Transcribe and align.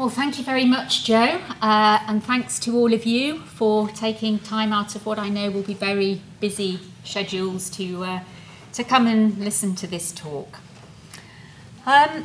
Well, 0.00 0.08
thank 0.08 0.38
you 0.38 0.44
very 0.44 0.64
much, 0.64 1.04
Joe, 1.04 1.42
uh, 1.60 1.98
and 2.08 2.24
thanks 2.24 2.58
to 2.60 2.74
all 2.74 2.94
of 2.94 3.04
you 3.04 3.40
for 3.40 3.86
taking 3.88 4.38
time 4.38 4.72
out 4.72 4.96
of 4.96 5.04
what 5.04 5.18
I 5.18 5.28
know 5.28 5.50
will 5.50 5.60
be 5.60 5.74
very 5.74 6.22
busy 6.40 6.80
schedules 7.04 7.68
to, 7.72 8.04
uh, 8.04 8.20
to 8.72 8.82
come 8.82 9.06
and 9.06 9.36
listen 9.36 9.74
to 9.74 9.86
this 9.86 10.10
talk. 10.12 10.60
Um, 11.84 12.24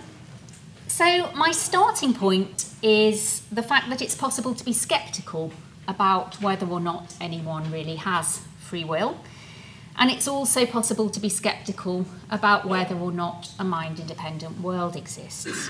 so, 0.87 1.29
my 1.35 1.51
starting 1.51 2.13
point 2.13 2.69
is 2.81 3.41
the 3.51 3.61
fact 3.61 3.89
that 3.89 4.01
it's 4.01 4.15
possible 4.15 4.55
to 4.55 4.63
be 4.63 4.71
sceptical 4.71 5.51
about 5.85 6.41
whether 6.41 6.65
or 6.65 6.79
not 6.79 7.13
anyone 7.19 7.69
really 7.73 7.97
has 7.97 8.39
free 8.57 8.85
will. 8.85 9.17
And 9.97 10.09
it's 10.09 10.29
also 10.29 10.65
possible 10.65 11.09
to 11.09 11.19
be 11.19 11.27
sceptical 11.27 12.05
about 12.31 12.65
whether 12.65 12.95
or 12.95 13.11
not 13.11 13.51
a 13.59 13.65
mind 13.65 13.99
independent 13.99 14.61
world 14.61 14.95
exists. 14.95 15.69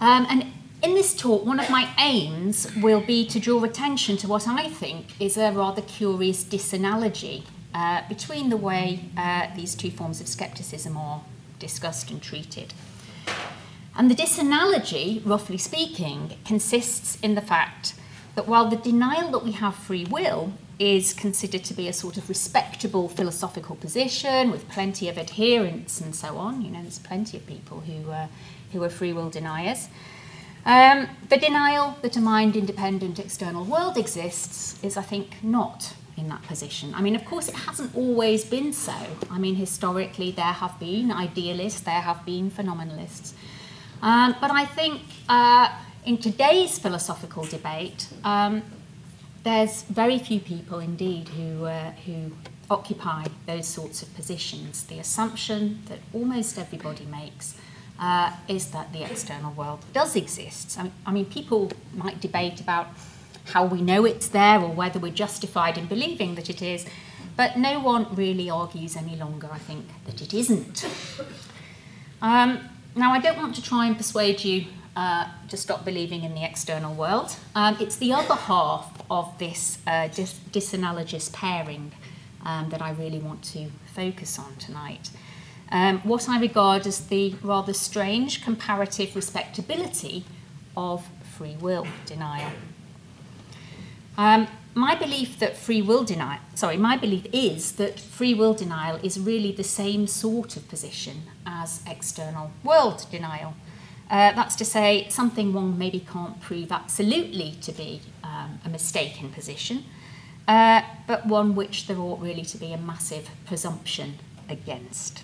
Um, 0.00 0.26
and 0.28 0.52
in 0.82 0.94
this 0.94 1.14
talk, 1.14 1.44
one 1.44 1.58
of 1.58 1.70
my 1.70 1.88
aims 1.98 2.74
will 2.76 3.00
be 3.00 3.26
to 3.26 3.40
draw 3.40 3.64
attention 3.64 4.16
to 4.18 4.28
what 4.28 4.46
I 4.46 4.68
think 4.68 5.20
is 5.20 5.36
a 5.36 5.52
rather 5.52 5.82
curious 5.82 6.44
disanalogy 6.44 7.44
uh, 7.74 8.02
between 8.08 8.50
the 8.50 8.56
way 8.56 9.04
uh, 9.16 9.48
these 9.56 9.74
two 9.74 9.90
forms 9.90 10.20
of 10.20 10.28
skepticism 10.28 10.96
are 10.96 11.22
discussed 11.58 12.10
and 12.10 12.22
treated. 12.22 12.74
And 13.96 14.10
the 14.10 14.14
disanalogy, 14.14 15.22
roughly 15.24 15.56
speaking, 15.56 16.34
consists 16.44 17.18
in 17.20 17.34
the 17.34 17.40
fact 17.40 17.94
that 18.34 18.46
while 18.46 18.68
the 18.68 18.76
denial 18.76 19.30
that 19.30 19.44
we 19.44 19.52
have 19.52 19.74
free 19.74 20.04
will 20.04 20.52
is 20.78 21.14
considered 21.14 21.64
to 21.64 21.72
be 21.72 21.88
a 21.88 21.92
sort 21.92 22.18
of 22.18 22.28
respectable 22.28 23.08
philosophical 23.08 23.76
position 23.76 24.50
with 24.50 24.68
plenty 24.68 25.08
of 25.08 25.16
adherents 25.16 26.02
and 26.02 26.14
so 26.14 26.36
on, 26.36 26.60
you 26.60 26.70
know, 26.70 26.82
there's 26.82 26.98
plenty 26.98 27.38
of 27.38 27.46
people 27.46 27.80
who 27.80 28.10
uh, 28.10 28.26
who 28.72 28.82
are 28.82 28.88
free 28.88 29.12
will 29.12 29.30
deniers. 29.30 29.88
Um, 30.64 31.08
the 31.28 31.36
denial 31.36 31.96
that 32.02 32.16
a 32.16 32.20
mind 32.20 32.56
independent 32.56 33.18
external 33.18 33.64
world 33.64 33.96
exists 33.96 34.82
is, 34.82 34.96
I 34.96 35.02
think, 35.02 35.42
not 35.42 35.94
in 36.16 36.28
that 36.28 36.42
position. 36.42 36.92
I 36.94 37.02
mean, 37.02 37.14
of 37.14 37.24
course, 37.24 37.48
it 37.48 37.54
hasn't 37.54 37.94
always 37.94 38.44
been 38.44 38.72
so. 38.72 38.96
I 39.30 39.38
mean, 39.38 39.54
historically, 39.54 40.32
there 40.32 40.44
have 40.44 40.78
been 40.80 41.12
idealists, 41.12 41.80
there 41.80 42.00
have 42.00 42.24
been 42.24 42.50
phenomenalists. 42.50 43.34
Um, 44.02 44.34
but 44.40 44.50
I 44.50 44.64
think 44.64 45.02
uh, 45.28 45.68
in 46.04 46.18
today's 46.18 46.78
philosophical 46.78 47.44
debate, 47.44 48.08
um, 48.24 48.62
there's 49.44 49.82
very 49.82 50.18
few 50.18 50.40
people 50.40 50.80
indeed 50.80 51.28
who, 51.28 51.66
uh, 51.66 51.92
who 52.04 52.32
occupy 52.70 53.26
those 53.46 53.68
sorts 53.68 54.02
of 54.02 54.12
positions. 54.14 54.84
The 54.84 54.98
assumption 54.98 55.82
that 55.88 55.98
almost 56.12 56.58
everybody 56.58 57.04
makes 57.04 57.56
uh, 57.98 58.32
is 58.48 58.70
that 58.70 58.92
the 58.92 59.02
external 59.02 59.52
world 59.52 59.84
does 59.92 60.16
exist. 60.16 60.78
I, 61.06 61.12
mean, 61.12 61.26
people 61.26 61.72
might 61.94 62.20
debate 62.20 62.60
about 62.60 62.88
how 63.46 63.64
we 63.64 63.80
know 63.80 64.04
it's 64.04 64.28
there 64.28 64.60
or 64.60 64.70
whether 64.70 64.98
we're 64.98 65.12
justified 65.12 65.78
in 65.78 65.86
believing 65.86 66.34
that 66.34 66.50
it 66.50 66.60
is, 66.60 66.84
but 67.36 67.56
no 67.56 67.80
one 67.80 68.14
really 68.14 68.50
argues 68.50 68.96
any 68.96 69.16
longer, 69.16 69.48
I 69.52 69.58
think, 69.58 69.86
that 70.04 70.20
it 70.20 70.34
isn't. 70.34 70.86
Um, 72.22 72.68
now, 72.94 73.12
I 73.12 73.20
don't 73.20 73.36
want 73.36 73.54
to 73.56 73.62
try 73.62 73.86
and 73.86 73.96
persuade 73.96 74.42
you 74.42 74.66
uh, 74.96 75.28
to 75.48 75.56
stop 75.56 75.84
believing 75.84 76.24
in 76.24 76.34
the 76.34 76.42
external 76.42 76.94
world. 76.94 77.36
Um, 77.54 77.76
it's 77.78 77.96
the 77.96 78.14
other 78.14 78.34
half 78.34 79.02
of 79.10 79.38
this 79.38 79.78
uh, 79.86 80.08
dis- 80.08 80.40
disanalogous 80.50 81.30
pairing 81.32 81.92
um, 82.44 82.70
that 82.70 82.80
I 82.80 82.92
really 82.92 83.18
want 83.18 83.42
to 83.52 83.70
focus 83.94 84.38
on 84.38 84.56
tonight 84.56 85.10
um, 85.70 85.98
what 86.00 86.28
I 86.28 86.40
regard 86.40 86.86
as 86.86 87.06
the 87.06 87.34
rather 87.42 87.72
strange 87.72 88.44
comparative 88.44 89.16
respectability 89.16 90.24
of 90.76 91.06
free 91.36 91.56
will 91.60 91.86
denial. 92.04 92.52
Um, 94.16 94.48
my 94.74 94.94
belief 94.94 95.38
that 95.38 95.56
free 95.56 95.82
will 95.82 96.04
denial, 96.04 96.40
sorry, 96.54 96.76
my 96.76 96.96
belief 96.96 97.26
is 97.32 97.72
that 97.72 97.98
free 97.98 98.34
will 98.34 98.54
denial 98.54 98.98
is 99.02 99.18
really 99.18 99.52
the 99.52 99.64
same 99.64 100.06
sort 100.06 100.56
of 100.56 100.68
position 100.68 101.22
as 101.46 101.82
external 101.86 102.50
world 102.62 103.06
denial. 103.10 103.54
Uh, 104.10 104.32
that's 104.32 104.54
to 104.56 104.64
say, 104.64 105.06
something 105.08 105.52
one 105.52 105.76
maybe 105.78 106.00
can't 106.00 106.40
prove 106.40 106.70
absolutely 106.70 107.56
to 107.60 107.72
be 107.72 108.00
um, 108.22 108.60
a 108.64 108.68
mistaken 108.68 109.30
position, 109.30 109.84
uh, 110.46 110.82
but 111.06 111.26
one 111.26 111.54
which 111.54 111.86
there 111.86 111.98
ought 111.98 112.20
really 112.20 112.44
to 112.44 112.56
be 112.56 112.72
a 112.72 112.78
massive 112.78 113.30
presumption 113.46 114.18
against. 114.48 115.22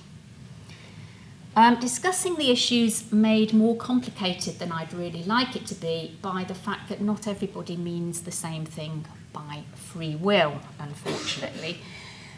Um, 1.54 1.78
discussing 1.80 2.36
the 2.36 2.50
issues 2.50 3.12
made 3.12 3.52
more 3.52 3.76
complicated 3.76 4.58
than 4.58 4.72
I'd 4.72 4.94
really 4.94 5.22
like 5.24 5.54
it 5.54 5.66
to 5.66 5.74
be 5.74 6.16
by 6.22 6.44
the 6.44 6.54
fact 6.54 6.88
that 6.88 7.02
not 7.02 7.26
everybody 7.26 7.76
means 7.76 8.22
the 8.22 8.32
same 8.32 8.64
thing 8.64 9.04
by 9.34 9.64
free 9.74 10.14
will, 10.14 10.60
unfortunately. 10.78 11.78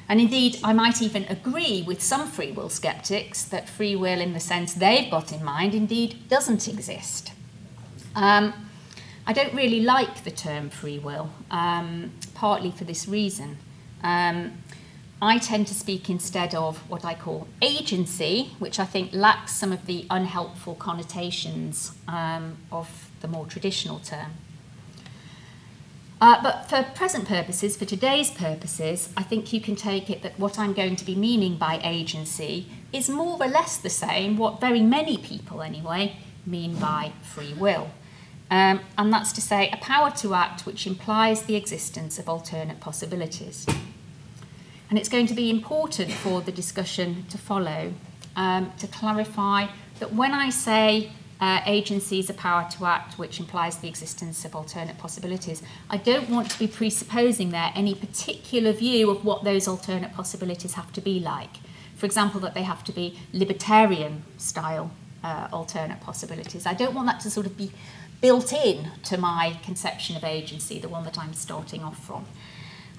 And 0.08 0.20
indeed, 0.20 0.58
I 0.64 0.72
might 0.72 1.00
even 1.00 1.24
agree 1.24 1.82
with 1.86 2.02
some 2.02 2.26
free 2.26 2.50
will 2.50 2.68
skeptics 2.68 3.44
that 3.44 3.68
free 3.68 3.94
will, 3.94 4.20
in 4.20 4.32
the 4.32 4.40
sense 4.40 4.74
they've 4.74 5.10
got 5.10 5.32
in 5.32 5.44
mind, 5.44 5.74
indeed 5.74 6.28
doesn't 6.28 6.66
exist. 6.66 7.32
Um, 8.16 8.52
I 9.26 9.32
don't 9.32 9.54
really 9.54 9.80
like 9.80 10.24
the 10.24 10.30
term 10.30 10.70
free 10.70 10.98
will, 10.98 11.30
um, 11.50 12.12
partly 12.34 12.72
for 12.72 12.84
this 12.84 13.08
reason. 13.08 13.58
Um, 14.02 14.58
I 15.22 15.38
tend 15.38 15.66
to 15.68 15.74
speak 15.74 16.10
instead 16.10 16.54
of 16.54 16.78
what 16.90 17.04
I 17.04 17.14
call 17.14 17.46
agency, 17.62 18.52
which 18.58 18.78
I 18.78 18.84
think 18.84 19.12
lacks 19.14 19.52
some 19.52 19.72
of 19.72 19.86
the 19.86 20.06
unhelpful 20.10 20.74
connotations 20.74 21.92
um, 22.08 22.56
of 22.70 23.10
the 23.20 23.28
more 23.28 23.46
traditional 23.46 24.00
term. 24.00 24.32
Uh, 26.20 26.42
but 26.42 26.68
for 26.70 26.82
present 26.94 27.26
purposes, 27.26 27.76
for 27.76 27.84
today's 27.84 28.30
purposes, 28.30 29.10
I 29.16 29.22
think 29.22 29.52
you 29.52 29.60
can 29.60 29.76
take 29.76 30.08
it 30.08 30.22
that 30.22 30.38
what 30.38 30.58
I'm 30.58 30.72
going 30.72 30.96
to 30.96 31.04
be 31.04 31.14
meaning 31.14 31.56
by 31.56 31.80
agency 31.82 32.66
is 32.92 33.08
more 33.08 33.36
or 33.42 33.48
less 33.48 33.76
the 33.76 33.90
same, 33.90 34.36
what 34.36 34.60
very 34.60 34.80
many 34.80 35.18
people 35.18 35.60
anyway 35.60 36.16
mean 36.46 36.76
by 36.76 37.12
free 37.22 37.52
will. 37.54 37.90
Um, 38.50 38.80
and 38.96 39.12
that's 39.12 39.32
to 39.32 39.40
say, 39.40 39.70
a 39.70 39.76
power 39.78 40.10
to 40.12 40.34
act 40.34 40.66
which 40.66 40.86
implies 40.86 41.42
the 41.42 41.56
existence 41.56 42.18
of 42.18 42.28
alternate 42.28 42.78
possibilities. 42.80 43.66
And 44.90 44.98
it's 44.98 45.08
going 45.08 45.26
to 45.26 45.34
be 45.34 45.50
important 45.50 46.12
for 46.12 46.40
the 46.40 46.52
discussion 46.52 47.26
to 47.30 47.38
follow 47.38 47.92
um, 48.36 48.72
to 48.78 48.86
clarify 48.86 49.66
that 50.00 50.12
when 50.12 50.32
I 50.32 50.50
say 50.50 51.12
uh, 51.40 51.60
agency 51.66 52.18
is 52.18 52.30
a 52.30 52.34
power 52.34 52.68
to 52.70 52.86
act, 52.86 53.18
which 53.18 53.40
implies 53.40 53.78
the 53.78 53.88
existence 53.88 54.44
of 54.44 54.54
alternate 54.54 54.98
possibilities, 54.98 55.62
I 55.90 55.96
don't 55.96 56.28
want 56.28 56.50
to 56.50 56.58
be 56.58 56.66
presupposing 56.66 57.50
there 57.50 57.72
any 57.74 57.94
particular 57.94 58.72
view 58.72 59.10
of 59.10 59.24
what 59.24 59.44
those 59.44 59.68
alternate 59.68 60.12
possibilities 60.14 60.74
have 60.74 60.92
to 60.94 61.00
be 61.00 61.20
like. 61.20 61.58
For 61.96 62.06
example, 62.06 62.40
that 62.40 62.54
they 62.54 62.62
have 62.62 62.84
to 62.84 62.92
be 62.92 63.18
libertarian 63.32 64.24
style 64.36 64.90
uh, 65.22 65.48
alternate 65.52 66.00
possibilities. 66.00 66.66
I 66.66 66.74
don't 66.74 66.94
want 66.94 67.06
that 67.06 67.20
to 67.20 67.30
sort 67.30 67.46
of 67.46 67.56
be 67.56 67.72
built 68.20 68.52
in 68.52 68.90
to 69.04 69.18
my 69.18 69.58
conception 69.62 70.16
of 70.16 70.24
agency, 70.24 70.78
the 70.78 70.88
one 70.88 71.04
that 71.04 71.18
I'm 71.18 71.34
starting 71.34 71.82
off 71.82 72.04
from. 72.04 72.24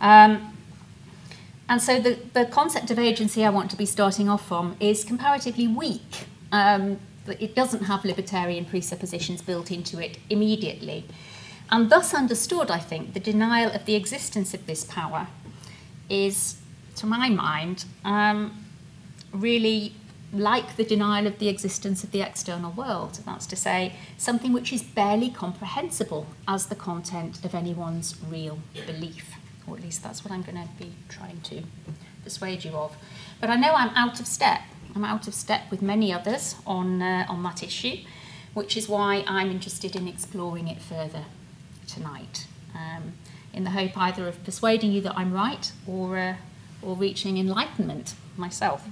Um, 0.02 0.55
and 1.68 1.82
so 1.82 2.00
the, 2.00 2.20
the 2.34 2.46
concept 2.46 2.92
of 2.92 3.00
agency 3.00 3.44
I 3.44 3.50
want 3.50 3.72
to 3.72 3.78
be 3.78 3.86
starting 3.86 4.30
off 4.30 4.48
from 4.48 4.76
is 4.80 5.04
comparatively 5.04 5.68
weak. 5.68 6.28
Um, 6.52 7.00
it 7.28 7.56
doesn't 7.56 7.86
have 7.86 8.06
libertarian 8.06 8.66
presuppositions 8.66 9.42
built 9.42 9.72
into 9.72 10.00
it 10.00 10.20
immediately. 10.30 11.06
And 11.72 11.90
thus 11.90 12.14
understood, 12.14 12.70
I 12.70 12.78
think, 12.78 13.14
the 13.14 13.20
denial 13.20 13.72
of 13.72 13.86
the 13.86 13.96
existence 13.96 14.54
of 14.54 14.68
this 14.68 14.84
power 14.84 15.28
is, 16.08 16.62
to 16.98 17.08
my 17.08 17.30
mind, 17.30 17.86
um, 18.04 18.64
really 19.34 19.94
like 20.32 20.76
the 20.76 20.84
denial 20.84 21.26
of 21.26 21.40
the 21.40 21.48
existence 21.48 22.04
of 22.04 22.12
the 22.12 22.22
external 22.22 22.72
world. 22.72 23.20
That's 23.26 23.48
to 23.48 23.56
say, 23.56 23.94
something 24.18 24.54
which 24.54 24.72
is 24.72 24.84
barely 24.84 25.32
comprehensible 25.32 26.28
as 26.48 26.68
the 26.68 26.76
content 26.76 27.44
of 27.44 27.56
anyone's 27.56 28.16
real 28.30 28.60
belief 28.86 29.35
or 29.68 29.76
at 29.76 29.84
least 29.84 30.04
that's 30.04 30.24
what 30.24 30.32
I'm 30.32 30.42
going 30.42 30.58
to 30.58 30.70
be 30.78 30.92
trying 31.10 31.42
to 31.42 31.64
persuade 32.24 32.64
you 32.64 32.72
of. 32.72 32.96
But 33.42 33.50
I 33.50 33.56
know 33.56 33.74
I'm 33.74 33.90
out 33.90 34.20
of 34.20 34.28
step. 34.28 34.62
I'm 34.96 35.04
out 35.04 35.28
of 35.28 35.34
step 35.34 35.70
with 35.70 35.82
many 35.82 36.14
others 36.14 36.56
on, 36.66 37.02
uh, 37.02 37.26
on 37.28 37.44
that 37.44 37.64
issue, 37.64 37.98
which 38.54 38.78
is 38.78 38.88
why 38.88 39.24
I'm 39.28 39.52
interested 39.52 39.96
in 39.96 40.08
exploring 40.08 40.68
it 40.68 40.82
further 40.82 41.26
tonight, 41.88 42.48
um, 42.74 43.14
in 43.54 43.64
the 43.64 43.72
hope 43.72 43.98
either 43.98 44.28
of 44.28 44.44
persuading 44.44 44.92
you 44.92 45.02
that 45.02 45.18
I'm 45.18 45.34
right 45.34 45.72
or, 45.86 46.18
uh, 46.18 46.36
or 46.82 46.96
reaching 46.96 47.38
enlightenment 47.38 48.16
myself. 48.38 48.88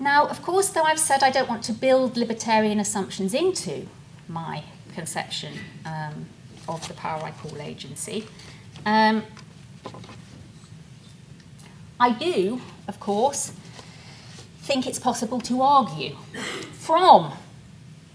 Now, 0.00 0.26
of 0.26 0.42
course, 0.42 0.70
though 0.70 0.82
I've 0.82 0.98
said 0.98 1.22
I 1.22 1.30
don't 1.30 1.48
want 1.48 1.62
to 1.64 1.72
build 1.72 2.16
libertarian 2.16 2.80
assumptions 2.80 3.34
into 3.34 3.86
my 4.28 4.64
conception 4.94 5.52
um, 5.84 6.26
of 6.68 6.86
the 6.88 6.94
power 6.94 7.22
I 7.22 7.30
call 7.32 7.60
agency. 7.60 8.26
Um, 8.86 9.22
I 12.00 12.10
do, 12.12 12.60
of 12.88 12.98
course, 12.98 13.52
think 14.60 14.86
it's 14.86 14.98
possible 14.98 15.40
to 15.42 15.62
argue 15.62 16.16
from 16.72 17.32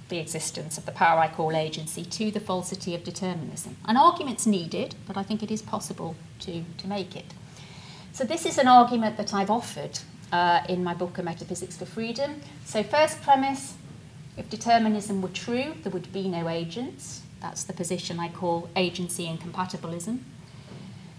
the 0.09 0.17
existence 0.17 0.77
of 0.77 0.85
the 0.85 0.91
power 0.91 1.19
I 1.19 1.27
call 1.27 1.55
agency 1.55 2.03
to 2.05 2.31
the 2.31 2.39
falsity 2.39 2.95
of 2.95 3.03
determinism. 3.03 3.75
An 3.85 3.97
argument's 3.97 4.45
needed, 4.45 4.95
but 5.05 5.17
I 5.17 5.23
think 5.23 5.43
it 5.43 5.51
is 5.51 5.61
possible 5.61 6.15
to, 6.39 6.63
to 6.77 6.87
make 6.87 7.15
it. 7.15 7.33
So 8.13 8.23
this 8.23 8.45
is 8.45 8.57
an 8.57 8.67
argument 8.67 9.17
that 9.17 9.33
I've 9.33 9.49
offered 9.49 9.99
uh, 10.31 10.61
in 10.67 10.83
my 10.83 10.93
book, 10.93 11.17
A 11.17 11.23
Metaphysics 11.23 11.77
for 11.77 11.85
Freedom. 11.85 12.41
So 12.65 12.83
first 12.83 13.21
premise, 13.21 13.75
if 14.37 14.49
determinism 14.49 15.21
were 15.21 15.29
true, 15.29 15.75
there 15.83 15.91
would 15.91 16.11
be 16.11 16.27
no 16.27 16.49
agents. 16.49 17.21
That's 17.41 17.63
the 17.63 17.73
position 17.73 18.19
I 18.19 18.29
call 18.29 18.69
agency 18.75 19.27
incompatibilism. 19.27 20.25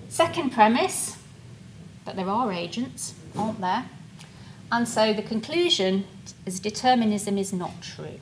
Second 0.08 0.50
premise, 0.50 1.18
that 2.04 2.16
there 2.16 2.28
are 2.28 2.52
agents, 2.52 3.14
aren't 3.36 3.60
there? 3.60 3.84
And 4.72 4.88
so 4.88 5.12
the 5.12 5.22
conclusion 5.22 6.04
is 6.44 6.60
determinism 6.60 7.38
is 7.38 7.52
not 7.52 7.80
true. 7.82 8.18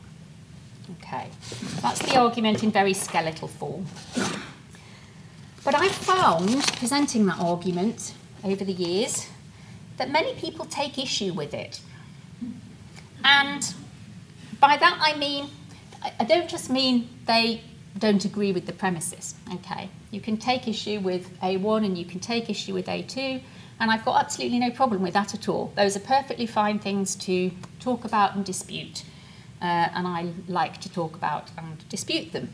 Okay, 0.98 1.28
that's 1.82 2.00
the 2.00 2.16
argument 2.16 2.62
in 2.62 2.70
very 2.70 2.94
skeletal 2.94 3.48
form. 3.48 3.86
But 5.64 5.74
I 5.74 5.88
found, 5.88 6.64
presenting 6.76 7.26
that 7.26 7.40
argument 7.40 8.14
over 8.44 8.64
the 8.64 8.72
years, 8.72 9.28
that 9.96 10.10
many 10.10 10.34
people 10.34 10.64
take 10.64 10.98
issue 10.98 11.32
with 11.32 11.54
it. 11.54 11.80
And 13.24 13.74
by 14.60 14.76
that 14.76 14.98
I 15.00 15.16
mean, 15.16 15.48
I 16.20 16.24
don't 16.24 16.48
just 16.48 16.70
mean 16.70 17.08
they 17.26 17.62
don't 17.98 18.24
agree 18.24 18.52
with 18.52 18.66
the 18.66 18.72
premises, 18.72 19.34
okay? 19.54 19.88
You 20.10 20.20
can 20.20 20.36
take 20.36 20.68
issue 20.68 21.00
with 21.00 21.38
A1 21.40 21.84
and 21.84 21.96
you 21.96 22.04
can 22.04 22.20
take 22.20 22.50
issue 22.50 22.74
with 22.74 22.86
A2, 22.86 23.40
and 23.80 23.90
I've 23.90 24.04
got 24.04 24.20
absolutely 24.20 24.58
no 24.58 24.70
problem 24.70 25.02
with 25.02 25.14
that 25.14 25.34
at 25.34 25.48
all. 25.48 25.72
Those 25.76 25.96
are 25.96 26.00
perfectly 26.00 26.46
fine 26.46 26.78
things 26.78 27.14
to 27.16 27.50
talk 27.80 28.04
about 28.04 28.34
and 28.34 28.44
dispute, 28.44 29.04
uh, 29.60 29.64
and 29.64 30.06
I 30.06 30.32
like 30.48 30.80
to 30.82 30.92
talk 30.92 31.14
about 31.14 31.50
and 31.56 31.88
dispute 31.88 32.32
them. 32.32 32.52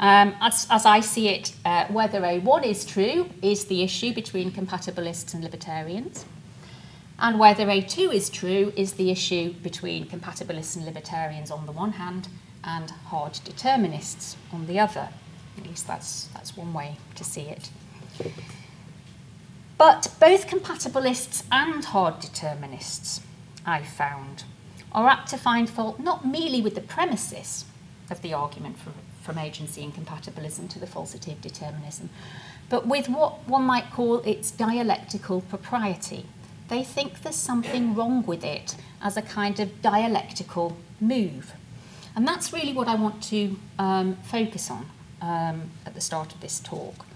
Um, 0.00 0.34
as, 0.40 0.66
as 0.70 0.86
I 0.86 1.00
see 1.00 1.28
it, 1.28 1.54
uh, 1.64 1.86
whether 1.86 2.20
A1 2.20 2.66
is 2.66 2.84
true 2.84 3.30
is 3.42 3.66
the 3.66 3.82
issue 3.82 4.12
between 4.12 4.50
compatibilists 4.50 5.34
and 5.34 5.44
libertarians. 5.44 6.24
And 7.18 7.38
whether 7.38 7.66
A2 7.66 8.12
is 8.12 8.28
true 8.28 8.72
is 8.76 8.94
the 8.94 9.12
issue 9.12 9.52
between 9.52 10.06
compatibilists 10.06 10.74
and 10.74 10.84
libertarians 10.84 11.50
on 11.52 11.64
the 11.64 11.72
one 11.72 11.92
hand 11.92 12.28
and 12.66 12.90
hard 13.06 13.40
determinists 13.44 14.36
on 14.52 14.66
the 14.66 14.78
other. 14.78 15.08
At 15.58 15.66
least 15.66 15.86
that's, 15.86 16.26
that's 16.34 16.56
one 16.56 16.72
way 16.72 16.96
to 17.14 17.24
see 17.24 17.42
it. 17.42 17.70
But 19.76 20.14
both 20.20 20.46
compatibilists 20.46 21.44
and 21.50 21.84
hard 21.84 22.20
determinists, 22.20 23.20
I've 23.66 23.88
found, 23.88 24.44
are 24.92 25.08
apt 25.08 25.28
to 25.30 25.36
find 25.36 25.68
fault 25.68 25.98
not 25.98 26.26
merely 26.26 26.60
with 26.60 26.74
the 26.74 26.80
premises 26.80 27.64
of 28.10 28.22
the 28.22 28.32
argument 28.32 28.78
from, 28.78 28.94
from 29.22 29.38
agency 29.38 29.82
incompatibilism 29.82 30.68
to 30.68 30.78
the 30.78 30.86
falsity 30.86 31.32
of 31.32 31.40
determinism, 31.40 32.10
but 32.68 32.86
with 32.86 33.08
what 33.08 33.46
one 33.48 33.64
might 33.64 33.90
call 33.90 34.18
its 34.20 34.50
dialectical 34.50 35.40
propriety 35.42 36.26
they 36.68 36.82
think 36.82 37.22
there's 37.22 37.36
something 37.36 37.94
wrong 37.94 38.24
with 38.24 38.44
it 38.44 38.76
as 39.02 39.16
a 39.16 39.22
kind 39.22 39.60
of 39.60 39.82
dialectical 39.82 40.76
move. 41.00 41.52
And 42.16 42.26
that's 42.26 42.52
really 42.52 42.72
what 42.72 42.88
I 42.88 42.94
want 42.94 43.22
to 43.24 43.56
um, 43.78 44.16
focus 44.22 44.70
on 44.70 44.86
um, 45.20 45.70
at 45.84 45.94
the 45.94 46.00
start 46.00 46.32
of 46.32 46.40
this 46.40 46.60
talk. 46.60 47.06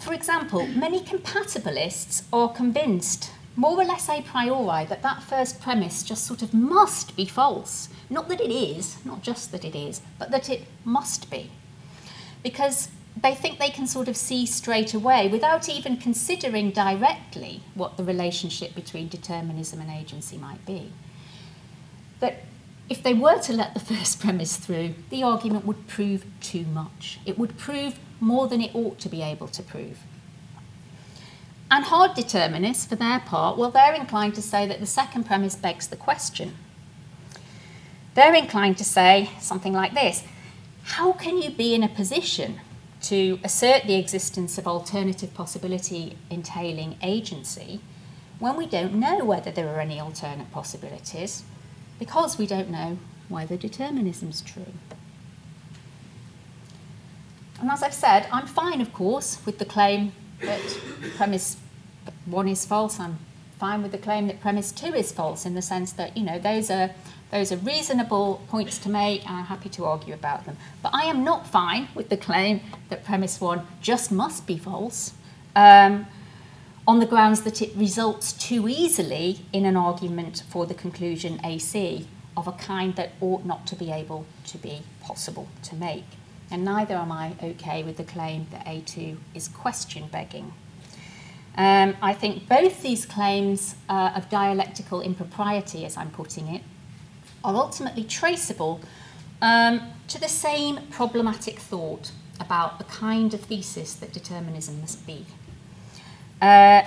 For 0.00 0.12
example, 0.12 0.66
many 0.66 1.00
compatibilists 1.00 2.24
are 2.32 2.52
convinced, 2.52 3.32
more 3.56 3.80
or 3.80 3.84
less 3.84 4.08
a 4.08 4.22
priori, 4.22 4.84
that 4.84 5.02
that 5.02 5.22
first 5.22 5.60
premise 5.60 6.02
just 6.02 6.26
sort 6.26 6.42
of 6.42 6.52
must 6.52 7.16
be 7.16 7.24
false. 7.24 7.88
Not 8.10 8.28
that 8.28 8.40
it 8.40 8.52
is, 8.52 9.04
not 9.04 9.22
just 9.22 9.50
that 9.52 9.64
it 9.64 9.74
is, 9.74 10.02
but 10.18 10.30
that 10.30 10.48
it 10.48 10.64
must 10.84 11.30
be. 11.30 11.50
Because 12.42 12.88
they 13.20 13.34
think 13.34 13.58
they 13.58 13.70
can 13.70 13.86
sort 13.86 14.08
of 14.08 14.16
see 14.16 14.44
straight 14.44 14.92
away 14.92 15.28
without 15.28 15.68
even 15.68 15.96
considering 15.96 16.70
directly 16.70 17.62
what 17.74 17.96
the 17.96 18.04
relationship 18.04 18.74
between 18.74 19.08
determinism 19.08 19.80
and 19.80 19.90
agency 19.90 20.36
might 20.36 20.64
be. 20.66 20.92
That 22.20 22.44
if 22.88 23.02
they 23.02 23.14
were 23.14 23.38
to 23.40 23.52
let 23.52 23.74
the 23.74 23.80
first 23.80 24.20
premise 24.20 24.56
through, 24.56 24.94
the 25.10 25.22
argument 25.22 25.64
would 25.64 25.86
prove 25.86 26.24
too 26.40 26.64
much. 26.64 27.18
It 27.24 27.38
would 27.38 27.58
prove 27.58 27.98
more 28.20 28.48
than 28.48 28.60
it 28.60 28.74
ought 28.74 28.98
to 29.00 29.08
be 29.08 29.22
able 29.22 29.48
to 29.48 29.62
prove. 29.62 29.98
And 31.70 31.84
hard 31.84 32.14
determinists, 32.14 32.86
for 32.86 32.94
their 32.94 33.18
part, 33.20 33.58
well, 33.58 33.70
they're 33.70 33.94
inclined 33.94 34.36
to 34.36 34.42
say 34.42 34.66
that 34.68 34.78
the 34.78 34.86
second 34.86 35.24
premise 35.24 35.56
begs 35.56 35.88
the 35.88 35.96
question. 35.96 36.54
They're 38.14 38.34
inclined 38.34 38.78
to 38.78 38.84
say 38.84 39.30
something 39.40 39.72
like 39.72 39.92
this 39.92 40.22
How 40.84 41.12
can 41.12 41.42
you 41.42 41.50
be 41.50 41.74
in 41.74 41.82
a 41.82 41.88
position 41.88 42.60
to 43.02 43.38
assert 43.44 43.84
the 43.84 43.96
existence 43.96 44.58
of 44.58 44.66
alternative 44.66 45.34
possibility 45.34 46.16
entailing 46.30 46.96
agency 47.02 47.80
when 48.38 48.56
we 48.56 48.66
don't 48.66 48.94
know 48.94 49.24
whether 49.24 49.50
there 49.50 49.68
are 49.68 49.80
any 49.80 50.00
alternate 50.00 50.50
possibilities 50.52 51.42
because 51.98 52.38
we 52.38 52.46
don't 52.46 52.70
know 52.70 52.98
whether 53.28 53.56
determinism 53.56 54.28
is 54.28 54.40
true. 54.40 54.72
And 57.60 57.70
as 57.70 57.82
I've 57.82 57.94
said, 57.94 58.28
I'm 58.32 58.46
fine, 58.46 58.80
of 58.80 58.92
course, 58.92 59.38
with 59.46 59.58
the 59.58 59.64
claim 59.64 60.12
that 60.40 60.60
premise 61.16 61.56
one 62.26 62.48
is 62.48 62.66
false. 62.66 63.00
I'm 63.00 63.18
fine 63.58 63.82
with 63.82 63.92
the 63.92 63.98
claim 63.98 64.26
that 64.26 64.40
premise 64.40 64.72
two 64.72 64.94
is 64.94 65.10
false 65.10 65.46
in 65.46 65.54
the 65.54 65.62
sense 65.62 65.92
that, 65.92 66.16
you 66.16 66.22
know, 66.22 66.38
those 66.38 66.70
are 66.70 66.90
those 67.32 67.50
are 67.50 67.56
reasonable 67.56 68.40
points 68.48 68.78
to 68.78 68.88
make, 68.88 69.26
and 69.26 69.36
I'm 69.38 69.44
happy 69.46 69.68
to 69.70 69.84
argue 69.84 70.14
about 70.14 70.46
them. 70.46 70.56
But 70.80 70.94
I 70.94 71.06
am 71.06 71.24
not 71.24 71.44
fine 71.46 71.88
with 71.92 72.08
the 72.08 72.16
claim 72.16 72.60
that 72.88 73.04
premise 73.04 73.40
one 73.40 73.66
just 73.82 74.12
must 74.12 74.46
be 74.46 74.56
false 74.56 75.12
um, 75.56 76.06
on 76.86 77.00
the 77.00 77.06
grounds 77.06 77.42
that 77.42 77.60
it 77.60 77.74
results 77.74 78.32
too 78.32 78.68
easily 78.68 79.40
in 79.52 79.64
an 79.64 79.76
argument 79.76 80.44
for 80.48 80.66
the 80.66 80.74
conclusion 80.74 81.40
AC 81.44 82.06
of 82.36 82.46
a 82.46 82.52
kind 82.52 82.94
that 82.96 83.12
ought 83.20 83.44
not 83.44 83.66
to 83.66 83.74
be 83.74 83.90
able 83.90 84.24
to 84.44 84.58
be 84.58 84.82
possible 85.02 85.48
to 85.62 85.74
make. 85.74 86.04
And 86.50 86.64
neither 86.64 86.94
am 86.94 87.10
I 87.10 87.34
okay 87.42 87.82
with 87.82 87.96
the 87.96 88.04
claim 88.04 88.46
that 88.52 88.64
A2 88.66 89.16
is 89.34 89.48
question 89.48 90.06
begging. 90.12 90.52
Um, 91.56 91.96
I 92.02 92.12
think 92.12 92.48
both 92.48 92.82
these 92.82 93.06
claims 93.06 93.76
uh, 93.88 94.12
of 94.14 94.28
dialectical 94.28 95.00
impropriety, 95.00 95.84
as 95.84 95.96
I'm 95.96 96.10
putting 96.10 96.46
it, 96.48 96.62
are 97.42 97.54
ultimately 97.54 98.04
traceable 98.04 98.80
um, 99.40 99.80
to 100.08 100.20
the 100.20 100.28
same 100.28 100.86
problematic 100.90 101.58
thought 101.58 102.12
about 102.38 102.78
the 102.78 102.84
kind 102.84 103.32
of 103.32 103.40
thesis 103.40 103.94
that 103.94 104.12
determinism 104.12 104.80
must 104.80 105.04
be. 105.06 105.24
Uh, 106.40 106.82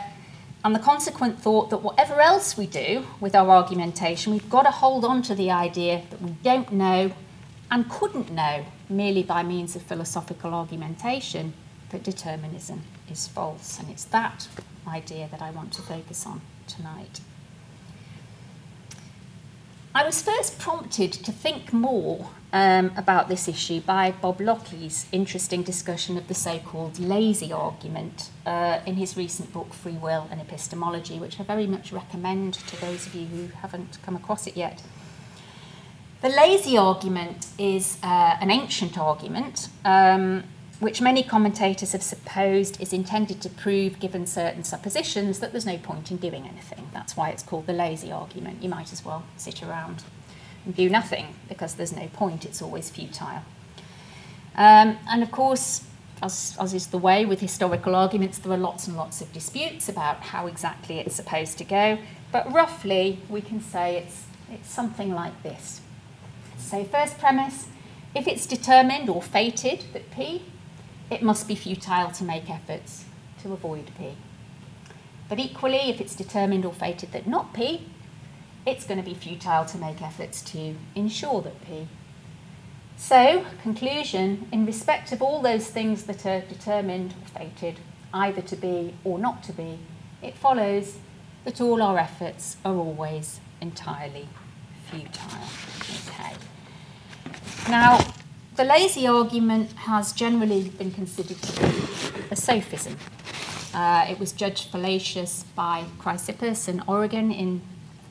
and 0.63 0.75
the 0.75 0.79
consequent 0.79 1.41
thought 1.41 1.70
that 1.70 1.77
whatever 1.77 2.20
else 2.20 2.58
we 2.58 2.68
do 2.68 3.06
with 3.20 3.34
our 3.34 3.50
argumentation, 3.50 4.34
we've 4.34 4.50
got 4.50 4.63
to 4.63 4.72
hold 4.72 5.06
on 5.06 5.22
to 5.24 5.36
the 5.36 5.51
idea 5.51 6.03
that 6.10 6.22
we 6.22 6.32
don't 6.44 6.72
know 6.72 7.12
and 7.72 7.89
couldn't 7.89 8.32
know 8.32 8.65
merely 8.89 9.24
by 9.24 9.44
means 9.44 9.75
of 9.75 9.82
philosophical 9.84 10.53
argumentation 10.53 11.53
that 11.91 12.03
determinism 12.03 12.82
is 13.10 13.27
false. 13.27 13.79
And 13.79 13.89
it's 13.89 14.03
that 14.06 14.48
idea 14.88 15.27
that 15.32 15.41
I 15.41 15.51
want 15.51 15.72
to 15.74 15.82
focus 15.82 16.25
on 16.25 16.41
tonight. 16.68 17.22
I 19.94 20.06
was 20.06 20.22
first 20.22 20.60
prompted 20.60 21.12
to 21.13 21.32
think 21.32 21.74
more 21.74 22.29
um, 22.51 22.91
about 22.98 23.29
this 23.29 23.48
issue 23.48 23.82
by 23.82 24.12
Bob 24.12 24.41
Lockie's 24.41 25.06
interesting 25.12 25.63
discussion 25.63 26.18
of 26.18 26.27
the 26.27 26.34
so 26.34 26.60
called 26.60 27.00
lazy 27.00 27.53
argument 27.53 28.29
uh, 28.46 28.79
in 28.86 28.96
his 28.96 29.15
recent 29.15 29.53
book, 29.53 29.74
Free 29.74 29.98
Will 29.98 30.27
and 30.32 30.41
Epistemology, 30.41 31.20
which 31.20 31.39
I 31.39 31.44
very 31.44 31.68
much 31.68 31.91
recommend 31.91 32.56
to 32.56 32.82
those 32.82 33.06
of 33.06 33.13
you 33.13 33.27
who 33.27 33.48
haven't 33.48 34.00
come 34.01 34.15
across 34.15 34.48
it 34.48 34.58
yet. 34.58 34.82
The 36.22 36.29
lazy 36.29 36.77
argument 36.77 37.48
is 37.58 37.98
uh, 38.03 38.38
an 38.41 38.51
ancient 38.51 38.98
argument. 38.98 39.70
Um, 39.86 40.44
which 40.79 41.01
many 41.01 41.24
commentators 41.24 41.91
have 41.91 42.01
supposed 42.01 42.79
is 42.82 42.94
intended 42.94 43.41
to 43.41 43.50
prove, 43.50 44.00
given 44.00 44.25
certain 44.25 44.63
suppositions, 44.63 45.39
that 45.39 45.51
there's 45.51 45.65
no 45.65 45.77
point 45.77 46.10
in 46.10 46.15
doing 46.15 46.48
anything. 46.48 46.89
That's 46.94 47.18
why 47.18 47.32
it's 47.32 47.44
called 47.44 47.68
the 47.68 47.74
lazy 47.74 48.13
argument. 48.13 48.63
You 48.63 48.70
might 48.70 48.94
as 48.94 49.03
well 49.03 49.25
sit 49.36 49.62
around 49.62 50.03
do 50.75 50.89
nothing 50.89 51.36
because 51.48 51.75
there's 51.75 51.96
no 51.96 52.08
point, 52.08 52.46
it's 52.46 52.62
always 52.62 52.89
futile. 52.89 53.44
Um, 54.56 54.98
and 55.10 55.24
of 55.24 55.32
course, 55.32 55.86
as, 56.22 56.58
as 56.60 56.74
is 56.74 56.88
the 56.88 56.98
way 56.98 57.25
with 57.25 57.39
historical 57.39 57.96
arguments, 57.96 58.39
there 58.39 58.51
are 58.51 58.58
lots 58.58 58.88
and 58.88 58.98
lots 58.98 59.22
of 59.22 59.32
disputes 59.32 59.88
about 59.88 60.18
how 60.18 60.48
exactly 60.48 61.00
it's 61.00 61.16
supposed 61.16 61.58
to 61.60 61.63
go, 61.63 61.98
but 62.32 62.51
roughly 62.51 63.20
we 63.30 63.42
can 63.42 63.62
say 63.62 63.98
it's, 63.98 64.25
it's 64.51 64.70
something 64.70 65.13
like 65.13 65.44
this. 65.44 65.82
So, 66.58 66.84
first 66.84 67.18
premise 67.18 67.68
if 68.16 68.28
it's 68.28 68.46
determined 68.46 69.08
or 69.08 69.22
fated 69.22 69.86
that 69.94 70.12
P 70.12 70.44
it 71.10 71.24
must 71.24 71.48
be 71.48 71.56
futile 71.56 72.12
to 72.12 72.24
make 72.24 72.50
efforts 72.50 73.06
to 73.42 73.51
avoid 73.51 73.92
P. 73.98 74.16
But 75.28 75.39
equally, 75.39 75.89
if 75.89 76.00
it's 76.01 76.16
determined 76.16 76.66
or 76.66 76.74
fated 76.74 77.12
that 77.13 77.28
not 77.28 77.54
P, 77.54 77.88
it's 78.66 78.86
going 78.86 79.01
to 79.01 79.06
be 79.06 79.16
futile 79.16 79.66
to 79.66 79.78
make 79.78 80.01
efforts 80.01 80.42
to 80.42 80.75
ensure 80.96 81.42
that 81.42 81.66
P. 81.66 81.88
So, 82.98 83.46
conclusion, 83.62 84.48
in 84.51 84.66
respect 84.66 85.12
of 85.12 85.22
all 85.22 85.42
those 85.42 85.68
things 85.70 86.04
that 86.04 86.25
are 86.25 86.42
determined 86.42 87.13
or 87.13 87.39
fated 87.39 87.80
either 88.13 88.42
to 88.42 88.56
be 88.56 88.94
or 89.04 89.18
not 89.18 89.42
to 89.44 89.54
be, 89.54 89.80
it 90.22 90.36
follows 90.36 90.98
that 91.46 91.62
all 91.62 91.82
our 91.82 91.98
efforts 91.98 92.58
are 92.66 92.75
always 92.75 93.39
entirely 93.62 94.28
futile. 94.89 95.48
Okay. 96.10 96.36
Now, 97.70 98.00
the 98.56 98.66
lazy 98.66 99.08
argument 99.08 99.72
has 99.74 100.12
generally 100.12 100.70
been 100.70 100.92
considered 100.92 101.42
to 101.42 101.62
be 101.62 102.24
a 102.32 102.36
sophism. 102.36 102.98
Uh, 103.74 104.08
it 104.10 104.20
was 104.20 104.34
judged 104.34 104.70
fallacious 104.70 105.46
by 105.56 105.86
Chrysippus 106.00 106.68
in 106.68 106.84
Origen 106.88 107.32
in 107.32 107.62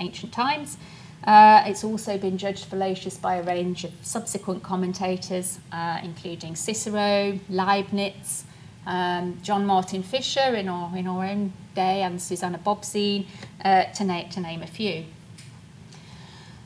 ancient 0.00 0.32
times. 0.32 0.76
Uh, 1.24 1.62
it's 1.66 1.84
also 1.84 2.16
been 2.16 2.38
judged 2.38 2.64
fallacious 2.66 3.16
by 3.16 3.36
a 3.36 3.42
range 3.42 3.84
of 3.84 3.92
subsequent 4.02 4.62
commentators, 4.62 5.58
uh, 5.72 5.98
including 6.02 6.54
Cicero, 6.54 7.38
Leibniz, 7.48 8.44
um, 8.86 9.38
John 9.42 9.66
Martin 9.66 10.02
Fischer 10.02 10.54
in 10.54 10.68
our, 10.68 10.96
in 10.96 11.06
our 11.06 11.26
own 11.26 11.52
day, 11.74 12.02
and 12.02 12.20
Susanna 12.20 12.58
Bobzien, 12.58 13.26
uh, 13.64 13.84
to, 13.84 14.04
na- 14.04 14.28
to 14.28 14.40
name 14.40 14.62
a 14.62 14.66
few. 14.66 15.04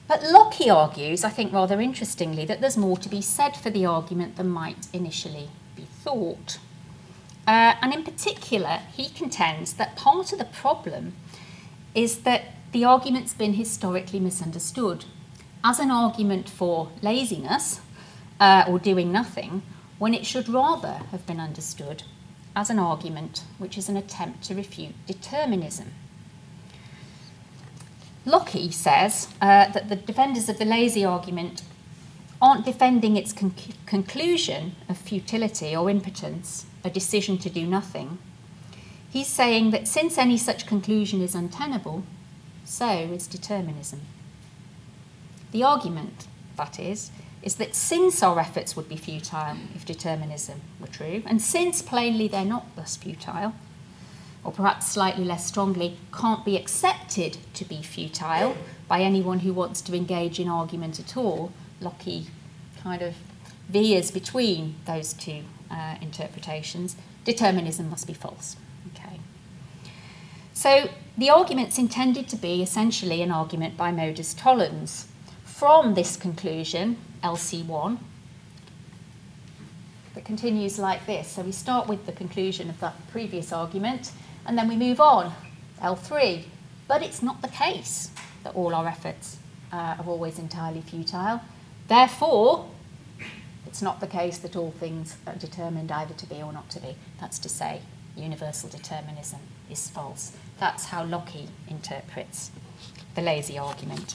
But 0.06 0.22
Lockie 0.24 0.68
argues, 0.68 1.24
I 1.24 1.30
think 1.30 1.52
rather 1.52 1.80
interestingly, 1.80 2.44
that 2.44 2.60
there's 2.60 2.76
more 2.76 2.98
to 2.98 3.08
be 3.08 3.22
said 3.22 3.56
for 3.56 3.70
the 3.70 3.86
argument 3.86 4.36
than 4.36 4.48
might 4.48 4.86
initially 4.92 5.48
be 5.74 5.84
thought. 5.84 6.58
Uh, 7.46 7.74
and 7.80 7.94
in 7.94 8.04
particular, 8.04 8.80
he 8.92 9.08
contends 9.08 9.72
that 9.74 9.96
part 9.96 10.32
of 10.32 10.38
the 10.38 10.44
problem 10.44 11.14
is 11.94 12.18
that 12.18 12.44
the 12.72 12.84
argument's 12.84 13.34
been 13.34 13.54
historically 13.54 14.18
misunderstood 14.18 15.04
as 15.62 15.78
an 15.78 15.90
argument 15.90 16.48
for 16.48 16.90
laziness 17.02 17.80
uh, 18.40 18.64
or 18.66 18.78
doing 18.78 19.12
nothing, 19.12 19.62
when 19.98 20.14
it 20.14 20.26
should 20.26 20.48
rather 20.48 21.02
have 21.12 21.24
been 21.26 21.38
understood 21.38 22.02
as 22.56 22.70
an 22.70 22.78
argument 22.78 23.44
which 23.58 23.78
is 23.78 23.88
an 23.88 23.96
attempt 23.96 24.42
to 24.42 24.54
refute 24.54 24.94
determinism. 25.06 25.92
Lockie 28.24 28.70
says 28.70 29.28
uh, 29.40 29.68
that 29.70 29.88
the 29.88 29.96
defenders 29.96 30.48
of 30.48 30.58
the 30.58 30.64
lazy 30.64 31.04
argument 31.04 31.62
aren't 32.40 32.64
defending 32.64 33.16
its 33.16 33.32
con- 33.32 33.54
conclusion 33.86 34.74
of 34.88 34.96
futility 34.96 35.76
or 35.76 35.90
impotence, 35.90 36.66
a 36.84 36.90
decision 36.90 37.38
to 37.38 37.50
do 37.50 37.66
nothing. 37.66 38.18
He's 39.10 39.28
saying 39.28 39.70
that 39.70 39.86
since 39.86 40.18
any 40.18 40.38
such 40.38 40.66
conclusion 40.66 41.20
is 41.20 41.34
untenable, 41.34 42.04
so 42.64 42.88
is 42.88 43.26
determinism. 43.26 44.02
The 45.52 45.62
argument, 45.62 46.26
that 46.56 46.78
is, 46.80 47.10
is 47.42 47.56
that 47.56 47.74
since 47.74 48.22
our 48.22 48.38
efforts 48.38 48.76
would 48.76 48.88
be 48.88 48.96
futile 48.96 49.56
if 49.74 49.84
determinism 49.84 50.60
were 50.80 50.86
true, 50.86 51.22
and 51.26 51.42
since 51.42 51.82
plainly 51.82 52.28
they're 52.28 52.44
not 52.44 52.74
thus 52.76 52.96
futile, 52.96 53.54
or 54.44 54.52
perhaps 54.52 54.86
slightly 54.86 55.24
less 55.24 55.46
strongly, 55.46 55.96
can't 56.12 56.44
be 56.44 56.56
accepted 56.56 57.38
to 57.54 57.64
be 57.64 57.82
futile 57.82 58.56
by 58.88 59.00
anyone 59.00 59.40
who 59.40 59.52
wants 59.52 59.80
to 59.82 59.94
engage 59.94 60.40
in 60.40 60.48
argument 60.48 60.98
at 60.98 61.16
all, 61.16 61.52
Lockie 61.80 62.26
kind 62.82 63.02
of 63.02 63.14
veers 63.68 64.10
between 64.10 64.74
those 64.86 65.12
two 65.12 65.42
uh, 65.70 65.96
interpretations. 66.00 66.96
Determinism 67.24 67.88
must 67.88 68.06
be 68.06 68.12
false. 68.12 68.56
Okay. 68.94 69.20
So 70.52 70.90
the 71.16 71.30
argument's 71.30 71.78
intended 71.78 72.28
to 72.28 72.36
be 72.36 72.62
essentially 72.62 73.22
an 73.22 73.30
argument 73.30 73.76
by 73.76 73.90
modus 73.90 74.34
tollens. 74.34 75.08
From 75.44 75.94
this 75.94 76.16
conclusion, 76.16 76.96
LC1, 77.22 77.98
that 80.14 80.24
continues 80.24 80.78
like 80.78 81.06
this. 81.06 81.28
So 81.28 81.42
we 81.42 81.52
start 81.52 81.86
with 81.86 82.06
the 82.06 82.12
conclusion 82.12 82.68
of 82.68 82.80
that 82.80 82.94
previous 83.10 83.52
argument 83.52 84.12
and 84.46 84.58
then 84.58 84.68
we 84.68 84.76
move 84.76 85.00
on, 85.00 85.32
L3. 85.80 86.44
But 86.88 87.02
it's 87.02 87.22
not 87.22 87.42
the 87.42 87.48
case 87.48 88.10
that 88.44 88.54
all 88.54 88.74
our 88.74 88.86
efforts 88.86 89.38
uh, 89.72 89.96
are 89.98 90.06
always 90.06 90.38
entirely 90.38 90.80
futile. 90.80 91.40
Therefore, 91.88 92.68
it's 93.66 93.82
not 93.82 94.00
the 94.00 94.06
case 94.06 94.38
that 94.38 94.56
all 94.56 94.72
things 94.72 95.16
are 95.26 95.36
determined 95.36 95.90
either 95.92 96.14
to 96.14 96.26
be 96.26 96.42
or 96.42 96.52
not 96.52 96.68
to 96.70 96.80
be. 96.80 96.96
That's 97.20 97.38
to 97.40 97.48
say, 97.48 97.82
universal 98.16 98.68
determinism 98.68 99.40
is 99.70 99.88
false. 99.88 100.36
That's 100.62 100.84
how 100.84 101.02
Lockie 101.02 101.48
interprets 101.66 102.52
the 103.16 103.20
lazy 103.20 103.58
argument. 103.58 104.14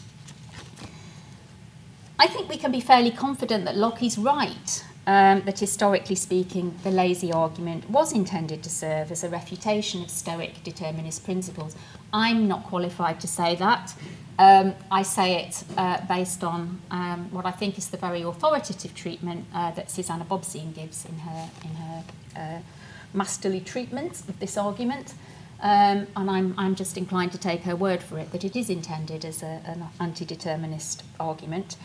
I 2.18 2.28
think 2.28 2.48
we 2.48 2.56
can 2.56 2.72
be 2.72 2.80
fairly 2.80 3.12
confident 3.12 3.66
that 3.66 3.76
Lockie's 3.76 4.18
right 4.18 4.86
um, 5.06 5.42
that 5.42 5.60
historically 5.60 6.16
speaking, 6.16 6.74
the 6.84 6.90
lazy 6.90 7.34
argument 7.34 7.90
was 7.90 8.14
intended 8.14 8.64
to 8.64 8.70
serve 8.70 9.12
as 9.12 9.26
a 9.26 9.30
refutation 9.30 10.02
of 10.02 10.10
Stoic 10.10 10.64
determinist 10.64 11.26
principles. 11.26 11.76
I'm 12.14 12.48
not 12.48 12.64
qualified 12.64 13.20
to 13.20 13.28
say 13.28 13.56
that. 13.58 13.94
Um, 14.40 14.74
I 14.90 15.02
say 15.02 15.44
it 15.44 15.66
uh, 15.76 16.00
based 16.08 16.46
on 16.46 16.80
um, 16.92 17.28
what 17.32 17.46
I 17.46 17.52
think 17.52 17.78
is 17.78 17.90
the 17.90 17.98
very 17.98 18.22
authoritative 18.22 18.96
treatment 18.96 19.48
uh, 19.54 19.72
that 19.72 19.92
Susanna 19.92 20.24
Bobzien 20.24 20.74
gives 20.74 21.04
in 21.04 21.20
her, 21.20 21.50
in 21.66 21.76
her 21.76 22.04
uh, 22.38 22.60
masterly 23.14 23.60
treatment 23.60 24.22
of 24.30 24.40
this 24.40 24.56
argument. 24.56 25.14
Um, 25.60 26.08
and 26.16 26.30
I'm, 26.30 26.54
I'm 26.58 26.76
just 26.76 26.98
inclined 26.98 27.32
to 27.32 27.38
take 27.38 27.64
her 27.64 27.76
word 27.76 28.04
for 28.04 28.20
it 28.20 28.32
that 28.32 28.44
it 28.44 28.56
is 28.56 28.70
intended 28.70 29.26
as 29.26 29.42
a, 29.42 29.62
an 29.66 29.86
anti 30.00 30.24
determinist 30.24 31.04
argument. 31.20 31.78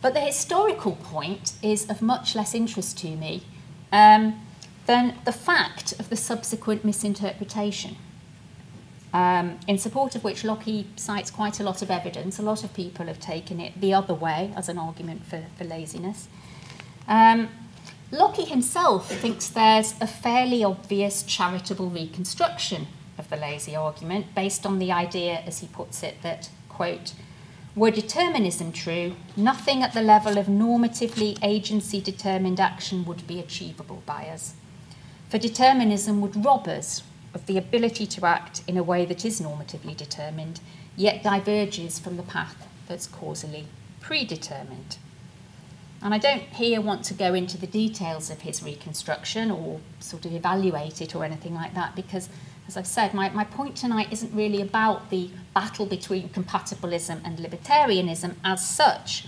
But 0.00 0.14
the 0.14 0.20
historical 0.20 0.92
point 0.96 1.54
is 1.62 1.88
of 1.90 2.02
much 2.02 2.34
less 2.34 2.54
interest 2.54 2.98
to 2.98 3.16
me 3.16 3.42
um, 3.90 4.40
than 4.86 5.14
the 5.24 5.32
fact 5.32 5.94
of 5.98 6.10
the 6.10 6.16
subsequent 6.16 6.84
misinterpretation. 6.84 7.96
Um, 9.14 9.60
in 9.68 9.78
support 9.78 10.16
of 10.16 10.24
which 10.24 10.42
Lockie 10.42 10.88
cites 10.96 11.30
quite 11.30 11.60
a 11.60 11.62
lot 11.62 11.82
of 11.82 11.90
evidence. 11.90 12.38
A 12.38 12.42
lot 12.42 12.64
of 12.64 12.74
people 12.74 13.06
have 13.06 13.20
taken 13.20 13.60
it 13.60 13.80
the 13.80 13.94
other 13.94 14.12
way 14.12 14.52
as 14.56 14.68
an 14.68 14.76
argument 14.76 15.24
for, 15.24 15.44
for 15.56 15.64
laziness. 15.64 16.28
Um, 17.06 17.48
Lockie 18.14 18.44
himself 18.44 19.10
thinks 19.10 19.48
there's 19.48 20.00
a 20.00 20.06
fairly 20.06 20.62
obvious 20.62 21.24
charitable 21.24 21.90
reconstruction 21.90 22.86
of 23.18 23.28
the 23.28 23.34
lazy 23.34 23.74
argument 23.74 24.36
based 24.36 24.64
on 24.64 24.78
the 24.78 24.92
idea, 24.92 25.42
as 25.44 25.58
he 25.58 25.66
puts 25.66 26.00
it, 26.04 26.22
that, 26.22 26.48
quote, 26.68 27.12
were 27.74 27.90
determinism 27.90 28.70
true, 28.70 29.16
nothing 29.36 29.82
at 29.82 29.94
the 29.94 30.00
level 30.00 30.38
of 30.38 30.46
normatively 30.46 31.36
agency 31.42 32.00
determined 32.00 32.60
action 32.60 33.04
would 33.04 33.26
be 33.26 33.40
achievable 33.40 34.04
by 34.06 34.26
us. 34.26 34.54
For 35.28 35.38
determinism 35.38 36.20
would 36.20 36.44
rob 36.44 36.68
us 36.68 37.02
of 37.34 37.46
the 37.46 37.58
ability 37.58 38.06
to 38.06 38.26
act 38.26 38.62
in 38.68 38.76
a 38.76 38.84
way 38.84 39.04
that 39.06 39.24
is 39.24 39.40
normatively 39.40 39.96
determined, 39.96 40.60
yet 40.94 41.24
diverges 41.24 41.98
from 41.98 42.16
the 42.16 42.22
path 42.22 42.68
that's 42.86 43.08
causally 43.08 43.66
predetermined. 44.00 44.98
And 46.04 46.12
I 46.12 46.18
don't 46.18 46.42
here 46.42 46.82
want 46.82 47.02
to 47.06 47.14
go 47.14 47.32
into 47.32 47.56
the 47.56 47.66
details 47.66 48.30
of 48.30 48.42
his 48.42 48.62
reconstruction 48.62 49.50
or 49.50 49.80
sort 50.00 50.26
of 50.26 50.34
evaluate 50.34 51.00
it 51.00 51.16
or 51.16 51.24
anything 51.24 51.54
like 51.54 51.74
that 51.74 51.96
because 51.96 52.28
as 52.66 52.76
I've 52.76 52.86
said, 52.86 53.12
my, 53.12 53.30
my 53.30 53.44
point 53.44 53.76
tonight 53.76 54.12
isn't 54.12 54.34
really 54.34 54.60
about 54.60 55.10
the 55.10 55.30
battle 55.54 55.86
between 55.86 56.28
compatibilism 56.28 57.20
and 57.24 57.38
libertarianism 57.38 58.36
as 58.44 58.66
such. 58.66 59.26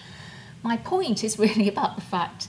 My 0.63 0.77
point 0.77 1.25
is 1.25 1.39
really 1.39 1.69
about 1.75 1.97
the 1.97 2.03
fact 2.03 2.49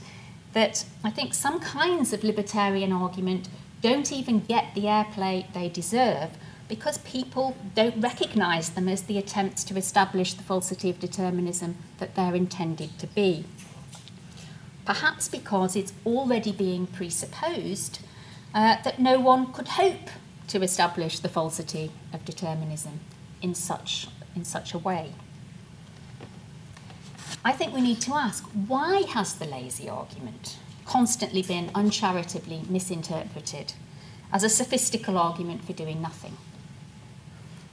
that 0.52 0.84
I 1.02 1.10
think 1.10 1.34
some 1.34 1.58
kinds 1.60 2.12
of 2.12 2.22
libertarian 2.22 2.92
argument 2.92 3.48
don't 3.80 4.12
even 4.12 4.40
get 4.40 4.74
the 4.74 4.82
airplay 4.82 5.50
they 5.52 5.68
deserve 5.68 6.30
because 6.68 6.98
people 6.98 7.56
don't 7.74 8.00
recognise 8.00 8.70
them 8.70 8.88
as 8.88 9.02
the 9.02 9.16
attempts 9.18 9.64
to 9.64 9.76
establish 9.76 10.34
the 10.34 10.42
falsity 10.42 10.90
of 10.90 11.00
determinism 11.00 11.76
that 11.98 12.14
they're 12.14 12.34
intended 12.34 12.98
to 12.98 13.06
be. 13.06 13.44
Perhaps 14.88 15.28
because 15.28 15.76
it's 15.76 15.92
already 16.06 16.50
being 16.50 16.86
presupposed 16.86 18.00
uh, 18.54 18.78
that 18.84 18.98
no 18.98 19.20
one 19.20 19.52
could 19.52 19.68
hope 19.68 20.08
to 20.46 20.62
establish 20.62 21.18
the 21.18 21.28
falsity 21.28 21.90
of 22.14 22.24
determinism 22.24 23.00
in 23.42 23.54
such, 23.54 24.08
in 24.34 24.46
such 24.46 24.72
a 24.72 24.78
way. 24.78 25.12
I 27.44 27.52
think 27.52 27.74
we 27.74 27.82
need 27.82 28.00
to 28.00 28.14
ask 28.14 28.44
why 28.66 29.02
has 29.02 29.34
the 29.34 29.44
lazy 29.44 29.90
argument 29.90 30.56
constantly 30.86 31.42
been 31.42 31.70
uncharitably 31.74 32.62
misinterpreted 32.70 33.74
as 34.32 34.42
a 34.42 34.48
sophistical 34.48 35.18
argument 35.18 35.66
for 35.66 35.74
doing 35.74 36.00
nothing, 36.00 36.38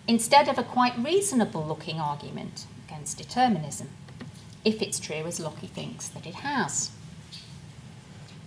instead 0.05 0.49
of 0.49 0.57
a 0.57 0.63
quite 0.63 0.97
reasonable 0.97 1.65
looking 1.65 1.97
argument 1.97 2.65
against 2.89 3.17
determinism, 3.17 3.87
if 4.65 4.81
it's 4.81 4.99
true 4.99 5.23
as 5.25 5.39
Lockie 5.39 5.67
thinks 5.67 6.09
that 6.09 6.25
it 6.25 6.35
has? 6.35 6.91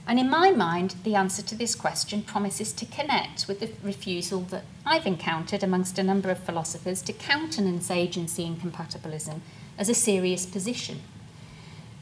And 0.08 0.18
in 0.18 0.30
my 0.30 0.50
mind, 0.50 0.94
the 1.04 1.14
answer 1.14 1.42
to 1.42 1.54
this 1.54 1.74
question 1.74 2.22
promises 2.22 2.72
to 2.72 2.86
connect 2.86 3.46
with 3.46 3.60
the 3.60 3.68
refusal 3.82 4.40
that 4.48 4.64
I've 4.86 5.06
encountered 5.06 5.62
amongst 5.62 5.98
a 5.98 6.02
number 6.02 6.30
of 6.30 6.38
philosophers 6.38 7.02
to 7.02 7.12
countenance 7.12 7.90
agency 7.90 8.46
incompatibilism 8.46 9.42
as 9.76 9.90
a 9.90 9.94
serious 9.94 10.46
position, 10.46 11.02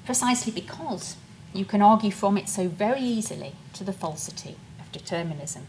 precisely 0.04 0.52
because 0.52 1.16
you 1.52 1.64
can 1.64 1.82
argue 1.82 2.12
from 2.12 2.38
it 2.38 2.48
so 2.48 2.68
very 2.68 3.00
easily 3.00 3.54
to 3.72 3.82
the 3.82 3.92
falsity 3.92 4.54
of 4.78 4.92
determinism. 4.92 5.66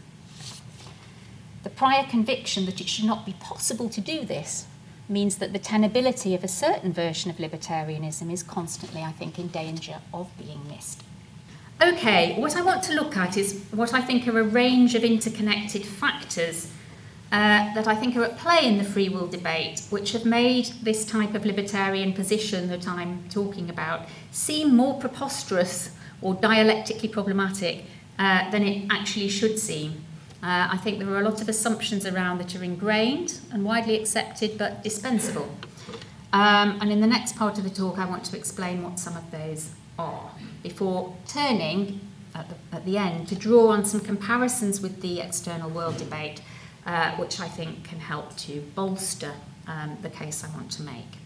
The 1.64 1.70
prior 1.70 2.04
conviction 2.04 2.66
that 2.66 2.80
it 2.80 2.88
should 2.88 3.04
not 3.04 3.26
be 3.26 3.34
possible 3.40 3.88
to 3.88 4.00
do 4.00 4.24
this 4.24 4.66
means 5.08 5.38
that 5.38 5.52
the 5.52 5.58
tenability 5.58 6.36
of 6.36 6.44
a 6.44 6.48
certain 6.48 6.92
version 6.92 7.32
of 7.32 7.38
libertarianism 7.38 8.32
is 8.32 8.44
constantly, 8.44 9.02
I 9.02 9.10
think, 9.10 9.40
in 9.40 9.48
danger 9.48 9.96
of 10.14 10.30
being 10.38 10.68
missed. 10.68 11.02
Okay, 11.80 12.34
what 12.40 12.56
I 12.56 12.62
want 12.62 12.82
to 12.84 12.92
look 12.92 13.16
at 13.16 13.36
is 13.36 13.62
what 13.70 13.94
I 13.94 14.00
think 14.00 14.26
are 14.26 14.40
a 14.40 14.42
range 14.42 14.96
of 14.96 15.04
interconnected 15.04 15.84
factors 15.84 16.72
uh, 17.30 17.72
that 17.72 17.86
I 17.86 17.94
think 17.94 18.16
are 18.16 18.24
at 18.24 18.36
play 18.36 18.66
in 18.66 18.78
the 18.78 18.84
free 18.84 19.08
will 19.08 19.28
debate, 19.28 19.82
which 19.90 20.10
have 20.10 20.24
made 20.24 20.66
this 20.82 21.04
type 21.04 21.34
of 21.34 21.46
libertarian 21.46 22.14
position 22.14 22.68
that 22.70 22.88
I'm 22.88 23.28
talking 23.28 23.70
about 23.70 24.08
seem 24.32 24.74
more 24.74 24.98
preposterous 24.98 25.92
or 26.20 26.34
dialectically 26.34 27.10
problematic 27.10 27.84
uh, 28.18 28.50
than 28.50 28.64
it 28.64 28.88
actually 28.90 29.28
should 29.28 29.56
seem. 29.60 30.04
Uh, 30.42 30.66
I 30.72 30.78
think 30.78 30.98
there 30.98 31.08
are 31.10 31.20
a 31.20 31.24
lot 31.24 31.40
of 31.40 31.48
assumptions 31.48 32.04
around 32.04 32.38
that 32.38 32.56
are 32.56 32.64
ingrained 32.64 33.38
and 33.52 33.64
widely 33.64 33.94
accepted 33.94 34.58
but 34.58 34.82
dispensable. 34.82 35.48
Um, 36.32 36.78
and 36.80 36.90
in 36.90 37.00
the 37.00 37.06
next 37.06 37.36
part 37.36 37.56
of 37.56 37.62
the 37.62 37.70
talk, 37.70 37.98
I 37.98 38.06
want 38.06 38.24
to 38.24 38.36
explain 38.36 38.82
what 38.82 38.98
some 38.98 39.16
of 39.16 39.30
those 39.30 39.70
are 39.98 40.30
before 40.62 41.16
turning 41.26 42.00
at 42.34 42.46
the, 42.48 42.76
at 42.76 42.84
the 42.84 42.96
end 42.96 43.28
to 43.28 43.34
draw 43.34 43.68
on 43.68 43.84
some 43.84 44.00
comparisons 44.00 44.80
with 44.80 45.00
the 45.00 45.20
external 45.20 45.68
world 45.70 45.96
debate, 45.96 46.40
uh, 46.86 47.12
which 47.16 47.40
I 47.40 47.48
think 47.48 47.84
can 47.84 48.00
help 48.00 48.36
to 48.38 48.60
bolster 48.74 49.32
um, 49.66 49.98
the 50.02 50.10
case 50.10 50.44
I 50.44 50.48
want 50.56 50.70
to 50.72 50.82
make. 50.82 51.18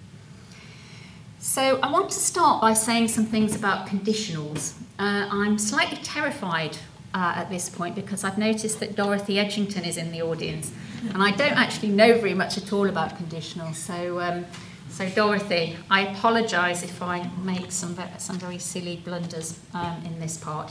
So, 1.38 1.80
I 1.82 1.90
want 1.90 2.08
to 2.10 2.20
start 2.20 2.60
by 2.60 2.72
saying 2.72 3.08
some 3.08 3.26
things 3.26 3.56
about 3.56 3.88
conditionals. 3.88 4.74
Uh, 4.96 5.26
I'm 5.28 5.58
slightly 5.58 5.96
terrified 5.96 6.76
uh, 7.14 7.32
at 7.36 7.50
this 7.50 7.68
point 7.68 7.96
because 7.96 8.22
I've 8.22 8.38
noticed 8.38 8.78
that 8.78 8.94
Dorothy 8.94 9.34
Edgington 9.34 9.84
is 9.84 9.96
in 9.96 10.12
the 10.12 10.22
audience, 10.22 10.70
and 11.12 11.20
I 11.20 11.32
don't 11.32 11.58
actually 11.58 11.88
know 11.88 12.16
very 12.16 12.34
much 12.34 12.58
at 12.58 12.72
all 12.72 12.88
about 12.88 13.18
conditionals. 13.18 13.74
So, 13.74 14.20
um, 14.20 14.46
so, 14.92 15.08
Dorothy, 15.08 15.76
I 15.90 16.08
apologise 16.08 16.82
if 16.82 17.02
I 17.02 17.28
make 17.42 17.72
some, 17.72 17.98
some 18.18 18.38
very 18.38 18.58
silly 18.58 18.96
blunders 18.96 19.58
um, 19.72 20.02
in 20.04 20.20
this 20.20 20.36
part. 20.36 20.70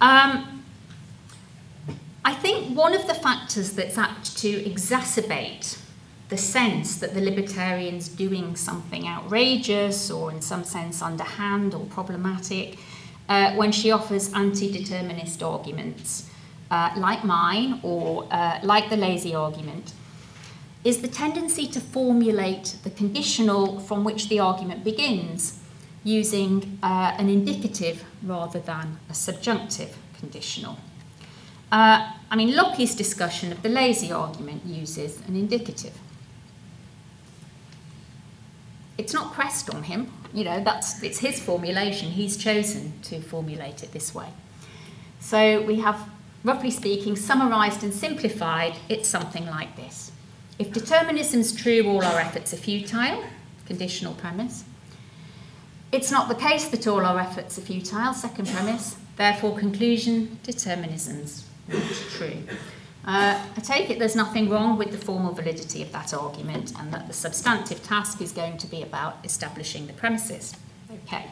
Um, 0.00 0.62
I 2.24 2.32
think 2.32 2.76
one 2.76 2.94
of 2.94 3.08
the 3.08 3.14
factors 3.14 3.72
that's 3.72 3.98
apt 3.98 4.38
to 4.38 4.62
exacerbate 4.62 5.78
the 6.28 6.36
sense 6.36 6.96
that 6.98 7.12
the 7.12 7.20
libertarian's 7.20 8.08
doing 8.08 8.54
something 8.54 9.06
outrageous 9.06 10.10
or 10.10 10.30
in 10.30 10.40
some 10.40 10.64
sense 10.64 11.02
underhand 11.02 11.74
or 11.74 11.84
problematic 11.86 12.78
uh, 13.28 13.52
when 13.54 13.72
she 13.72 13.90
offers 13.90 14.32
anti-determinist 14.32 15.42
arguments 15.42 16.30
uh, 16.70 16.90
like 16.96 17.24
mine 17.24 17.80
or 17.82 18.26
uh, 18.30 18.60
like 18.62 18.88
the 18.88 18.96
lazy 18.96 19.34
argument 19.34 19.92
is 20.84 21.00
the 21.00 21.08
tendency 21.08 21.66
to 21.68 21.80
formulate 21.80 22.76
the 22.82 22.90
conditional 22.90 23.78
from 23.80 24.04
which 24.04 24.28
the 24.28 24.40
argument 24.40 24.82
begins 24.82 25.58
using 26.04 26.78
uh, 26.82 27.14
an 27.18 27.28
indicative 27.28 28.04
rather 28.22 28.58
than 28.58 28.98
a 29.08 29.14
subjunctive 29.14 29.96
conditional. 30.18 30.78
Uh, 31.70 32.12
I 32.30 32.36
mean, 32.36 32.54
Lockie's 32.54 32.94
discussion 32.94 33.52
of 33.52 33.62
the 33.62 33.68
lazy 33.68 34.12
argument 34.12 34.64
uses 34.66 35.20
an 35.26 35.36
indicative. 35.36 35.94
It's 38.98 39.14
not 39.14 39.32
pressed 39.32 39.74
on 39.74 39.84
him, 39.84 40.12
you 40.34 40.44
know, 40.44 40.62
that's, 40.62 41.02
it's 41.02 41.18
his 41.18 41.40
formulation. 41.40 42.10
He's 42.10 42.36
chosen 42.36 42.92
to 43.04 43.20
formulate 43.20 43.82
it 43.82 43.92
this 43.92 44.14
way. 44.14 44.28
So 45.20 45.62
we 45.62 45.80
have, 45.80 46.08
roughly 46.44 46.70
speaking, 46.70 47.16
summarized 47.16 47.82
and 47.82 47.92
simplified, 47.92 48.74
it's 48.88 49.08
something 49.08 49.46
like 49.46 49.76
this. 49.76 50.11
If 50.62 50.72
determinism 50.72 51.40
is 51.40 51.52
true, 51.52 51.88
all 51.88 52.04
our 52.04 52.20
efforts 52.20 52.54
are 52.54 52.56
futile, 52.56 53.24
conditional 53.66 54.14
premise. 54.14 54.62
It's 55.90 56.12
not 56.12 56.28
the 56.28 56.36
case 56.36 56.68
that 56.68 56.86
all 56.86 57.04
our 57.04 57.18
efforts 57.18 57.58
are 57.58 57.62
futile, 57.62 58.14
second 58.14 58.46
premise. 58.46 58.96
Therefore, 59.16 59.58
conclusion, 59.58 60.38
determinism's 60.44 61.46
not 61.66 61.82
true. 62.16 62.44
Uh, 63.04 63.44
I 63.56 63.60
take 63.60 63.90
it 63.90 63.98
there's 63.98 64.14
nothing 64.14 64.48
wrong 64.48 64.78
with 64.78 64.92
the 64.92 64.98
formal 64.98 65.32
validity 65.32 65.82
of 65.82 65.90
that 65.90 66.14
argument 66.14 66.72
and 66.78 66.92
that 66.92 67.08
the 67.08 67.12
substantive 67.12 67.82
task 67.82 68.20
is 68.20 68.30
going 68.30 68.56
to 68.58 68.68
be 68.68 68.82
about 68.82 69.16
establishing 69.24 69.88
the 69.88 69.92
premises. 69.94 70.54
Okay. 70.92 71.26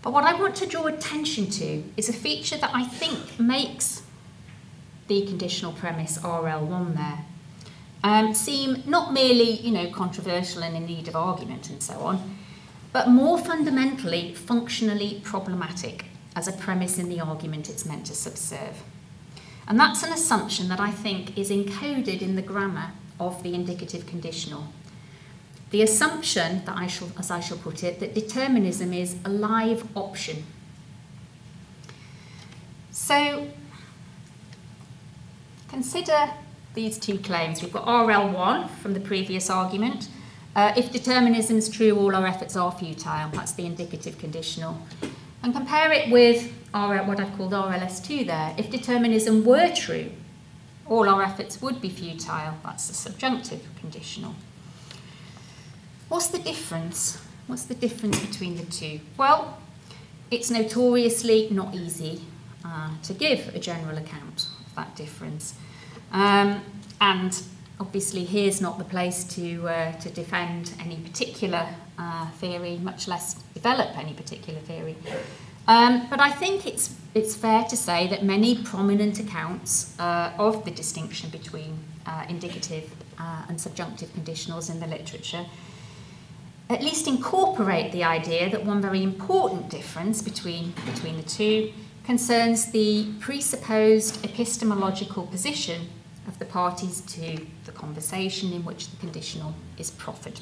But 0.00 0.14
what 0.14 0.24
I 0.24 0.32
want 0.32 0.56
to 0.56 0.66
draw 0.66 0.86
attention 0.86 1.50
to 1.60 1.84
is 1.98 2.08
a 2.08 2.14
feature 2.14 2.56
that 2.56 2.70
I 2.72 2.84
think 2.84 3.38
makes 3.38 4.00
the 5.08 5.26
conditional 5.26 5.72
premise 5.72 6.16
RL1 6.16 6.96
there 6.96 7.26
um, 8.04 8.34
seem 8.34 8.82
not 8.86 9.12
merely, 9.12 9.50
you 9.50 9.70
know, 9.70 9.90
controversial 9.90 10.62
and 10.62 10.76
in 10.76 10.86
need 10.86 11.08
of 11.08 11.16
argument 11.16 11.70
and 11.70 11.82
so 11.82 11.94
on, 12.00 12.36
but 12.92 13.08
more 13.08 13.38
fundamentally 13.38 14.34
functionally 14.34 15.20
problematic 15.22 16.06
as 16.34 16.48
a 16.48 16.52
premise 16.52 16.98
in 16.98 17.08
the 17.08 17.20
argument 17.20 17.68
it's 17.68 17.86
meant 17.86 18.06
to 18.06 18.14
subserve. 18.14 18.82
And 19.68 19.78
that's 19.78 20.02
an 20.02 20.12
assumption 20.12 20.68
that 20.68 20.80
I 20.80 20.90
think 20.90 21.38
is 21.38 21.50
encoded 21.50 22.20
in 22.20 22.34
the 22.34 22.42
grammar 22.42 22.92
of 23.20 23.42
the 23.42 23.54
indicative 23.54 24.06
conditional. 24.06 24.64
The 25.70 25.82
assumption 25.82 26.64
that 26.64 26.76
I 26.76 26.86
shall, 26.86 27.10
as 27.18 27.30
I 27.30 27.40
shall 27.40 27.56
put 27.56 27.82
it, 27.82 28.00
that 28.00 28.14
determinism 28.14 28.92
is 28.92 29.16
a 29.24 29.28
live 29.28 29.86
option. 29.96 30.44
So 32.90 33.48
consider 35.68 36.30
these 36.74 36.98
two 36.98 37.18
claims. 37.18 37.62
We've 37.62 37.72
got 37.72 37.86
RL1 37.86 38.70
from 38.70 38.94
the 38.94 39.00
previous 39.00 39.50
argument. 39.50 40.08
Uh, 40.54 40.72
if 40.76 40.92
determinism 40.92 41.56
is 41.58 41.68
true, 41.68 41.96
all 41.98 42.14
our 42.14 42.26
efforts 42.26 42.56
are 42.56 42.72
futile. 42.72 43.30
That's 43.32 43.52
the 43.52 43.64
indicative 43.64 44.18
conditional. 44.18 44.78
And 45.42 45.54
compare 45.54 45.92
it 45.92 46.10
with 46.10 46.52
RL, 46.74 47.04
what 47.06 47.20
I've 47.20 47.36
called 47.36 47.52
RLS2 47.52 48.26
there. 48.26 48.54
If 48.56 48.70
determinism 48.70 49.44
were 49.44 49.72
true, 49.74 50.10
all 50.86 51.08
our 51.08 51.22
efforts 51.22 51.60
would 51.62 51.80
be 51.80 51.88
futile. 51.88 52.54
That's 52.62 52.88
the 52.88 52.94
subjunctive 52.94 53.62
conditional. 53.80 54.34
What's 56.08 56.28
the 56.28 56.38
difference? 56.38 57.18
What's 57.46 57.64
the 57.64 57.74
difference 57.74 58.20
between 58.20 58.56
the 58.56 58.64
two? 58.66 59.00
Well, 59.16 59.58
it's 60.30 60.50
notoriously 60.50 61.48
not 61.50 61.74
easy 61.74 62.22
uh, 62.64 62.90
to 63.02 63.14
give 63.14 63.54
a 63.54 63.58
general 63.58 63.96
account 63.96 64.48
of 64.66 64.74
that 64.76 64.94
difference. 64.96 65.54
Um, 66.12 66.62
and 67.00 67.42
obviously, 67.80 68.24
here's 68.24 68.60
not 68.60 68.78
the 68.78 68.84
place 68.84 69.24
to, 69.34 69.68
uh, 69.68 69.92
to 69.92 70.10
defend 70.10 70.72
any 70.80 70.96
particular 70.96 71.66
uh, 71.98 72.28
theory, 72.32 72.78
much 72.78 73.08
less 73.08 73.34
develop 73.54 73.96
any 73.98 74.12
particular 74.12 74.60
theory. 74.60 74.96
Um, 75.66 76.06
but 76.10 76.20
I 76.20 76.30
think 76.30 76.66
it's, 76.66 76.94
it's 77.14 77.34
fair 77.34 77.64
to 77.64 77.76
say 77.76 78.08
that 78.08 78.24
many 78.24 78.62
prominent 78.62 79.20
accounts 79.20 79.98
uh, 79.98 80.32
of 80.38 80.64
the 80.64 80.70
distinction 80.70 81.30
between 81.30 81.78
uh, 82.06 82.24
indicative 82.28 82.90
uh, 83.18 83.44
and 83.48 83.60
subjunctive 83.60 84.12
conditionals 84.14 84.70
in 84.70 84.80
the 84.80 84.86
literature 84.86 85.46
at 86.72 86.82
least 86.82 87.06
incorporate 87.06 87.92
the 87.92 88.02
idea 88.02 88.50
that 88.50 88.64
one 88.64 88.80
very 88.80 89.02
important 89.02 89.68
difference 89.68 90.22
between, 90.22 90.72
between 90.86 91.16
the 91.16 91.22
two 91.22 91.72
concerns 92.04 92.72
the 92.72 93.12
presupposed 93.20 94.24
epistemological 94.24 95.26
position 95.26 95.88
of 96.26 96.38
the 96.38 96.44
parties 96.44 97.00
to 97.02 97.46
the 97.64 97.72
conversation 97.72 98.52
in 98.52 98.64
which 98.64 98.90
the 98.90 98.96
conditional 98.96 99.54
is 99.78 99.90
proffered. 99.90 100.40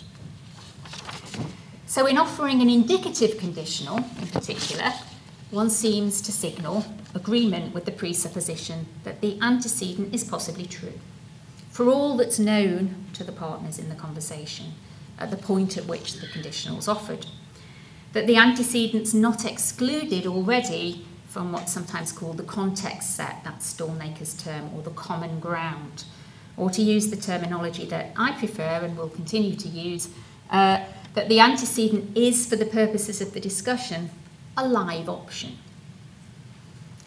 So, 1.87 2.07
in 2.07 2.19
offering 2.19 2.61
an 2.61 2.71
indicative 2.71 3.39
conditional 3.39 3.99
in 3.99 4.29
particular, 4.29 4.93
one 5.51 5.71
seems 5.71 6.21
to 6.23 6.33
signal 6.33 6.85
agreement 7.15 7.75
with 7.75 7.85
the 7.85 7.93
presupposition 7.93 8.87
that 9.03 9.21
the 9.21 9.39
antecedent 9.41 10.15
is 10.15 10.23
possibly 10.23 10.67
true 10.67 10.93
for 11.71 11.89
all 11.89 12.17
that's 12.17 12.39
known 12.39 13.07
to 13.15 13.25
the 13.25 13.33
partners 13.33 13.79
in 13.79 13.89
the 13.89 13.95
conversation 13.95 14.75
at 15.19 15.31
the 15.31 15.37
point 15.37 15.77
at 15.77 15.87
which 15.87 16.15
the 16.15 16.27
conditional 16.27 16.79
is 16.79 16.89
offered. 16.89 17.27
That 18.13 18.27
the 18.27 18.37
antecedent's 18.37 19.15
not 19.15 19.45
excluded 19.45 20.27
already 20.27 21.07
from 21.31 21.53
what's 21.53 21.73
sometimes 21.73 22.13
called 22.13 22.37
the 22.37 22.43
context 22.43 23.17
set, 23.17 23.43
that's 23.45 23.73
Stalnaker's 23.73 24.35
term, 24.35 24.71
or 24.75 24.83
the 24.83 24.91
common 24.91 25.41
ground. 25.41 26.05
Or 26.57 26.69
to 26.71 26.83
use 26.83 27.09
the 27.09 27.17
terminology 27.17 27.87
that 27.87 28.13
I 28.17 28.33
prefer 28.33 28.85
and 28.85 28.97
will 28.99 29.09
continue 29.09 29.55
to 29.55 29.69
use, 29.69 30.09
uh, 30.51 30.85
that 31.15 31.29
the 31.29 31.39
antecedent 31.41 32.17
is, 32.17 32.47
for 32.47 32.57
the 32.57 32.67
purposes 32.67 33.21
of 33.21 33.33
the 33.33 33.41
discussion, 33.41 34.11
a 34.57 34.67
live 34.67 35.09
option. 35.09 35.57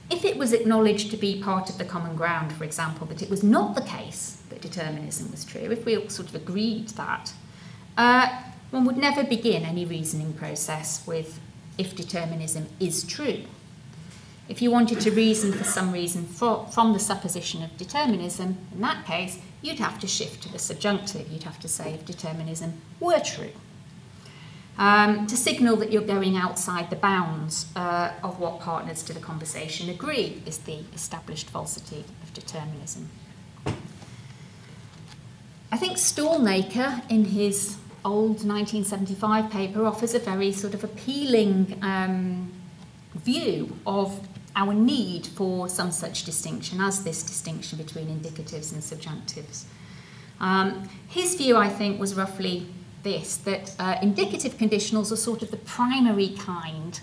if 0.09 0.23
it 0.25 0.38
was 0.38 0.53
acknowledged 0.53 1.12
to 1.12 1.17
be 1.17 1.41
part 1.41 1.69
of 1.69 1.77
the 1.77 1.86
common 1.86 2.15
ground, 2.15 2.51
for 2.53 2.63
example, 2.63 3.07
that 3.07 3.21
it 3.21 3.29
was 3.29 3.43
not 3.43 3.75
the 3.75 3.81
case 3.81 4.41
that 4.49 4.62
determinism 4.62 5.31
was 5.31 5.43
true, 5.43 5.71
if 5.71 5.86
we 5.86 5.97
all 5.97 6.09
sort 6.09 6.29
of 6.29 6.36
agreed 6.36 6.89
that, 6.89 7.33
uh, 7.97 8.27
one 8.71 8.86
would 8.86 8.97
never 8.97 9.23
begin 9.23 9.63
any 9.63 9.86
reasoning 9.86 10.33
process 10.33 11.05
with 11.07 11.39
if 11.77 11.95
determinism 11.95 12.67
is 12.79 13.03
true. 13.03 13.43
If 14.49 14.62
you 14.62 14.71
wanted 14.71 14.99
to 15.01 15.12
reason 15.12 15.53
for 15.53 15.63
some 15.63 15.91
reason 15.93 16.25
for, 16.25 16.67
from 16.67 16.93
the 16.93 16.99
supposition 16.99 17.63
of 17.63 17.77
determinism, 17.77 18.58
in 18.73 18.82
that 18.82 19.06
case, 19.06 19.39
you'd 19.62 19.79
have 19.79 19.99
to 19.99 20.08
shift 20.08 20.43
to 20.43 20.51
the 20.51 20.60
subjunctive. 20.60 21.32
You'd 21.32 21.43
have 21.43 21.60
to 21.62 21.67
say 21.67 21.93
if 21.93 22.06
determinism 22.06 22.82
were 22.99 23.19
true. 23.19 23.51
Um, 24.77 25.27
to 25.27 25.38
signal 25.38 25.77
that 25.77 25.91
you're 25.91 26.01
going 26.01 26.36
outside 26.36 26.89
the 26.89 26.95
bounds 26.95 27.67
uh, 27.75 28.12
of 28.23 28.39
what 28.39 28.60
partners 28.60 29.03
to 29.03 29.13
the 29.13 29.19
conversation 29.19 29.89
agree 29.89 30.41
is 30.45 30.58
the 30.60 30.79
established 30.93 31.49
falsity 31.49 32.03
of 32.23 32.34
determinism. 32.34 33.10
I 35.71 35.77
think 35.77 35.97
Stalnaker, 35.97 37.01
in 37.10 37.25
his 37.25 37.77
old 38.03 38.45
1975 38.45 39.49
paper, 39.49 39.86
offers 39.86 40.13
a 40.13 40.19
very 40.19 40.51
sort 40.51 40.73
of 40.73 40.84
appealing 40.84 41.79
um, 41.82 42.51
view 43.15 43.77
of 43.86 44.27
our 44.55 44.73
need 44.73 45.25
for 45.27 45.67
some 45.67 45.91
such 45.91 46.23
distinction 46.23 46.79
as 46.81 47.03
this 47.03 47.23
distinction 47.23 47.77
between 47.77 48.07
indicatives 48.07 48.71
and 48.71 48.81
subjunctives. 48.81 49.65
Um, 50.39 50.89
his 51.07 51.35
view, 51.35 51.57
I 51.57 51.69
think, 51.69 51.99
was 51.99 52.15
roughly 52.15 52.67
this 53.03 53.37
that 53.37 53.75
uh, 53.79 53.97
indicative 54.01 54.57
conditionals 54.57 55.11
are 55.11 55.17
sort 55.17 55.41
of 55.41 55.51
the 55.51 55.57
primary 55.57 56.29
kind, 56.29 56.99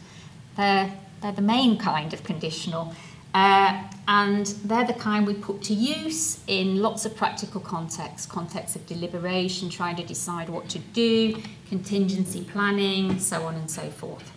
they're, 0.56 0.92
they're 1.22 1.32
the 1.32 1.42
main 1.42 1.78
kind 1.78 2.12
of 2.12 2.24
conditional. 2.24 2.94
Uh, 3.32 3.84
and 4.08 4.46
they're 4.64 4.86
the 4.86 4.92
kind 4.92 5.24
we 5.24 5.34
put 5.34 5.62
to 5.62 5.72
use 5.72 6.40
in 6.48 6.82
lots 6.82 7.04
of 7.04 7.14
practical 7.14 7.60
contexts 7.60 8.26
contexts 8.26 8.74
of 8.74 8.84
deliberation, 8.86 9.70
trying 9.70 9.94
to 9.94 10.02
decide 10.02 10.48
what 10.48 10.68
to 10.68 10.80
do, 10.80 11.40
contingency 11.68 12.42
planning, 12.42 13.20
so 13.20 13.44
on 13.44 13.54
and 13.54 13.70
so 13.70 13.88
forth. 13.90 14.32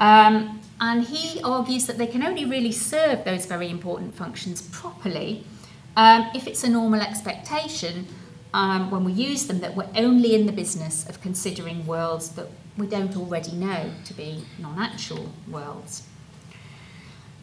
Um, 0.00 0.60
and 0.80 1.04
he 1.04 1.40
argues 1.42 1.86
that 1.86 1.98
they 1.98 2.06
can 2.06 2.22
only 2.22 2.44
really 2.44 2.72
serve 2.72 3.24
those 3.24 3.46
very 3.46 3.70
important 3.70 4.14
functions 4.14 4.62
properly 4.62 5.44
um, 5.96 6.28
if 6.34 6.46
it's 6.46 6.64
a 6.64 6.68
normal 6.68 7.00
expectation 7.00 8.06
um, 8.52 8.90
when 8.90 9.04
we 9.04 9.12
use 9.12 9.46
them 9.46 9.60
that 9.60 9.74
we're 9.74 9.88
only 9.96 10.34
in 10.34 10.46
the 10.46 10.52
business 10.52 11.08
of 11.08 11.20
considering 11.20 11.86
worlds 11.86 12.30
that 12.30 12.46
we 12.76 12.86
don't 12.86 13.16
already 13.16 13.52
know 13.52 13.90
to 14.04 14.14
be 14.14 14.44
non 14.58 14.78
actual 14.78 15.32
worlds. 15.48 16.02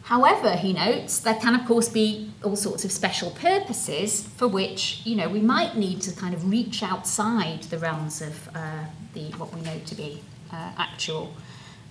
However, 0.04 0.56
he 0.56 0.72
notes, 0.72 1.20
there 1.20 1.34
can 1.34 1.54
of 1.54 1.66
course 1.66 1.88
be 1.88 2.32
all 2.42 2.56
sorts 2.56 2.84
of 2.84 2.90
special 2.90 3.30
purposes 3.30 4.26
for 4.26 4.48
which, 4.48 5.00
you 5.04 5.14
know, 5.14 5.28
we 5.28 5.40
might 5.40 5.76
need 5.76 6.02
to 6.02 6.12
kind 6.12 6.34
of 6.34 6.50
reach 6.50 6.82
outside 6.82 7.62
the 7.64 7.78
realms 7.78 8.20
of 8.20 8.48
uh, 8.54 8.84
the 9.14 9.30
what 9.32 9.54
we 9.54 9.60
know 9.60 9.78
to 9.86 9.94
be 9.94 10.22
uh, 10.50 10.72
actual. 10.76 11.32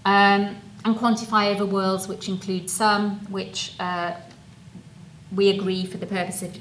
Um, 0.03 0.57
and 0.83 0.95
quantify 0.95 1.53
over 1.53 1.65
worlds 1.65 2.07
which 2.07 2.27
include 2.27 2.69
some 2.69 3.19
which 3.31 3.73
uh, 3.79 4.13
we 5.35 5.49
agree 5.49 5.85
for 5.85 5.97
the 5.97 6.05
purpose 6.05 6.41
of, 6.41 6.57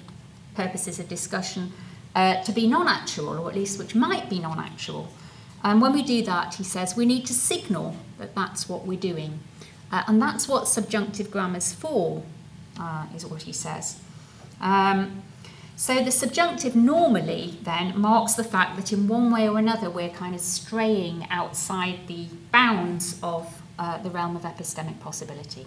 purposes 0.54 0.98
of 0.98 1.09
discussion 1.09 1.72
uh, 2.14 2.42
to 2.42 2.52
be 2.52 2.66
non-actual, 2.66 3.38
or 3.38 3.48
at 3.48 3.54
least 3.54 3.78
which 3.78 3.94
might 3.94 4.28
be 4.28 4.38
non-actual. 4.38 5.09
And 5.62 5.80
when 5.80 5.92
we 5.92 6.02
do 6.02 6.22
that, 6.22 6.54
he 6.54 6.64
says, 6.64 6.96
we 6.96 7.06
need 7.06 7.26
to 7.26 7.35
signal 7.35 7.94
that 8.18 8.35
that's 8.35 8.68
what 8.68 8.87
we're 8.87 8.98
doing. 8.98 9.40
Uh, 9.92 10.02
and 10.06 10.20
that's 10.20 10.48
what 10.48 10.68
subjunctive 10.68 11.30
grammar's 11.30 11.72
for, 11.72 12.22
uh, 12.78 13.06
is 13.14 13.26
what 13.26 13.42
he 13.42 13.52
says. 13.52 14.00
Um, 14.61 15.22
so 15.76 16.02
the 16.02 16.11
subjunctive 16.11 16.76
normally 16.76 17.59
then 17.62 17.98
marks 17.98 18.35
the 18.35 18.44
fact 18.44 18.76
that 18.76 18.92
in 18.92 19.09
one 19.09 19.30
way 19.30 19.48
or 19.48 19.59
another 19.59 19.88
we're 19.88 20.11
kind 20.11 20.35
of 20.35 20.40
straying 20.40 21.26
outside 21.30 22.06
the 22.06 22.26
bounds 22.52 23.18
of 23.22 23.62
uh, 23.80 23.96
the 24.02 24.10
realm 24.10 24.36
of 24.36 24.42
epistemic 24.42 25.00
possibility. 25.00 25.66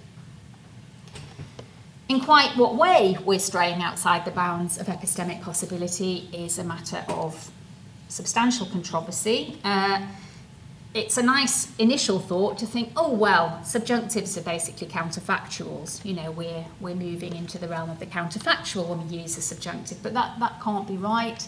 In 2.08 2.20
quite 2.22 2.56
what 2.56 2.76
way 2.76 3.18
we're 3.26 3.40
straying 3.40 3.82
outside 3.82 4.24
the 4.24 4.32
bounds 4.32 4.78
of 4.78 4.86
epistemic 4.86 5.42
possibility 5.42 6.30
is 6.32 6.60
a 6.60 6.64
matter 6.64 7.04
of 7.10 7.50
substantial 8.10 8.68
controversy. 8.68 9.58
Uh, 9.64 10.06
it's 10.94 11.18
a 11.18 11.24
nice 11.24 11.76
initial 11.80 12.20
thought 12.20 12.60
to 12.60 12.68
think, 12.68 12.92
oh 12.96 13.12
well, 13.12 13.60
subjunctives 13.64 14.38
are 14.38 14.44
basically 14.44 14.86
counterfactuals. 14.86 16.06
You 16.06 16.14
know, 16.14 16.30
we're 16.30 16.66
we're 16.80 16.94
moving 16.94 17.36
into 17.36 17.58
the 17.58 17.68
realm 17.68 17.90
of 17.90 17.98
the 17.98 18.06
counterfactual 18.06 18.88
when 18.90 19.10
we 19.10 19.18
use 19.18 19.36
a 19.38 19.42
subjunctive, 19.42 20.04
but 20.04 20.14
that 20.14 20.40
that 20.40 20.62
can't 20.62 20.88
be 20.88 20.98
right. 20.98 21.48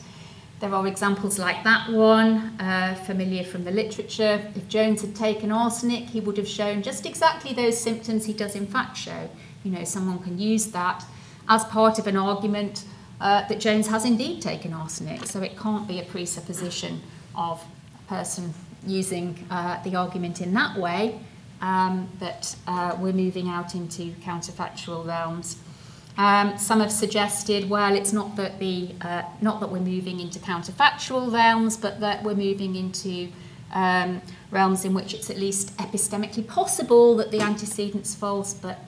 There 0.62 0.74
are 0.74 0.88
examples 0.88 1.38
like 1.38 1.64
that 1.66 1.92
one, 1.92 2.60
uh, 2.62 2.96
familiar 3.06 3.44
from 3.44 3.66
the 3.66 3.72
literature. 3.72 4.42
If 4.56 4.70
Jones 4.70 5.02
had 5.02 5.14
taken 5.16 5.52
arsenic, 5.52 6.06
he 6.06 6.22
would 6.22 6.38
have 6.38 6.48
shown 6.48 6.82
just 6.82 7.06
exactly 7.06 7.54
those 7.54 7.78
symptoms 7.78 8.26
he 8.26 8.34
does 8.34 8.56
in 8.56 8.66
fact 8.66 8.96
show. 8.96 9.30
You 9.64 9.72
know, 9.72 9.84
someone 9.84 10.20
can 10.20 10.40
use 10.40 10.68
that 10.68 11.04
as 11.50 11.66
part 11.66 12.00
of 12.00 12.08
an 12.08 12.16
argument 12.16 12.86
uh, 13.20 13.48
that 13.48 13.60
Jones 13.60 13.88
has 13.88 14.06
indeed 14.06 14.42
taken 14.42 14.74
arsenic, 14.74 15.26
so 15.26 15.42
it 15.42 15.58
can't 15.58 15.88
be 15.88 16.00
a 16.00 16.06
presupposition 16.06 17.02
of 17.36 17.64
a 18.04 18.08
person 18.08 18.54
using 18.88 19.46
uh, 19.50 19.82
the 19.84 19.96
argument 19.96 20.42
in 20.42 20.54
that 20.54 20.78
way 20.78 21.20
um, 21.62 22.10
that 22.20 22.56
uh, 22.68 22.96
we're 23.00 23.14
moving 23.14 23.50
out 23.50 23.76
into 23.76 24.12
counterfactual 24.22 25.06
realms. 25.06 25.58
Um, 26.18 26.58
some 26.58 26.80
have 26.80 26.92
suggested, 26.92 27.70
well, 27.70 27.94
it's 27.94 28.14
not 28.14 28.36
that 28.38 28.60
the 28.60 28.96
uh, 29.02 29.24
not 29.42 29.60
that 29.60 29.70
we're 29.70 29.80
moving 29.80 30.20
into 30.20 30.40
counterfactual 30.40 31.34
realms, 31.34 31.76
but 31.76 32.00
that 32.00 32.24
we're 32.24 32.36
moving 32.36 32.76
into 32.76 33.30
um, 33.74 34.22
realms 34.50 34.86
in 34.86 34.94
which 34.94 35.14
it's 35.14 35.30
at 35.30 35.38
least 35.38 35.78
epistemically 35.78 36.48
possible 36.48 37.18
that 37.18 37.32
the 37.32 37.42
antecedent's 37.42 38.16
false, 38.16 38.54
but 38.54 38.80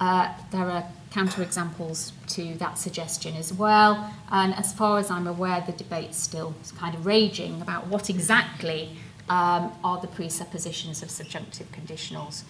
uh, 0.00 0.32
there 0.52 0.70
are 0.70 0.84
counterexamples 1.10 2.12
to 2.28 2.54
that 2.56 2.78
suggestion 2.78 3.34
as 3.36 3.52
well. 3.52 4.12
And 4.30 4.54
as 4.54 4.72
far 4.72 4.98
as 4.98 5.10
I'm 5.10 5.26
aware, 5.26 5.62
the 5.66 5.72
debate's 5.72 6.18
still 6.18 6.54
kind 6.76 6.94
of 6.94 7.06
raging 7.06 7.62
about 7.62 7.86
what 7.86 8.10
exactly 8.10 8.90
um, 9.28 9.72
are 9.82 10.00
the 10.00 10.08
presuppositions 10.08 11.02
of 11.02 11.10
subjunctive 11.10 11.72
conditionals. 11.72 12.42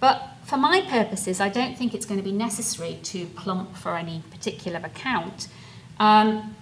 But 0.00 0.22
for 0.44 0.56
my 0.56 0.80
purposes, 0.88 1.40
I 1.40 1.48
don't 1.48 1.76
think 1.76 1.94
it's 1.94 2.06
going 2.06 2.20
to 2.20 2.24
be 2.24 2.32
necessary 2.32 2.98
to 3.04 3.26
plump 3.26 3.76
for 3.76 3.96
any 3.96 4.22
particular 4.30 4.80
account, 4.84 5.48
um, 5.98 6.54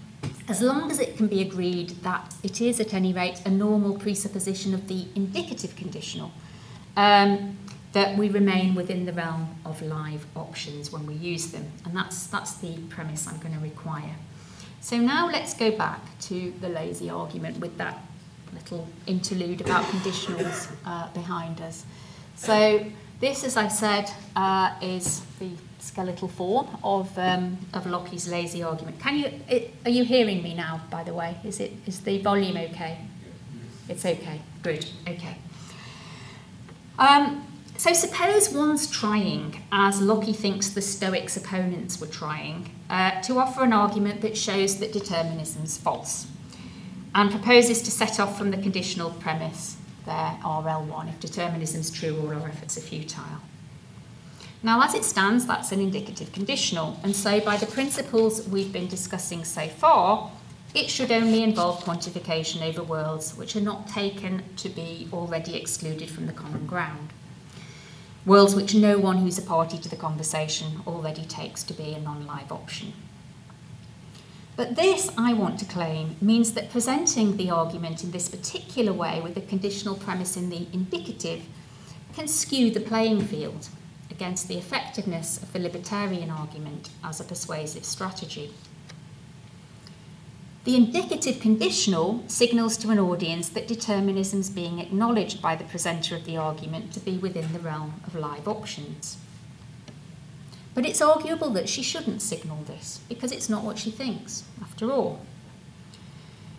as 0.49 0.63
long 0.63 0.91
as 0.91 0.99
it 0.99 1.17
can 1.17 1.27
be 1.27 1.41
agreed 1.43 1.91
that 2.03 2.35
it 2.43 2.61
is, 2.61 2.81
at 2.81 2.95
any 2.95 3.13
rate, 3.13 3.43
a 3.45 3.51
normal 3.51 3.99
presupposition 3.99 4.75
of 4.75 4.89
the 4.89 5.07
indicative 5.15 5.77
conditional, 5.77 6.33
um, 6.97 7.59
that 7.93 8.17
we 8.17 8.29
remain 8.29 8.75
within 8.75 9.07
the 9.07 9.13
realm 9.13 9.55
of 9.65 9.81
live 9.83 10.27
options 10.35 10.91
when 10.91 11.07
we 11.07 11.15
use 11.15 11.53
them. 11.53 11.71
And 11.85 11.97
that's, 11.97 12.27
that's 12.27 12.55
the 12.57 12.77
premise 12.89 13.27
I'm 13.29 13.39
going 13.39 13.55
to 13.55 13.61
require. 13.61 14.17
So 14.81 14.99
now 14.99 15.27
let's 15.27 15.55
go 15.55 15.71
back 15.71 16.01
to 16.23 16.53
the 16.61 16.69
lazy 16.69 17.11
argument 17.11 17.59
with 17.59 17.77
that 17.79 17.99
little 18.53 18.87
interlude 19.07 19.61
about 19.61 19.85
conditionals 19.85 20.71
uh, 20.85 21.09
behind 21.13 21.61
us. 21.61 21.85
So 22.37 22.87
this, 23.21 23.45
as 23.45 23.57
I've 23.57 23.73
said, 23.73 24.11
uh, 24.35 24.75
is 24.83 25.23
the 25.39 25.51
skeletal 25.79 26.29
form 26.29 26.69
of, 26.83 27.17
um, 27.19 27.57
of 27.73 27.87
Lockie's 27.87 28.29
lazy 28.29 28.63
argument. 28.63 28.99
Can 28.99 29.19
you, 29.19 29.31
it, 29.49 29.75
are 29.85 29.91
you 29.91 30.05
hearing 30.05 30.43
me 30.43 30.55
now, 30.55 30.83
by 30.91 31.03
the 31.03 31.15
way? 31.15 31.37
Is, 31.45 31.61
it, 31.61 31.73
is 31.87 32.01
the 32.01 32.19
volume 32.19 32.57
okay? 32.57 32.99
It's 33.89 34.05
okay. 34.05 34.41
Good. 34.63 34.87
Okay. 35.09 35.37
Um, 36.99 37.47
so 37.79 37.93
suppose 37.93 38.51
one's 38.51 38.91
trying, 38.91 39.63
as 39.71 40.01
Lockie 40.01 40.33
thinks 40.33 40.71
the 40.71 40.83
Stoics' 40.83 41.37
opponents 41.37 42.01
were 42.01 42.07
trying, 42.07 42.71
uh, 42.91 43.21
to 43.23 43.39
offer 43.39 43.63
an 43.63 43.73
argument 43.73 44.23
that 44.23 44.37
shows 44.37 44.79
that 44.79 44.93
determinism's 44.93 45.77
false, 45.77 46.27
and 47.15 47.31
proposes 47.31 47.83
to 47.83 47.91
set 47.91 48.19
off 48.19 48.37
from 48.37 48.51
the 48.51 48.57
conditional 48.59 49.11
premise 49.11 49.77
there 50.07 50.39
RL1 50.43 51.09
if 51.11 51.21
determinism's 51.21 51.91
true 51.91 52.19
all 52.19 52.29
our 52.29 52.49
efforts 52.49 52.79
are 52.79 52.81
futile. 52.81 53.43
Now, 54.63 54.83
as 54.83 54.95
it 54.95 55.05
stands, 55.05 55.47
that's 55.47 55.71
an 55.71 55.81
indicative 55.81 56.33
conditional, 56.33 56.99
and 57.03 57.15
so 57.15 57.41
by 57.41 57.57
the 57.57 57.67
principles 57.67 58.49
we've 58.49 58.73
been 58.73 58.89
discussing 58.89 59.45
so 59.45 59.69
far, 59.69 60.31
it 60.75 60.91
should 60.91 61.13
only 61.13 61.43
involve 61.43 61.85
quantification 61.85 62.63
over 62.63 62.83
worlds 62.83 63.37
which 63.37 63.55
are 63.55 63.61
not 63.61 63.87
taken 63.87 64.43
to 64.57 64.69
be 64.69 65.09
already 65.13 65.57
excluded 65.57 66.11
from 66.11 66.27
the 66.27 66.33
common 66.33 66.67
ground. 66.67 67.11
Worlds 68.25 68.55
which 68.55 68.75
no 68.75 68.99
one 68.99 69.19
who's 69.19 69.39
a 69.39 69.43
party 69.43 69.79
to 69.79 69.89
the 69.89 69.97
conversation 69.97 70.81
already 70.87 71.25
takes 71.25 71.63
to 71.63 71.75
be 71.75 71.93
a 71.93 72.01
non 72.01 72.27
live 72.27 72.51
option. 72.51 72.93
But 74.57 74.75
this, 74.75 75.11
I 75.19 75.35
want 75.35 75.59
to 75.59 75.67
claim, 75.67 76.17
means 76.21 76.53
that 76.55 76.71
presenting 76.71 77.37
the 77.37 77.51
argument 77.51 78.03
in 78.03 78.11
this 78.11 78.29
particular 78.29 78.93
way 78.93 79.21
with 79.21 79.37
a 79.37 79.43
conditional 79.43 79.97
premise 79.97 80.35
in 80.37 80.49
the 80.49 80.67
indicative 80.73 81.43
can 82.15 82.27
skew 82.27 82.71
the 82.71 82.81
playing 82.81 83.21
field 83.21 83.69
against 84.11 84.49
the 84.49 84.57
effectiveness 84.57 85.43
of 85.43 85.53
the 85.53 85.59
libertarian 85.59 86.31
argument 86.31 86.89
as 87.05 87.21
a 87.21 87.25
persuasive 87.25 87.85
strategy. 87.85 88.51
The 90.65 90.75
indicative 90.75 91.39
conditional 91.39 92.25
signals 92.27 92.79
to 92.79 92.89
an 92.91 92.99
audience 92.99 93.51
that 93.51 93.69
determinism 93.69 94.41
is 94.41 94.49
being 94.49 94.79
acknowledged 94.79 95.43
by 95.43 95.55
the 95.55 95.65
presenter 95.65 96.17
of 96.17 96.25
the 96.25 96.39
argument 96.39 96.95
to 96.95 97.01
be 97.01 97.19
within 97.19 97.53
the 97.53 97.59
realm 97.59 98.01
of 98.07 98.15
live 98.15 98.49
options. 98.49 99.19
But 100.77 100.85
it's 100.85 101.01
arguable 101.01 101.49
that 101.55 101.71
she 101.71 101.83
shouldn't 101.83 102.21
signal 102.21 102.59
this 102.65 103.01
because 103.09 103.33
it's 103.33 103.49
not 103.49 103.65
what 103.65 103.79
she 103.79 103.91
thinks, 103.91 104.45
after 104.61 104.93
all. 104.93 105.21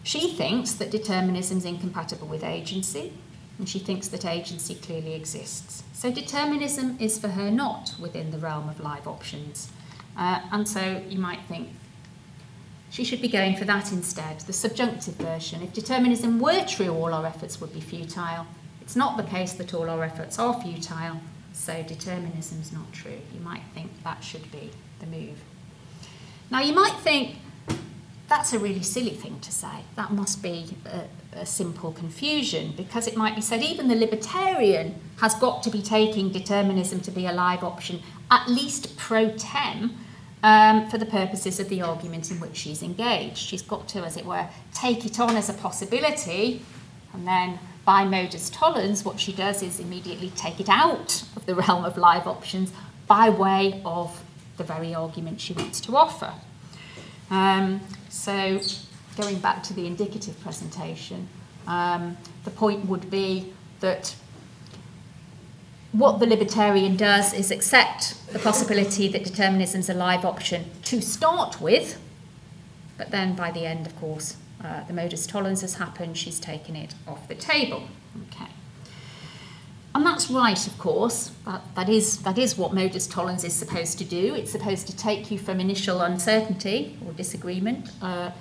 She 0.02 0.32
thinks 0.32 0.72
that 0.72 0.90
determinism 0.90 1.60
is 1.60 1.66
incompatible 1.66 2.28
with 2.28 2.44
agency, 2.44 3.14
and 3.60 3.70
she 3.70 3.78
thinks 3.78 4.08
that 4.08 4.26
agency 4.26 4.74
clearly 4.74 5.14
exists. 5.14 5.84
So 5.94 6.12
determinism 6.12 6.98
is 7.00 7.20
for 7.20 7.28
her 7.28 7.52
not 7.52 7.94
within 8.00 8.32
the 8.32 8.40
realm 8.40 8.68
of 8.70 8.80
live 8.80 9.08
options. 9.08 9.70
Uh, 10.18 10.42
and 10.52 10.68
so 10.68 11.04
you 11.08 11.20
might 11.20 11.44
think 11.48 11.70
she 12.90 13.04
should 13.04 13.22
be 13.22 13.28
going 13.28 13.56
for 13.56 13.66
that 13.66 13.92
instead, 13.92 14.40
the 14.40 14.54
subjunctive 14.54 15.14
version. 15.14 15.62
If 15.62 15.74
determinism 15.74 16.40
were 16.40 16.66
true, 16.66 16.90
all 16.90 17.14
our 17.14 17.28
efforts 17.28 17.62
would 17.62 17.72
be 17.72 17.82
futile. 17.82 18.48
It's 18.82 18.96
not 18.96 19.16
the 19.16 19.24
case 19.24 19.54
that 19.54 19.76
all 19.76 19.92
our 19.92 20.04
efforts 20.04 20.40
are 20.40 20.60
futile, 20.60 21.22
so 21.58 21.84
determinism 21.84 22.62
is 22.62 22.72
not 22.72 22.94
true. 22.94 23.20
You 23.34 23.40
might 23.42 23.64
think 23.74 23.92
that 24.04 24.24
should 24.24 24.52
be 24.52 24.70
the 25.00 25.08
move. 25.08 25.38
Now, 26.50 26.62
you 26.62 26.74
might 26.74 26.98
think 27.00 27.38
that's 28.30 28.54
a 28.54 28.60
really 28.60 28.84
silly 28.84 29.12
thing 29.12 29.40
to 29.42 29.52
say. 29.52 29.84
That 29.96 30.12
must 30.12 30.42
be 30.42 30.78
a, 30.86 31.40
a 31.40 31.46
simple 31.46 31.92
confusion 31.92 32.74
because 32.78 33.08
it 33.08 33.18
might 33.18 33.36
be 33.36 33.42
said 33.42 33.62
even 33.64 33.88
the 33.88 33.96
libertarian 33.96 34.96
has 35.18 35.34
got 35.36 35.64
to 35.64 35.70
be 35.70 35.82
taking 35.82 36.32
determinism 36.32 37.00
to 37.02 37.12
be 37.12 37.26
a 37.26 37.34
live 37.34 37.64
option, 37.64 38.02
at 38.30 38.48
least 38.48 38.96
pro 38.98 39.32
tem 39.32 39.98
um, 40.44 40.88
for 40.90 40.98
the 40.98 41.06
purposes 41.06 41.60
of 41.60 41.70
the 41.70 41.82
argument 41.82 42.30
in 42.32 42.40
which 42.40 42.56
she's 42.56 42.84
engaged. 42.84 43.38
She's 43.38 43.62
got 43.62 43.88
to, 43.90 44.00
as 44.00 44.16
it 44.16 44.26
were, 44.26 44.48
take 44.74 45.06
it 45.06 45.20
on 45.20 45.36
as 45.36 45.50
a 45.50 45.54
possibility, 45.54 46.62
and 47.14 47.28
then 47.28 47.60
by 47.88 48.04
modus 48.04 48.50
tollens, 48.50 49.06
what 49.06 49.18
she 49.18 49.32
does 49.32 49.64
is 49.64 49.80
immediately 49.80 50.30
take 50.32 50.60
it 50.60 50.68
out 50.68 51.24
of 51.38 51.46
the 51.46 51.56
realm 51.56 51.86
of 51.86 51.98
live 51.98 52.28
options 52.28 52.74
by 53.08 53.30
way 53.30 53.82
of 53.86 54.22
the 54.58 54.64
very 54.66 54.94
argument 54.94 55.40
she 55.40 55.54
wants 55.54 55.80
to 55.80 55.96
offer. 55.96 56.34
Um, 57.32 57.80
so, 58.10 58.60
going 59.16 59.40
back 59.40 59.64
to 59.64 59.74
the 59.74 59.88
indicative 59.88 60.38
presentation, 60.42 61.30
um, 61.66 62.18
the 62.44 62.52
point 62.52 62.86
would 62.88 63.10
be 63.10 63.54
that 63.80 64.14
what 65.94 66.20
the 66.20 66.28
libertarian 66.28 66.98
does 66.98 67.34
is 67.34 67.52
accept 67.52 68.34
the 68.34 68.40
possibility 68.40 69.08
that 69.08 69.24
determinism 69.24 69.80
is 69.80 69.90
a 69.90 69.94
live 69.94 70.26
option 70.26 70.66
to 70.84 71.02
start 71.02 71.62
with, 71.62 71.98
but 72.98 73.12
then 73.12 73.34
by 73.34 73.50
the 73.50 73.66
end, 73.66 73.88
of 73.88 73.96
course, 73.96 74.36
uh, 74.68 74.84
the 74.84 74.94
modus 74.94 75.26
tollens 75.26 75.62
has 75.62 75.76
happened, 75.76 76.18
she's 76.18 76.40
taken 76.40 76.76
it 76.76 76.94
off 77.08 77.28
the 77.28 77.36
table. 77.36 77.84
Okay. 78.28 78.52
And 79.96 80.06
that's 80.06 80.30
right, 80.30 80.68
of 80.68 80.78
course. 80.78 81.32
That, 81.46 81.62
that, 81.76 81.90
is, 81.90 82.20
that 82.20 82.38
is 82.38 82.58
what 82.58 82.74
modus 82.74 83.08
tollens 83.08 83.44
is 83.44 83.54
supposed 83.54 83.98
to 84.00 84.04
do. 84.04 84.36
It's 84.36 84.52
supposed 84.52 84.88
to 84.88 84.96
take 84.96 85.32
you 85.32 85.40
from 85.40 85.60
initial 85.60 86.02
uncertainty 86.02 86.98
or 87.06 87.14
disagreement, 87.14 87.90
uh, 88.02 88.32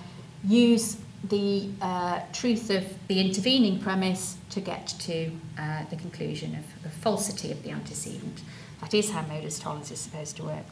use 0.44 0.98
the 1.24 1.68
uh, 1.80 2.20
truth 2.32 2.70
of 2.70 2.84
the 3.08 3.20
intervening 3.20 3.78
premise 3.78 4.36
to 4.50 4.60
get 4.60 4.88
to 5.00 5.30
uh, 5.58 5.84
the 5.90 5.96
conclusion 5.96 6.54
of 6.54 6.82
the 6.82 6.90
falsity 6.90 7.50
of 7.50 7.62
the 7.62 7.70
antecedent. 7.70 8.42
That 8.80 8.92
is 8.92 9.10
how 9.10 9.22
modus 9.22 9.58
tollens 9.58 9.90
is 9.90 10.00
supposed 10.00 10.36
to 10.36 10.44
work. 10.44 10.66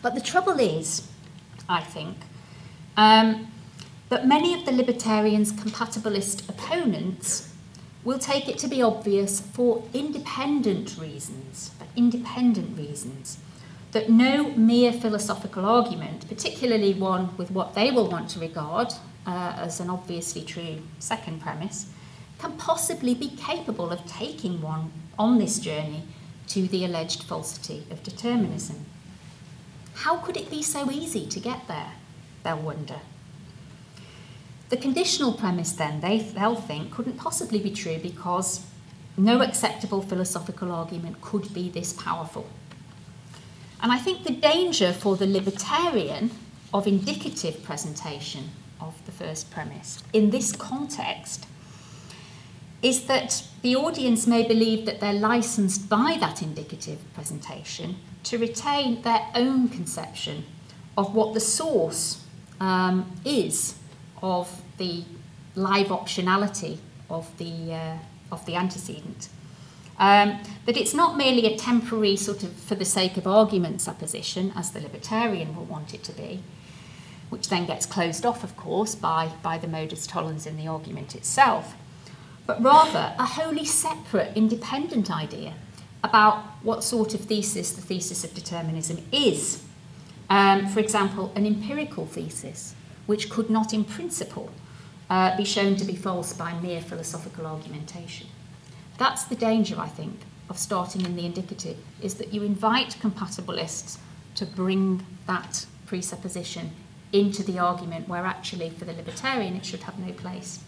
But 0.00 0.14
the 0.14 0.20
trouble 0.20 0.60
is, 0.60 1.08
I 1.68 1.80
think, 1.80 2.16
um, 2.96 3.48
that 4.08 4.26
many 4.26 4.54
of 4.54 4.64
the 4.64 4.72
libertarians' 4.72 5.52
compatibilist 5.52 6.48
opponents 6.48 7.52
will 8.04 8.18
take 8.18 8.48
it 8.48 8.56
to 8.58 8.68
be 8.68 8.80
obvious 8.80 9.40
for 9.40 9.82
independent 9.92 10.96
reasons, 10.96 11.72
for 11.76 11.86
independent 11.96 12.78
reasons, 12.78 13.38
that 13.90 14.08
no 14.08 14.50
mere 14.50 14.92
philosophical 14.92 15.64
argument, 15.64 16.28
particularly 16.28 16.94
one 16.94 17.36
with 17.36 17.50
what 17.50 17.74
they 17.74 17.90
will 17.90 18.08
want 18.08 18.30
to 18.30 18.38
regard 18.38 18.92
uh, 19.26 19.54
as 19.56 19.80
an 19.80 19.90
obviously 19.90 20.42
true 20.42 20.78
second 21.00 21.40
premise, 21.40 21.86
can 22.38 22.52
possibly 22.52 23.14
be 23.14 23.30
capable 23.30 23.90
of 23.90 24.06
taking 24.06 24.60
one 24.60 24.92
on 25.18 25.38
this 25.38 25.58
journey 25.58 26.02
to 26.46 26.68
the 26.68 26.84
alleged 26.84 27.24
falsity 27.24 27.84
of 27.90 28.02
determinism. 28.04 28.84
How 29.94 30.18
could 30.18 30.36
it 30.36 30.50
be 30.50 30.62
so 30.62 30.90
easy 30.90 31.26
to 31.26 31.40
get 31.40 31.66
there? 31.66 31.92
They'll 32.44 32.58
wonder. 32.58 33.00
The 34.68 34.76
conditional 34.76 35.32
premise, 35.32 35.72
then, 35.72 36.00
they, 36.00 36.18
they'll 36.18 36.56
think, 36.56 36.90
couldn't 36.90 37.16
possibly 37.16 37.60
be 37.60 37.70
true 37.70 37.98
because 38.02 38.66
no 39.16 39.40
acceptable 39.40 40.02
philosophical 40.02 40.72
argument 40.72 41.20
could 41.20 41.52
be 41.54 41.68
this 41.70 41.92
powerful. 41.92 42.46
And 43.80 43.92
I 43.92 43.98
think 43.98 44.24
the 44.24 44.32
danger 44.32 44.92
for 44.92 45.16
the 45.16 45.26
libertarian 45.26 46.30
of 46.74 46.86
indicative 46.86 47.62
presentation 47.62 48.50
of 48.80 48.94
the 49.06 49.12
first 49.12 49.50
premise 49.50 50.02
in 50.12 50.30
this 50.30 50.52
context 50.52 51.46
is 52.82 53.06
that 53.06 53.42
the 53.62 53.74
audience 53.74 54.26
may 54.26 54.46
believe 54.46 54.84
that 54.86 55.00
they're 55.00 55.12
licensed 55.12 55.88
by 55.88 56.16
that 56.20 56.42
indicative 56.42 56.98
presentation 57.14 57.96
to 58.24 58.38
retain 58.38 59.00
their 59.02 59.26
own 59.34 59.68
conception 59.68 60.44
of 60.98 61.14
what 61.14 61.32
the 61.32 61.40
source 61.40 62.24
um, 62.60 63.10
is 63.24 63.76
of 64.22 64.62
the 64.78 65.04
live 65.54 65.88
optionality 65.88 66.78
of 67.08 67.36
the, 67.38 67.72
uh, 67.72 67.96
of 68.30 68.44
the 68.46 68.54
antecedent. 68.54 69.28
Um, 69.98 70.40
that 70.66 70.76
it's 70.76 70.92
not 70.92 71.16
merely 71.16 71.46
a 71.46 71.56
temporary 71.56 72.16
sort 72.16 72.42
of 72.42 72.52
for 72.52 72.74
the 72.74 72.84
sake 72.84 73.16
of 73.16 73.26
argument 73.26 73.80
supposition, 73.80 74.52
as 74.54 74.70
the 74.70 74.80
libertarian 74.80 75.56
will 75.56 75.64
want 75.64 75.94
it 75.94 76.04
to 76.04 76.12
be, 76.12 76.42
which 77.30 77.48
then 77.48 77.66
gets 77.66 77.86
closed 77.86 78.26
off, 78.26 78.44
of 78.44 78.56
course, 78.56 78.94
by, 78.94 79.30
by 79.42 79.56
the 79.56 79.66
modus 79.66 80.06
tollens 80.06 80.46
in 80.46 80.58
the 80.58 80.66
argument 80.66 81.14
itself, 81.14 81.74
but 82.46 82.62
rather 82.62 83.14
a 83.18 83.24
wholly 83.24 83.64
separate, 83.64 84.36
independent 84.36 85.10
idea 85.10 85.54
about 86.04 86.44
what 86.62 86.84
sort 86.84 87.14
of 87.14 87.20
thesis 87.22 87.72
the 87.72 87.80
thesis 87.80 88.22
of 88.22 88.34
determinism 88.34 88.98
is. 89.10 89.64
Um, 90.28 90.66
for 90.66 90.80
example, 90.80 91.32
an 91.34 91.46
empirical 91.46 92.06
thesis, 92.06 92.75
which 93.06 93.30
could 93.30 93.48
not 93.50 93.72
in 93.72 93.84
principle 93.84 94.50
uh, 95.08 95.36
be 95.36 95.44
shown 95.44 95.76
to 95.76 95.84
be 95.84 95.96
false 95.96 96.32
by 96.32 96.52
mere 96.60 96.80
philosophical 96.80 97.46
argumentation. 97.46 98.26
That's 98.98 99.24
the 99.24 99.36
danger, 99.36 99.76
I 99.78 99.88
think, 99.88 100.20
of 100.48 100.58
starting 100.58 101.04
in 101.04 101.16
the 101.16 101.26
indicative, 101.26 101.76
is 102.00 102.14
that 102.14 102.32
you 102.32 102.42
invite 102.42 102.96
compatibilists 103.00 103.98
to 104.36 104.46
bring 104.46 105.04
that 105.26 105.66
presupposition 105.86 106.70
into 107.12 107.42
the 107.42 107.58
argument 107.58 108.08
where 108.08 108.24
actually 108.24 108.70
for 108.70 108.84
the 108.84 108.92
libertarian 108.92 109.54
it 109.54 109.64
should 109.64 109.84
have 109.84 109.98
no 109.98 110.12
place. 110.12 110.60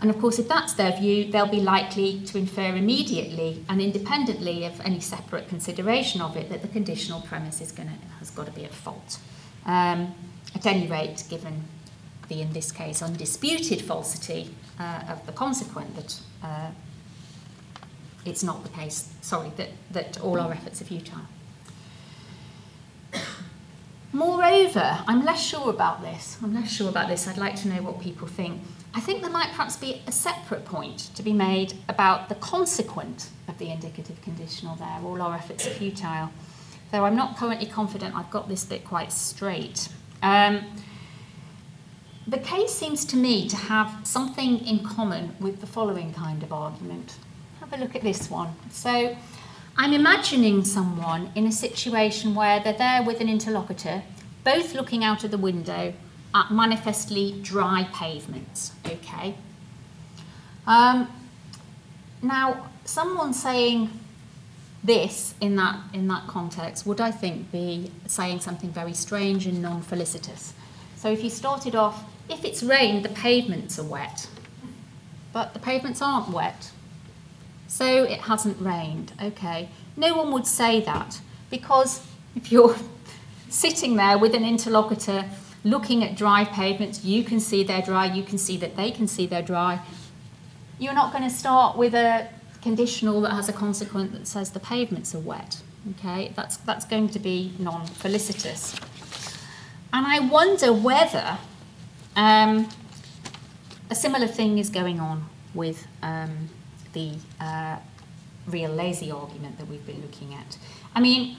And 0.00 0.10
of 0.10 0.18
course, 0.18 0.40
if 0.40 0.48
that's 0.48 0.72
their 0.72 0.96
view, 0.98 1.30
they'll 1.30 1.46
be 1.46 1.60
likely 1.60 2.20
to 2.22 2.36
infer 2.36 2.74
immediately 2.74 3.64
and 3.68 3.80
independently 3.80 4.64
of 4.64 4.80
any 4.80 4.98
separate 4.98 5.48
consideration 5.48 6.20
of 6.20 6.36
it 6.36 6.48
that 6.50 6.62
the 6.62 6.68
conditional 6.68 7.20
premise 7.20 7.60
is 7.60 7.70
gonna, 7.70 7.98
has 8.18 8.30
got 8.30 8.46
to 8.46 8.52
be 8.52 8.64
at 8.64 8.74
fault. 8.74 9.18
Um, 9.66 10.14
at 10.54 10.66
any 10.66 10.86
rate, 10.86 11.24
given 11.30 11.64
the, 12.28 12.40
in 12.40 12.52
this 12.52 12.72
case, 12.72 13.02
undisputed 13.02 13.80
falsity 13.80 14.54
uh, 14.78 15.02
of 15.08 15.24
the 15.26 15.32
consequent, 15.32 15.94
that 15.96 16.20
uh, 16.42 16.70
it's 18.24 18.42
not 18.42 18.62
the 18.62 18.68
case, 18.70 19.12
sorry, 19.20 19.52
that, 19.56 19.68
that 19.90 20.20
all 20.20 20.40
our 20.40 20.52
efforts 20.52 20.80
are 20.80 20.84
futile. 20.84 21.22
Moreover, 24.12 24.98
I'm 25.06 25.24
less 25.24 25.42
sure 25.42 25.70
about 25.70 26.02
this. 26.02 26.36
I'm 26.42 26.54
less 26.54 26.70
sure 26.70 26.90
about 26.90 27.08
this. 27.08 27.26
I'd 27.26 27.38
like 27.38 27.56
to 27.62 27.68
know 27.68 27.80
what 27.82 27.98
people 28.00 28.28
think. 28.28 28.60
I 28.94 29.00
think 29.00 29.22
there 29.22 29.30
might 29.30 29.48
perhaps 29.48 29.76
be 29.76 30.02
a 30.06 30.12
separate 30.12 30.66
point 30.66 30.98
to 31.14 31.22
be 31.22 31.32
made 31.32 31.74
about 31.88 32.28
the 32.28 32.34
consequent 32.34 33.30
of 33.48 33.56
the 33.56 33.70
indicative 33.70 34.20
conditional 34.20 34.76
there. 34.76 34.98
All 35.02 35.22
our 35.22 35.34
efforts 35.34 35.66
are 35.66 35.70
futile. 35.70 36.30
Though 36.92 37.04
I'm 37.04 37.16
not 37.16 37.36
currently 37.36 37.66
confident 37.66 38.14
I've 38.14 38.30
got 38.30 38.48
this 38.48 38.64
bit 38.64 38.84
quite 38.84 39.12
straight. 39.12 39.88
Um, 40.22 40.64
the 42.26 42.38
case 42.38 42.72
seems 42.72 43.04
to 43.06 43.16
me 43.16 43.48
to 43.48 43.56
have 43.56 44.06
something 44.06 44.64
in 44.64 44.84
common 44.84 45.34
with 45.40 45.60
the 45.60 45.66
following 45.66 46.14
kind 46.14 46.42
of 46.42 46.52
argument. 46.52 47.16
Have 47.58 47.72
a 47.72 47.76
look 47.76 47.96
at 47.96 48.02
this 48.02 48.30
one. 48.30 48.54
So, 48.70 49.16
I'm 49.76 49.94
imagining 49.94 50.64
someone 50.64 51.30
in 51.34 51.46
a 51.46 51.52
situation 51.52 52.34
where 52.34 52.60
they're 52.60 52.74
there 52.74 53.02
with 53.02 53.20
an 53.20 53.28
interlocutor, 53.28 54.02
both 54.44 54.74
looking 54.74 55.02
out 55.02 55.24
of 55.24 55.30
the 55.30 55.38
window 55.38 55.94
at 56.34 56.50
manifestly 56.50 57.40
dry 57.42 57.88
pavements. 57.92 58.72
Okay. 58.86 59.34
Um, 60.66 61.08
now, 62.20 62.70
someone 62.84 63.32
saying, 63.32 63.90
this 64.84 65.34
in 65.40 65.56
that 65.56 65.78
in 65.92 66.08
that 66.08 66.26
context 66.26 66.86
would 66.86 67.00
I 67.00 67.10
think 67.10 67.52
be 67.52 67.90
saying 68.06 68.40
something 68.40 68.70
very 68.70 68.94
strange 68.94 69.46
and 69.46 69.62
non-felicitous. 69.62 70.54
So 70.96 71.10
if 71.10 71.22
you 71.22 71.30
started 71.30 71.74
off, 71.74 72.04
if 72.28 72.44
it's 72.44 72.62
rained, 72.62 73.04
the 73.04 73.08
pavements 73.08 73.78
are 73.78 73.84
wet, 73.84 74.28
but 75.32 75.52
the 75.52 75.60
pavements 75.60 76.02
aren't 76.02 76.30
wet, 76.30 76.70
so 77.68 78.04
it 78.04 78.22
hasn't 78.22 78.60
rained. 78.60 79.12
Okay, 79.22 79.68
no 79.96 80.16
one 80.16 80.32
would 80.32 80.46
say 80.46 80.80
that 80.80 81.20
because 81.50 82.04
if 82.34 82.50
you're 82.50 82.76
sitting 83.48 83.96
there 83.96 84.18
with 84.18 84.34
an 84.34 84.44
interlocutor 84.44 85.24
looking 85.64 86.02
at 86.02 86.16
dry 86.16 86.44
pavements, 86.44 87.04
you 87.04 87.22
can 87.22 87.38
see 87.38 87.62
they're 87.62 87.82
dry, 87.82 88.06
you 88.06 88.22
can 88.22 88.38
see 88.38 88.56
that 88.56 88.76
they 88.76 88.90
can 88.90 89.06
see 89.06 89.26
they're 89.26 89.42
dry. 89.42 89.80
You're 90.78 90.94
not 90.94 91.12
going 91.12 91.22
to 91.22 91.30
start 91.30 91.76
with 91.76 91.94
a 91.94 92.28
conditional 92.62 93.20
that 93.22 93.32
has 93.32 93.48
a 93.48 93.52
consequent 93.52 94.12
that 94.12 94.26
says 94.26 94.50
the 94.50 94.60
pavements 94.60 95.14
are 95.14 95.20
wet. 95.20 95.62
Okay, 95.98 96.32
that's, 96.36 96.56
that's 96.58 96.84
going 96.84 97.08
to 97.10 97.18
be 97.18 97.52
non 97.58 97.86
felicitous. 97.86 98.80
And 99.92 100.06
I 100.06 100.20
wonder 100.20 100.72
whether 100.72 101.38
um, 102.16 102.68
a 103.90 103.94
similar 103.94 104.26
thing 104.26 104.58
is 104.58 104.70
going 104.70 105.00
on 105.00 105.26
with 105.54 105.86
um, 106.02 106.48
the 106.92 107.14
uh, 107.40 107.76
real 108.46 108.70
lazy 108.70 109.10
argument 109.10 109.58
that 109.58 109.68
we've 109.68 109.84
been 109.84 110.00
looking 110.00 110.34
at. 110.34 110.56
I 110.94 111.00
mean, 111.00 111.36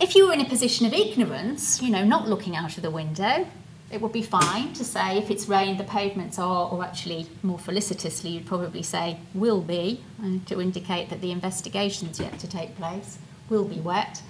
if 0.00 0.14
you 0.14 0.26
were 0.26 0.32
in 0.32 0.40
a 0.40 0.48
position 0.48 0.86
of 0.86 0.92
ignorance, 0.92 1.80
you 1.80 1.90
know, 1.90 2.04
not 2.04 2.28
looking 2.28 2.56
out 2.56 2.76
of 2.76 2.82
the 2.82 2.90
window, 2.90 3.46
it 3.90 4.00
would 4.00 4.12
be 4.12 4.22
fine 4.22 4.72
to 4.74 4.84
say 4.84 5.18
if 5.18 5.30
it's 5.30 5.48
rained, 5.48 5.78
the 5.78 5.84
pavements 5.84 6.38
are, 6.38 6.70
or 6.70 6.84
actually 6.84 7.26
more 7.42 7.58
felicitously, 7.58 8.30
you'd 8.30 8.46
probably 8.46 8.82
say 8.82 9.18
will 9.34 9.60
be, 9.60 10.00
to 10.46 10.60
indicate 10.60 11.10
that 11.10 11.20
the 11.20 11.32
investigation's 11.32 12.20
yet 12.20 12.38
to 12.38 12.48
take 12.48 12.76
place, 12.76 13.18
will 13.48 13.64
be 13.64 13.80
wet. 13.80 14.22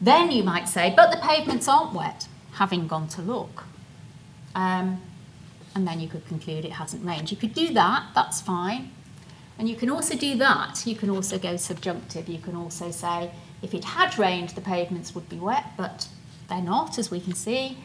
Then 0.00 0.30
you 0.30 0.42
might 0.42 0.66
say, 0.66 0.94
but 0.96 1.10
the 1.10 1.18
pavements 1.18 1.68
aren't 1.68 1.92
wet, 1.92 2.26
having 2.52 2.86
gone 2.86 3.06
to 3.08 3.20
look. 3.20 3.64
Um, 4.54 5.02
and 5.74 5.86
then 5.86 6.00
you 6.00 6.08
could 6.08 6.26
conclude 6.26 6.64
it 6.64 6.72
hasn't 6.72 7.04
rained. 7.04 7.30
You 7.30 7.36
could 7.36 7.52
do 7.52 7.74
that, 7.74 8.06
that's 8.14 8.40
fine. 8.40 8.92
And 9.58 9.68
you 9.68 9.76
can 9.76 9.90
also 9.90 10.16
do 10.16 10.36
that. 10.36 10.86
You 10.86 10.96
can 10.96 11.10
also 11.10 11.38
go 11.38 11.56
subjunctive. 11.58 12.30
You 12.30 12.38
can 12.38 12.56
also 12.56 12.90
say, 12.90 13.30
if 13.60 13.74
it 13.74 13.84
had 13.84 14.18
rained, 14.18 14.48
the 14.50 14.62
pavements 14.62 15.14
would 15.14 15.28
be 15.28 15.36
wet, 15.36 15.66
but 15.76 16.08
they're 16.48 16.62
not, 16.62 16.98
as 16.98 17.10
we 17.10 17.20
can 17.20 17.34
see, 17.34 17.76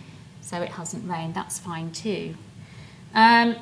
so 0.45 0.61
it 0.61 0.69
hasn't 0.69 1.09
rained. 1.09 1.33
That's 1.33 1.59
fine 1.59 1.91
too. 1.91 2.35
Um, 3.13 3.55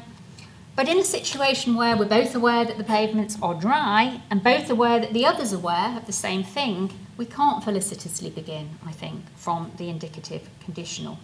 but 0.75 0.89
in 0.89 0.97
a 0.97 1.03
situation 1.03 1.75
where 1.75 1.95
we're 1.95 2.05
both 2.05 2.35
aware 2.35 2.65
that 2.65 2.77
the 2.77 2.83
pavements 2.83 3.37
are 3.41 3.53
dry 3.53 4.21
and 4.29 4.43
both 4.43 4.69
aware 4.69 4.99
that 4.99 5.13
the 5.13 5.25
other's 5.25 5.53
are 5.53 5.57
aware 5.57 5.95
of 5.97 6.05
the 6.07 6.13
same 6.13 6.43
thing, 6.43 6.91
we 7.15 7.25
can't 7.25 7.63
felicitously 7.63 8.31
begin, 8.31 8.71
I 8.85 8.91
think, 8.91 9.21
from 9.35 9.71
the 9.77 9.87
indicative 9.89 10.49
conditional. 10.63 11.19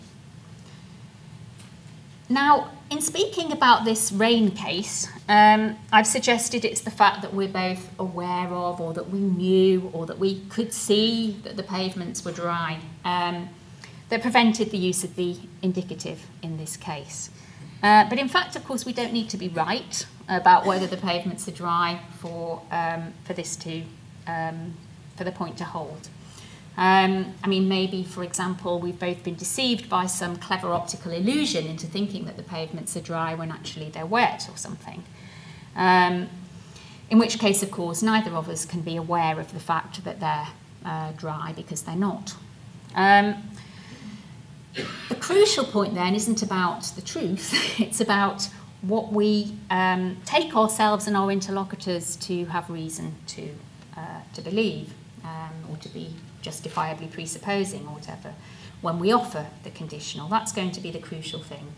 Now, 2.32 2.70
in 2.92 3.02
speaking 3.02 3.52
about 3.52 3.86
this 3.86 4.12
rain 4.12 4.52
case, 4.52 5.08
um, 5.28 5.78
I've 5.92 6.06
suggested 6.06 6.64
it's 6.64 6.82
the 6.82 6.92
fact 6.92 7.24
that 7.24 7.34
we're 7.34 7.48
both 7.48 7.90
aware 8.00 8.50
of, 8.50 8.80
or 8.80 8.94
that 8.94 9.10
we 9.10 9.20
knew, 9.20 9.90
or 9.94 10.06
that 10.06 10.20
we 10.20 10.42
could 10.42 10.72
see 10.72 11.40
that 11.44 11.58
the 11.58 11.64
pavements 11.64 12.24
were 12.24 12.32
dry, 12.32 12.78
um, 13.04 13.50
that 14.10 14.22
prevented 14.22 14.72
the 14.72 14.78
use 14.78 15.04
of 15.04 15.16
the 15.16 15.38
indicative 15.62 16.28
in 16.42 16.58
this 16.58 16.76
case. 16.78 17.30
Uh, 17.82 18.08
but 18.10 18.20
in 18.20 18.28
fact, 18.28 18.56
of 18.56 18.66
course, 18.66 18.86
we 18.86 18.94
don't 18.94 19.14
need 19.14 19.30
to 19.30 19.38
be 19.38 19.48
right 19.48 20.06
about 20.28 20.66
whether 20.66 20.86
the 20.86 20.98
pavements 20.98 21.48
are 21.48 21.52
dry 21.52 22.02
for, 22.20 22.62
um, 22.72 23.14
for 23.24 23.34
this 23.34 23.56
to, 23.56 23.84
um, 24.28 24.74
for 25.16 25.24
the 25.24 25.32
point 25.32 25.58
to 25.58 25.64
hold. 25.64 26.10
Um, 26.78 27.34
I 27.44 27.48
mean, 27.48 27.68
maybe, 27.68 28.04
for 28.04 28.24
example, 28.24 28.80
we've 28.80 29.00
both 29.00 29.24
been 29.24 29.36
deceived 29.36 29.90
by 29.90 30.06
some 30.06 30.38
clever 30.38 30.72
optical 30.72 31.12
illusion 31.12 31.66
into 31.66 31.88
thinking 31.88 32.26
that 32.26 32.38
the 32.38 32.44
pavements 32.44 32.96
are 32.96 33.02
dry 33.02 33.34
when 33.34 33.52
actually 33.52 33.90
they're 33.90 34.06
wet 34.06 34.48
or 34.50 34.56
something. 34.56 35.04
Um, 35.76 36.30
in 37.10 37.18
which 37.18 37.40
case, 37.40 37.64
of 37.64 37.72
course, 37.72 38.02
neither 38.02 38.32
of 38.32 38.48
us 38.48 38.66
can 38.66 38.82
be 38.82 38.96
aware 38.96 39.40
of 39.40 39.54
the 39.54 39.60
fact 39.60 40.04
that 40.04 40.20
they're 40.20 40.48
uh, 40.86 41.12
dry 41.14 41.54
because 41.56 41.82
they're 41.82 41.96
not. 41.96 42.36
Um, 42.96 43.36
the 45.10 45.16
crucial 45.16 45.66
point 45.66 45.94
then 45.94 46.16
isn't 46.16 46.42
about 46.42 46.84
the 46.96 47.02
truth, 47.02 47.54
it's 47.80 48.02
about 48.02 48.48
what 48.82 49.12
we 49.12 49.54
um, 49.70 50.18
take 50.26 50.56
ourselves 50.56 51.08
and 51.08 51.18
our 51.18 51.32
interlocutors 51.32 52.16
to 52.16 52.46
have 52.46 52.70
reason 52.70 53.16
to, 53.28 53.50
uh, 53.98 54.22
to 54.34 54.42
believe 54.42 54.94
um, 55.24 55.52
or 55.70 55.78
to 55.78 55.90
be 55.90 56.14
justifiably 56.42 57.08
presupposing 57.08 57.82
or 57.82 57.96
whatever 57.96 58.34
when 58.82 59.00
we 59.00 59.12
offer 59.12 59.48
the 59.64 59.70
conditional. 59.70 60.30
That's 60.30 60.52
going 60.52 60.72
to 60.72 60.80
be 60.80 60.92
the 60.92 61.00
crucial 61.00 61.42
thing. 61.42 61.74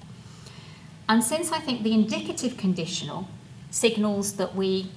And 1.09 1.23
since 1.23 1.51
I 1.51 1.59
think 1.59 1.83
the 1.83 1.93
indicative 1.93 2.57
conditional 2.57 3.27
signals 3.71 4.33
that 4.33 4.55
we 4.55 4.91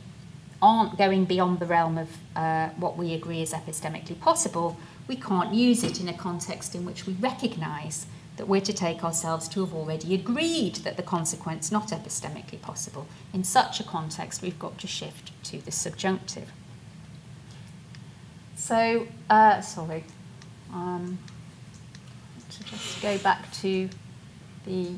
aren't 0.61 0.97
going 0.97 1.25
beyond 1.25 1.59
the 1.59 1.67
realm 1.67 1.99
of 1.99 2.09
uh, 2.37 2.69
what 2.71 2.97
we 2.97 3.14
agree 3.14 3.43
is 3.43 3.53
epistemically 3.53 4.19
possible, 4.21 4.77
we 5.07 5.17
can't 5.17 5.55
use 5.55 5.83
it 5.83 6.01
in 6.01 6.09
a 6.09 6.14
context 6.14 6.75
in 6.75 6.85
which 6.85 7.07
we 7.07 7.12
recognise 7.14 8.07
that 8.37 8.49
we're 8.49 8.61
to 8.61 8.73
take 8.73 9.05
ourselves 9.05 9.47
to 9.49 9.61
have 9.61 9.75
already 9.75 10.14
agreed 10.14 10.77
that 10.77 10.97
the 10.97 11.03
consequence 11.03 11.71
not 11.71 11.88
epistemically 11.88 12.61
possible. 12.61 13.07
In 13.33 13.45
such 13.45 13.81
a 13.81 13.85
context, 13.85 14.43
we've 14.43 14.59
got 14.59 14.79
to 14.79 14.87
shift 14.87 15.31
to 15.45 15.59
the 15.59 15.71
subjunctive. 15.71 16.51
So, 18.57 19.07
uh, 19.31 19.61
sorry. 19.61 20.05
Um, 20.73 21.19
to 22.51 22.64
just 22.64 23.03
go 23.03 23.19
back 23.19 23.53
to 23.53 23.88
the 24.67 24.95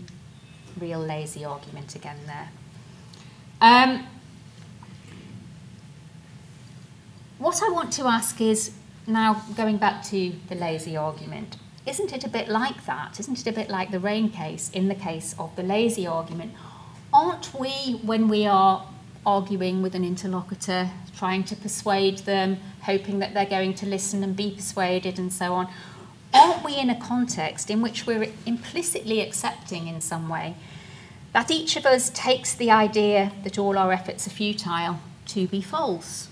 real 0.79 1.01
lazy 1.01 1.45
argument 1.45 1.95
again 1.95 2.19
there. 2.27 2.49
Um, 3.61 4.07
what 7.39 7.63
I 7.63 7.69
want 7.71 7.93
to 7.95 8.07
ask 8.07 8.41
is 8.41 8.73
now 9.07 9.45
going 9.57 9.77
back 9.77 10.03
to 10.05 10.33
the 10.49 10.55
lazy 10.55 10.97
argument, 10.97 11.57
isn't 11.87 12.13
it 12.13 12.25
a 12.25 12.29
bit 12.29 12.49
like 12.49 12.85
that? 12.87 13.21
Isn't 13.21 13.39
it 13.39 13.47
a 13.47 13.53
bit 13.53 13.71
like 13.71 13.91
the 13.91 14.01
rain 14.01 14.31
case 14.31 14.71
in 14.71 14.89
the 14.89 14.95
case 14.95 15.35
of 15.39 15.55
the 15.57 15.63
lazy 15.63 16.07
argument? 16.07 16.53
Aren't 17.13 17.55
we, 17.55 18.01
when 18.03 18.29
we 18.29 18.47
are 18.47 18.87
arguing 19.27 19.83
with 19.83 19.95
an 19.95 20.05
interlocutor, 20.05 20.89
trying 21.17 21.43
to 21.43 21.57
persuade 21.57 22.19
them, 22.19 22.59
hoping 22.83 23.19
that 23.19 23.35
they're 23.35 23.45
going 23.45 23.75
to 23.75 23.85
listen 23.85 24.23
and 24.23 24.37
be 24.37 24.53
persuaded, 24.53 25.19
and 25.19 25.33
so 25.33 25.53
on. 25.53 25.69
Aren't 26.33 26.65
we 26.65 26.79
in 26.79 26.89
a 26.89 26.99
context 26.99 27.69
in 27.69 27.83
which 27.83 28.07
we're 28.07 28.29
implicitly 28.47 29.21
accepting 29.21 29.89
in 29.89 30.01
some 30.01 30.29
way 30.29 30.55
that 31.33 31.51
each 31.51 31.77
of 31.77 31.85
us 31.85 32.11
takes 32.11 32.55
the 32.55 32.71
idea 32.71 33.33
that 33.43 33.59
all 33.59 33.77
our 33.77 33.93
efforts 33.93 34.27
are 34.27 34.31
futile 34.31 35.01
to 35.27 35.49
be 35.49 35.61
false? 35.61 36.29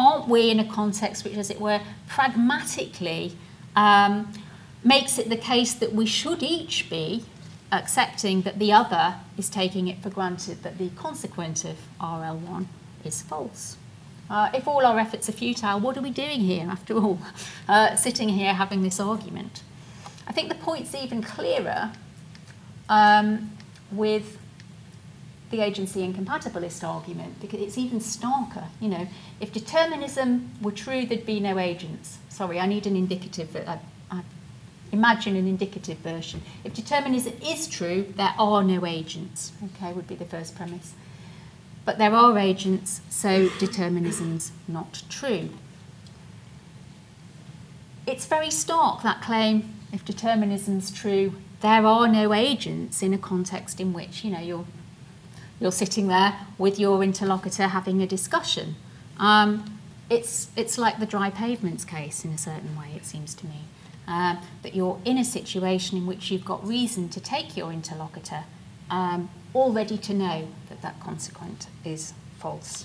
Aren't 0.00 0.28
we 0.28 0.50
in 0.50 0.58
a 0.58 0.64
context 0.64 1.24
which, 1.24 1.34
as 1.34 1.50
it 1.50 1.60
were, 1.60 1.78
pragmatically 2.08 3.36
um, 3.76 4.32
makes 4.82 5.18
it 5.18 5.28
the 5.28 5.36
case 5.36 5.74
that 5.74 5.92
we 5.92 6.06
should 6.06 6.42
each 6.42 6.88
be 6.88 7.26
accepting 7.70 8.40
that 8.42 8.58
the 8.58 8.72
other 8.72 9.16
is 9.36 9.50
taking 9.50 9.88
it 9.88 10.02
for 10.02 10.08
granted 10.08 10.62
that 10.62 10.78
the 10.78 10.88
consequent 10.90 11.66
of 11.66 11.76
RL1 12.00 12.64
is 13.04 13.20
false. 13.20 13.76
Uh, 14.30 14.48
if 14.54 14.66
all 14.66 14.86
our 14.86 14.98
efforts 14.98 15.28
are 15.28 15.32
futile, 15.32 15.78
what 15.78 15.98
are 15.98 16.00
we 16.00 16.08
doing 16.08 16.40
here 16.40 16.66
after 16.70 16.94
all? 16.94 17.18
Uh, 17.68 17.94
sitting 17.94 18.30
here 18.30 18.54
having 18.54 18.82
this 18.82 18.98
argument. 18.98 19.62
I 20.26 20.32
think 20.32 20.48
the 20.48 20.54
point's 20.54 20.94
even 20.94 21.22
clearer 21.22 21.92
um, 22.88 23.50
with 23.92 24.38
the 25.50 25.60
agency 25.60 26.02
incompatibilist 26.02 26.86
argument 26.86 27.40
because 27.40 27.60
it's 27.60 27.76
even 27.76 27.98
starker. 27.98 28.66
You 28.80 28.88
know, 28.88 29.08
if 29.40 29.52
determinism 29.52 30.50
were 30.62 30.72
true, 30.72 31.04
there'd 31.04 31.26
be 31.26 31.40
no 31.40 31.58
agents. 31.58 32.18
Sorry, 32.28 32.60
I 32.60 32.66
need 32.66 32.86
an 32.86 32.96
indicative. 32.96 33.54
Uh, 33.56 33.76
I, 34.10 34.16
I 34.18 34.22
imagine 34.92 35.36
an 35.36 35.46
indicative 35.46 35.98
version. 35.98 36.42
If 36.64 36.74
determinism 36.74 37.34
is 37.44 37.66
true, 37.66 38.12
there 38.16 38.34
are 38.38 38.62
no 38.62 38.86
agents, 38.86 39.52
okay, 39.64 39.92
would 39.92 40.06
be 40.06 40.14
the 40.14 40.24
first 40.24 40.56
premise. 40.56 40.94
But 41.84 41.98
there 41.98 42.14
are 42.14 42.38
agents, 42.38 43.00
so 43.10 43.48
determinism's 43.58 44.52
not 44.68 45.02
true. 45.08 45.50
It's 48.06 48.26
very 48.26 48.50
stark, 48.50 49.02
that 49.02 49.22
claim, 49.22 49.74
if 49.92 50.04
determinism's 50.04 50.90
true, 50.90 51.34
there 51.60 51.84
are 51.86 52.08
no 52.08 52.32
agents 52.32 53.02
in 53.02 53.12
a 53.12 53.18
context 53.18 53.80
in 53.80 53.92
which, 53.92 54.24
you 54.24 54.30
know, 54.30 54.40
you're, 54.40 54.64
you're 55.60 55.70
sitting 55.70 56.08
there 56.08 56.34
with 56.58 56.80
your 56.80 57.04
interlocutor 57.04 57.68
having 57.68 58.02
a 58.02 58.06
discussion. 58.06 58.76
Um, 59.18 59.78
it's, 60.08 60.48
it's 60.56 60.78
like 60.78 60.98
the 60.98 61.06
dry 61.06 61.30
pavements 61.30 61.84
case 61.84 62.24
in 62.24 62.32
a 62.32 62.38
certain 62.38 62.76
way, 62.76 62.92
it 62.96 63.04
seems 63.04 63.34
to 63.34 63.46
me. 63.46 63.64
Um, 64.08 64.40
that 64.62 64.74
you're 64.74 64.98
in 65.04 65.18
a 65.18 65.24
situation 65.24 65.96
in 65.98 66.06
which 66.06 66.32
you've 66.32 66.44
got 66.44 66.66
reason 66.66 67.08
to 67.10 67.20
take 67.20 67.56
your 67.56 67.70
interlocutor 67.70 68.44
um, 68.90 69.30
already 69.54 69.96
to 69.98 70.14
know 70.14 70.48
that 70.68 70.82
that 70.82 70.98
consequent 70.98 71.68
is 71.84 72.12
false. 72.38 72.84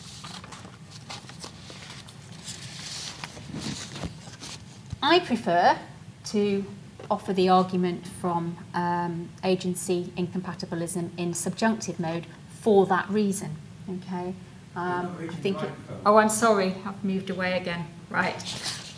I 5.01 5.19
prefer 5.19 5.77
to 6.25 6.65
offer 7.09 7.33
the 7.33 7.49
argument 7.49 8.07
from 8.07 8.57
um, 8.73 9.29
agency 9.43 10.11
incompatibilism 10.17 11.11
in 11.17 11.33
subjunctive 11.33 11.99
mode 11.99 12.25
for 12.65 12.87
that 12.87 13.07
reason. 13.11 13.55
Okay. 13.87 14.33
Um, 14.75 15.15
I 15.21 15.35
think. 15.35 15.61
It, 15.61 15.69
oh, 16.03 16.17
I'm 16.17 16.29
sorry. 16.29 16.73
I've 16.83 17.03
moved 17.03 17.29
away 17.29 17.51
again. 17.61 17.85
Right. 18.09 18.35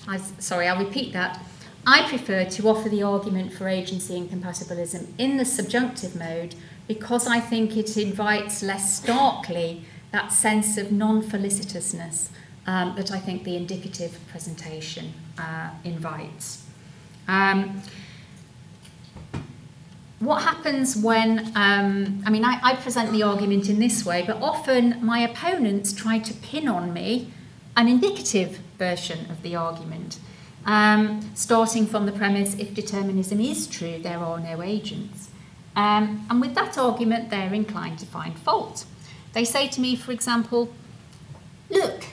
I, 0.08 0.18
sorry. 0.40 0.70
I'll 0.70 0.82
repeat 0.84 1.12
that. 1.12 1.44
I 1.86 2.08
prefer 2.08 2.46
to 2.46 2.70
offer 2.70 2.88
the 2.88 3.04
argument 3.04 3.52
for 3.54 3.68
agency 3.68 4.16
incompatibilism 4.16 5.14
in 5.18 5.36
the 5.36 5.44
subjunctive 5.44 6.16
mode 6.16 6.56
because 6.88 7.28
I 7.28 7.42
think 7.42 7.76
it 7.76 7.98
invites 7.98 8.64
less 8.64 8.96
starkly 8.96 9.84
that 10.12 10.32
sense 10.32 10.78
of 10.78 10.90
non-felicitousness 10.90 12.30
um, 12.66 12.96
that 12.96 13.12
I 13.12 13.20
think 13.20 13.44
the 13.44 13.58
indicative 13.58 14.18
presentation 14.32 15.14
uh, 15.38 15.72
invites. 15.84 16.64
Um, 17.28 17.82
what 20.20 20.42
happens 20.42 20.96
when, 20.96 21.52
um, 21.56 22.24
I 22.26 22.30
mean, 22.30 22.44
I, 22.44 22.60
I 22.64 22.76
present 22.76 23.12
the 23.12 23.24
argument 23.24 23.70
in 23.70 23.80
this 23.80 24.04
way, 24.06 24.24
but 24.26 24.38
often 24.42 25.04
my 25.06 25.20
opponents 25.20 25.94
try 25.94 26.18
to 26.20 26.34
pin 26.34 26.68
on 26.68 26.92
me 26.92 27.32
an 27.76 27.88
indicative 27.88 28.60
version 28.80 29.30
of 29.30 29.44
the 29.44 29.56
argument, 29.56 30.18
um, 30.66 31.22
starting 31.36 31.86
from 31.86 32.08
the 32.08 32.12
premise 32.12 32.56
if 32.56 32.74
determinism 32.74 33.40
is 33.40 33.68
true, 33.68 34.00
there 34.00 34.18
are 34.18 34.40
no 34.40 34.64
agents. 34.64 35.30
Um, 35.76 36.26
and 36.32 36.42
with 36.42 36.56
that 36.56 36.78
argument, 36.80 37.30
they're 37.30 37.54
inclined 37.54 38.00
to 38.00 38.08
find 38.08 38.38
fault. 38.40 38.86
They 39.34 39.46
say 39.46 39.68
to 39.68 39.80
me, 39.80 39.96
for 39.96 40.12
example, 40.12 40.74
look, 41.70 42.06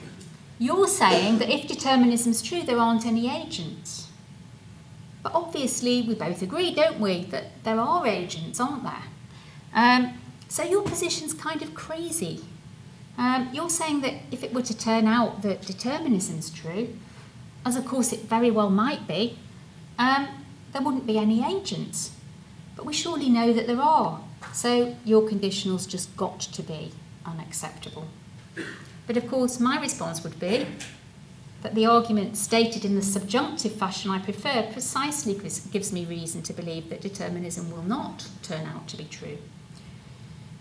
you're 0.59 0.87
saying 0.87 1.39
that 1.39 1.49
if 1.49 1.67
determinism 1.67 2.31
is 2.31 2.43
true, 2.43 2.61
there 2.61 2.77
aren't 2.77 3.07
any 3.07 3.29
agents. 3.29 4.04
But 5.25 5.33
obviously, 5.33 6.03
we 6.03 6.13
both 6.13 6.43
agree, 6.43 6.71
don't 6.71 6.99
we, 6.99 7.23
that 7.31 7.63
there 7.63 7.79
are 7.79 8.05
agents, 8.05 8.59
aren't 8.59 8.83
there? 8.83 9.05
Um, 9.73 10.19
so 10.49 10.61
your 10.61 10.83
position's 10.83 11.33
kind 11.33 11.63
of 11.63 11.73
crazy. 11.73 12.45
Um, 13.17 13.49
you're 13.51 13.71
saying 13.71 14.01
that 14.01 14.13
if 14.29 14.43
it 14.43 14.53
were 14.53 14.61
to 14.61 14.77
turn 14.77 15.07
out 15.07 15.41
that 15.41 15.63
determinism's 15.63 16.51
true, 16.51 16.89
as 17.65 17.75
of 17.75 17.87
course 17.87 18.13
it 18.13 18.19
very 18.25 18.51
well 18.51 18.69
might 18.69 19.07
be, 19.07 19.39
um, 19.97 20.27
there 20.73 20.83
wouldn't 20.83 21.07
be 21.07 21.17
any 21.17 21.43
agents. 21.43 22.11
But 22.75 22.85
we 22.85 22.93
surely 22.93 23.27
know 23.27 23.51
that 23.51 23.65
there 23.65 23.81
are. 23.81 24.21
So 24.53 24.95
your 25.05 25.27
conditional's 25.27 25.87
just 25.87 26.15
got 26.15 26.39
to 26.41 26.61
be 26.61 26.91
unacceptable. 27.25 28.05
But 29.07 29.17
of 29.17 29.27
course, 29.27 29.59
my 29.59 29.81
response 29.81 30.23
would 30.23 30.39
be 30.39 30.67
that 31.65 31.73
the 31.73 31.87
argument 31.87 32.37
stated 32.37 32.85
in 32.85 32.93
the 32.93 33.01
subjunctive 33.01 33.71
fashion 33.71 34.11
I 34.11 34.19
prefer 34.19 34.69
precisely 34.71 35.33
gives 35.71 35.91
me 35.91 36.05
reason 36.05 36.43
to 36.43 36.53
believe 36.53 36.89
that 36.89 37.01
determinism 37.01 37.71
will 37.71 37.81
not 37.81 38.27
turn 38.43 38.67
out 38.67 38.87
to 38.89 38.97
be 38.97 39.05
true. 39.05 39.39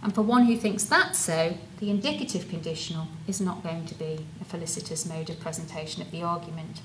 And 0.03 0.15
for 0.15 0.23
one 0.23 0.47
who 0.47 0.57
thinks 0.57 0.85
that 0.85 1.15
so, 1.15 1.59
the 1.79 1.91
indicative 1.91 2.49
conditional 2.49 3.09
is 3.29 3.39
not 3.39 3.63
going 3.63 3.85
to 3.85 3.95
be 3.95 4.25
a 4.41 4.47
felicitous 4.47 5.05
mode 5.05 5.29
of 5.29 5.39
presentation 5.41 6.01
of 6.01 6.11
the 6.11 6.23
argument. 6.23 6.81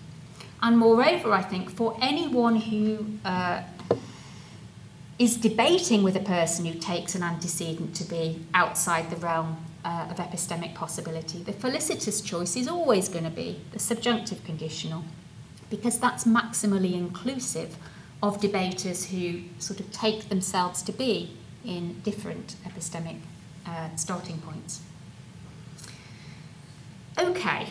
And 0.61 0.77
moreover, 0.77 1.31
I 1.31 1.41
think 1.41 1.69
for 1.69 1.97
anyone 2.01 2.57
who 2.57 3.05
uh, 3.23 3.63
is 5.17 5.37
debating 5.37 6.03
with 6.03 6.17
a 6.17 6.25
person 6.37 6.65
who 6.65 6.77
takes 6.77 7.15
an 7.15 7.23
antecedent 7.23 7.95
to 7.95 8.03
be 8.03 8.45
outside 8.53 9.11
the 9.11 9.15
realm 9.15 9.65
uh, 9.89 10.11
of 10.11 10.17
epistemic 10.17 10.75
possibility, 10.75 11.39
the 11.49 11.53
felicitous 11.53 12.21
choice 12.21 12.55
is 12.55 12.67
always 12.67 13.09
going 13.09 13.23
to 13.23 13.35
be 13.43 13.49
the 13.71 13.79
subjunctive 13.79 14.43
conditional, 14.43 15.03
because 15.69 15.99
that's 15.99 16.25
maximally 16.25 16.93
inclusive 16.93 17.75
of 18.21 18.39
debaters 18.39 18.99
who 19.11 19.41
sort 19.57 19.79
of 19.79 19.91
take 19.91 20.29
themselves 20.29 20.83
to 20.83 20.91
be 20.91 21.35
in 21.65 21.83
different 22.01 22.55
epistemic 22.67 23.17
uh, 23.65 23.89
starting 23.95 24.37
points. 24.39 24.81
Okay, 27.17 27.61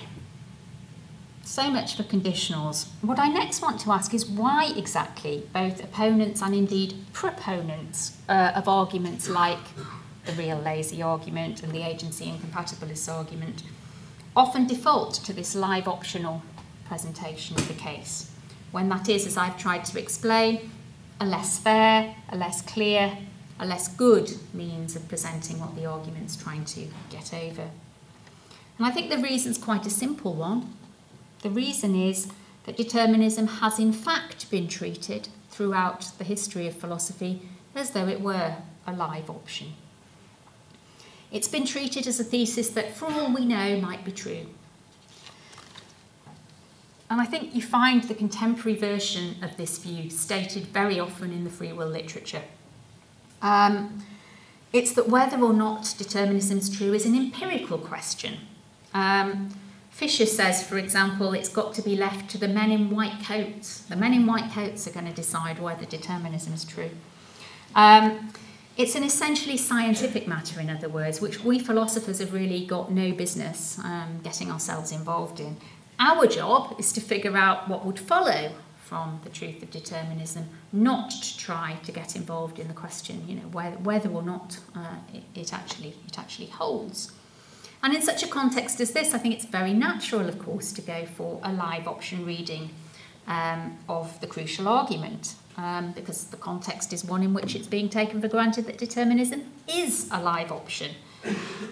so 1.45 1.71
much 1.71 1.97
for 1.97 2.03
conditionals. 2.03 2.89
What 3.01 3.19
I 3.19 3.29
next 3.29 3.63
want 3.63 3.81
to 3.83 3.93
ask 3.93 4.13
is 4.13 4.27
why 4.27 4.73
exactly 4.77 5.47
both 5.53 5.83
opponents 5.85 6.43
and 6.43 6.53
indeed 6.55 6.95
proponents 7.13 8.17
uh, 8.29 8.53
of 8.57 8.69
arguments 8.69 9.29
like 9.29 9.67
the 10.29 10.35
real 10.35 10.59
lazy 10.59 11.01
argument 11.01 11.63
and 11.63 11.73
the 11.73 11.83
agency 11.83 12.27
incompatibilist 12.27 13.09
argument 13.11 13.63
often 14.37 14.67
default 14.67 15.15
to 15.15 15.33
this 15.33 15.55
live 15.55 15.89
optional 15.89 16.43
presentation 16.87 17.57
of 17.57 17.67
the 17.67 17.75
case, 17.75 18.31
when 18.71 18.91
that 18.91 19.09
is, 19.09 19.27
as 19.27 19.39
I've 19.39 19.59
tried 19.59 19.87
to 19.87 19.99
explain, 19.99 20.71
a 21.19 21.25
less 21.27 21.59
fair, 21.59 22.15
a 22.29 22.37
less 22.37 22.61
clear, 22.61 23.17
a 23.59 23.67
less 23.67 23.89
good 23.89 24.31
means 24.53 24.95
of 24.95 25.09
presenting 25.09 25.59
what 25.61 25.75
the 25.75 25.87
argument's 25.87 26.37
trying 26.37 26.67
to 26.67 26.87
get 27.11 27.33
over. 27.33 27.71
And 28.77 28.87
I 28.87 28.91
think 28.91 29.11
the 29.11 29.19
reason's 29.19 29.59
quite 29.59 29.87
a 29.87 29.91
simple 29.91 30.35
one. 30.35 30.75
The 31.43 31.51
reason 31.51 31.97
is 31.97 32.29
that 32.67 32.77
determinism 32.77 33.47
has 33.47 33.79
in 33.79 33.93
fact 33.93 34.51
been 34.51 34.69
treated 34.69 35.29
throughout 35.51 36.13
the 36.19 36.25
history 36.25 36.67
of 36.67 36.77
philosophy 36.77 37.41
as 37.75 37.91
though 37.91 38.07
it 38.07 38.21
were 38.21 38.57
a 38.87 38.93
live 38.93 39.31
option. 39.31 39.73
It's 41.31 41.49
been 41.49 41.67
treated 41.67 42.07
as 42.07 42.19
a 42.19 42.25
thesis 42.25 42.71
that, 42.71 42.97
for 42.97 43.07
all 43.07 43.35
we 43.35 43.45
know, 43.45 43.81
might 43.81 44.05
be 44.05 44.13
true. 44.13 44.47
And 47.11 47.21
I 47.21 47.25
think 47.25 47.55
you 47.55 47.63
find 47.63 48.05
the 48.05 48.15
contemporary 48.15 48.77
version 48.77 49.37
of 49.43 49.57
this 49.57 49.79
view 49.79 50.11
stated 50.11 50.65
very 50.67 51.01
often 51.01 51.33
in 51.33 51.45
the 51.45 51.51
free 51.51 51.73
will 51.73 51.89
literature. 51.89 52.43
Um, 53.41 54.05
it's 54.73 54.93
that 54.93 55.09
whether 55.09 55.39
or 55.39 55.55
not 55.55 55.95
determinism 55.97 56.59
is 56.59 56.69
true 56.69 56.93
is 56.93 57.07
an 57.07 57.15
empirical 57.15 57.79
question. 57.79 58.39
Um, 58.93 59.51
Fischer 59.91 60.27
says, 60.27 60.63
for 60.63 60.79
example, 60.79 61.33
it's 61.33 61.49
got 61.49 61.75
to 61.75 61.83
be 61.83 61.97
left 61.97 62.31
to 62.31 62.39
the 62.39 62.47
men 62.47 62.71
in 62.71 62.91
white 62.91 63.25
coats. 63.25 63.81
The 63.81 63.97
men 63.97 64.13
in 64.13 64.27
white 64.27 64.53
coats 64.53 64.87
are 64.87 64.93
going 64.93 65.07
to 65.07 65.13
decide 65.13 65.59
whether 65.59 65.85
determinism 65.85 66.53
is 66.53 66.65
true. 66.65 66.91
Um, 67.75 68.33
it's 68.79 68.95
an 68.95 69.03
essentially 69.03 69.57
scientific 69.57 70.29
matter, 70.29 70.61
in 70.61 70.71
other 70.71 70.89
words, 70.89 71.21
which 71.21 71.43
we 71.43 71.59
philosophers 71.59 72.21
have 72.21 72.33
really 72.33 72.65
got 72.65 72.93
no 72.93 73.11
business 73.11 73.77
um, 73.81 74.21
getting 74.23 74.53
ourselves 74.53 74.93
involved 74.93 75.41
in. 75.41 75.57
Our 75.99 76.29
job 76.29 76.77
is 76.79 76.93
to 76.93 77.01
figure 77.01 77.37
out 77.37 77.69
what 77.69 77.85
would 77.85 77.99
follow 77.99 78.53
from 78.79 79.21
the 79.25 79.31
truth 79.31 79.65
of 79.65 79.71
determinism, 79.73 80.49
not 80.73 81.11
to 81.11 81.37
try 81.37 81.77
to 81.83 81.91
get 81.91 82.15
involved 82.15 82.61
in 82.61 82.69
the 82.69 82.75
question, 82.75 83.25
you 83.29 83.35
know, 83.35 83.49
whether, 83.49 83.77
whether 83.79 84.09
or 84.09 84.23
not 84.23 84.61
uh, 84.77 84.95
it, 85.13 85.25
it, 85.35 85.53
actually, 85.53 85.95
it 86.07 86.17
actually 86.17 86.47
holds. 86.47 87.11
And 87.83 87.93
in 87.93 88.01
such 88.01 88.23
a 88.23 88.29
context 88.29 88.81
as 88.81 88.93
this, 88.93 89.13
I 89.13 89.19
think 89.19 89.35
it's 89.35 89.45
very 89.45 89.75
natural, 89.75 90.29
of 90.29 90.39
course, 90.39 90.73
to 90.73 90.81
go 90.81 91.05
for 91.05 91.41
a 91.43 91.53
live 91.53 91.89
option 91.89 92.25
reading 92.25 92.71
um, 93.29 93.79
of 93.89 94.21
the 94.21 94.27
crucial 94.27 94.67
argument, 94.67 95.35
um, 95.57 95.93
because 95.93 96.25
the 96.25 96.37
context 96.37 96.93
is 96.93 97.05
one 97.05 97.23
in 97.23 97.35
which 97.35 97.55
it's 97.55 97.69
being 97.69 97.89
taken 97.89 98.21
for 98.21 98.29
granted 98.29 98.67
that 98.67 98.79
determinism 98.79 99.45
is 99.69 100.09
a 100.11 100.21
live 100.21 100.51
option. 100.51 100.93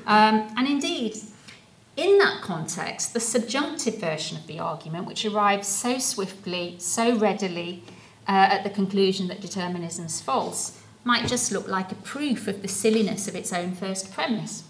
Um, 0.06 0.52
and 0.56 0.68
indeed, 0.68 1.16
in 1.96 2.18
that 2.18 2.42
context, 2.42 3.14
the 3.14 3.20
subjunctive 3.20 3.98
version 3.98 4.36
of 4.36 4.46
the 4.46 4.60
argument, 4.60 5.06
which 5.06 5.24
arrives 5.24 5.66
so 5.66 5.98
swiftly, 5.98 6.76
so 6.78 7.16
readily 7.16 7.82
uh, 8.28 8.32
at 8.32 8.62
the 8.62 8.70
conclusion 8.70 9.28
that 9.28 9.40
determinism 9.40 10.04
is 10.04 10.20
false, 10.20 10.80
might 11.04 11.26
just 11.26 11.50
look 11.50 11.66
like 11.66 11.90
a 11.90 11.96
proof 11.96 12.46
of 12.48 12.62
the 12.62 12.68
silliness 12.68 13.26
of 13.26 13.34
its 13.34 13.52
own 13.52 13.74
first 13.74 14.12
premise 14.12 14.64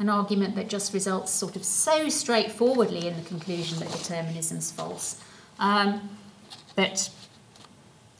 an 0.00 0.08
argument 0.08 0.54
that 0.54 0.68
just 0.68 0.94
results 0.94 1.32
sort 1.32 1.56
of 1.56 1.64
so 1.64 2.08
straightforwardly 2.08 3.08
in 3.08 3.16
the 3.16 3.28
conclusion 3.28 3.78
that 3.80 3.90
determinism 3.90 4.58
is 4.58 4.70
false 4.70 5.20
um, 5.58 6.08
that 6.76 7.10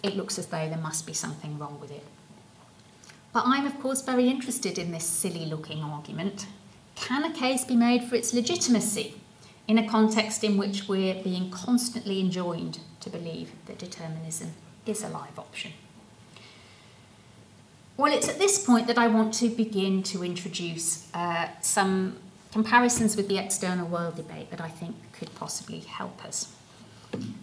it 0.02 0.16
looks 0.16 0.38
as 0.38 0.46
though 0.46 0.68
there 0.68 0.78
must 0.78 1.06
be 1.06 1.12
something 1.12 1.58
wrong 1.58 1.78
with 1.80 1.90
it. 1.90 2.04
But 3.32 3.44
I'm, 3.46 3.66
of 3.66 3.78
course, 3.80 4.02
very 4.02 4.28
interested 4.28 4.78
in 4.78 4.90
this 4.90 5.04
silly 5.04 5.46
looking 5.46 5.82
argument. 5.82 6.46
Can 6.94 7.24
a 7.24 7.32
case 7.32 7.64
be 7.64 7.76
made 7.76 8.04
for 8.04 8.16
its 8.16 8.32
legitimacy 8.32 9.14
in 9.66 9.78
a 9.78 9.88
context 9.88 10.42
in 10.42 10.56
which 10.56 10.88
we're 10.88 11.22
being 11.22 11.50
constantly 11.50 12.20
enjoined 12.20 12.80
to 13.00 13.10
believe 13.10 13.52
that 13.66 13.78
determinism 13.78 14.52
is 14.86 15.02
a 15.02 15.08
live 15.08 15.38
option? 15.38 15.72
Well, 17.96 18.12
it's 18.12 18.28
at 18.28 18.38
this 18.38 18.64
point 18.64 18.86
that 18.86 18.96
I 18.96 19.08
want 19.08 19.34
to 19.34 19.48
begin 19.48 20.02
to 20.04 20.24
introduce 20.24 21.12
uh, 21.12 21.48
some 21.60 22.16
comparisons 22.52 23.16
with 23.16 23.28
the 23.28 23.38
external 23.38 23.86
world 23.86 24.16
debate 24.16 24.50
that 24.50 24.60
I 24.60 24.68
think 24.68 24.96
could 25.12 25.34
possibly 25.34 25.80
help 25.80 26.24
us. 26.24 26.54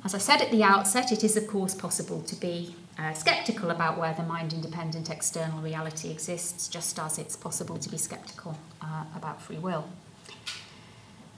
As 0.03 0.13
I 0.13 0.19
said 0.19 0.41
at 0.41 0.51
the 0.51 0.63
outset, 0.63 1.11
it 1.11 1.23
is 1.23 1.35
of 1.35 1.47
course 1.47 1.73
possible 1.73 2.21
to 2.21 2.35
be 2.35 2.75
uh, 2.97 3.13
sceptical 3.13 3.71
about 3.71 3.97
whether 3.97 4.23
mind 4.23 4.53
independent 4.53 5.09
external 5.09 5.59
reality 5.59 6.09
exists, 6.09 6.67
just 6.67 6.97
as 6.99 7.17
it's 7.17 7.35
possible 7.35 7.77
to 7.77 7.89
be 7.89 7.97
sceptical 7.97 8.57
uh, 8.81 9.03
about 9.15 9.41
free 9.41 9.57
will. 9.57 9.85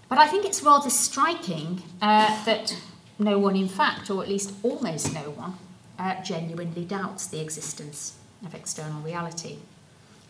But 0.09 0.19
I 0.19 0.27
think 0.27 0.45
it's 0.45 0.63
rather 0.63 0.89
striking 0.89 1.81
uh, 2.01 2.45
that 2.45 2.77
no 3.19 3.39
one, 3.39 3.55
in 3.55 3.67
fact, 3.67 4.09
or 4.09 4.21
at 4.21 4.29
least 4.29 4.53
almost 4.63 5.13
no 5.13 5.31
one, 5.31 5.55
uh, 5.99 6.21
genuinely 6.21 6.85
doubts 6.85 7.27
the 7.27 7.39
existence 7.41 8.17
of 8.45 8.53
external 8.53 9.01
reality. 9.01 9.57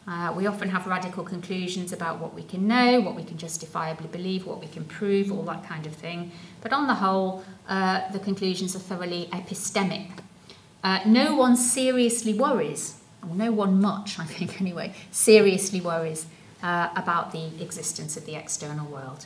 Uh, 0.08 0.34
we 0.34 0.48
often 0.48 0.70
have 0.70 0.88
radical 0.88 1.22
conclusions 1.22 1.92
about 1.92 2.20
what 2.20 2.34
we 2.34 2.42
can 2.42 2.66
know, 2.66 3.02
what 3.02 3.14
we 3.14 3.24
can 3.24 3.38
justifiably 3.38 4.08
believe, 4.08 4.46
what 4.46 4.62
we 4.62 4.68
can 4.68 4.86
prove, 4.86 5.30
all 5.32 5.44
that 5.44 5.66
kind 5.66 5.86
of 5.86 5.94
thing. 5.94 6.32
But 6.62 6.72
on 6.72 6.88
the 6.88 6.94
whole, 6.96 7.44
uh, 7.68 8.10
the 8.12 8.20
conclusions 8.20 8.74
are 8.74 8.80
thoroughly 8.80 9.28
epistemic. 9.34 10.20
Uh, 10.82 11.00
no 11.06 11.36
one 11.36 11.58
seriously 11.58 12.34
worries, 12.34 13.02
or 13.22 13.36
no 13.36 13.52
one 13.52 13.82
much, 13.82 14.18
I 14.18 14.24
think 14.24 14.62
anyway, 14.62 14.94
seriously 15.12 15.82
worries 15.82 16.26
uh, 16.64 16.90
about 16.96 17.34
the 17.34 17.62
existence 17.62 18.16
of 18.16 18.26
the 18.26 18.36
external 18.36 18.88
world. 18.88 19.26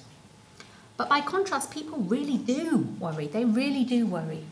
But 0.97 1.09
by 1.09 1.21
contrast, 1.21 1.69
people 1.69 1.99
really 1.99 2.37
do 2.37 2.87
worry. 2.99 3.27
They 3.27 3.45
really 3.45 3.83
do 3.83 4.07
worry 4.07 4.45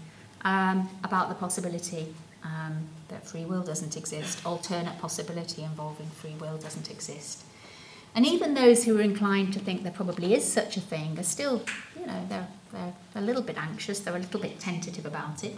um, 0.44 0.90
about 1.04 1.30
the 1.30 1.36
possibility 1.36 2.14
um, 2.44 2.88
that 3.10 3.28
free 3.28 3.46
will 3.46 3.64
doesn't 3.64 3.98
exist, 3.98 4.46
alternate 4.46 5.00
possibility 5.00 5.64
involving 5.64 6.08
free 6.08 6.36
will 6.40 6.58
doesn't 6.58 6.90
exist. 6.90 7.44
And 8.16 8.26
even 8.26 8.54
those 8.54 8.86
who 8.86 8.98
are 8.98 9.02
inclined 9.02 9.54
to 9.54 9.60
think 9.60 9.84
there 9.84 9.92
probably 9.92 10.34
is 10.34 10.52
such 10.52 10.78
a 10.78 10.82
thing 10.82 11.20
are 11.20 11.24
still, 11.24 11.62
you 12.00 12.06
know, 12.06 12.26
they're, 12.28 12.48
they're 12.72 12.94
a 13.16 13.22
little 13.22 13.44
bit 13.44 13.58
anxious, 13.58 14.00
they're 14.00 14.16
a 14.16 14.20
little 14.20 14.40
bit 14.40 14.60
tentative 14.60 15.06
about 15.06 15.44
it. 15.44 15.56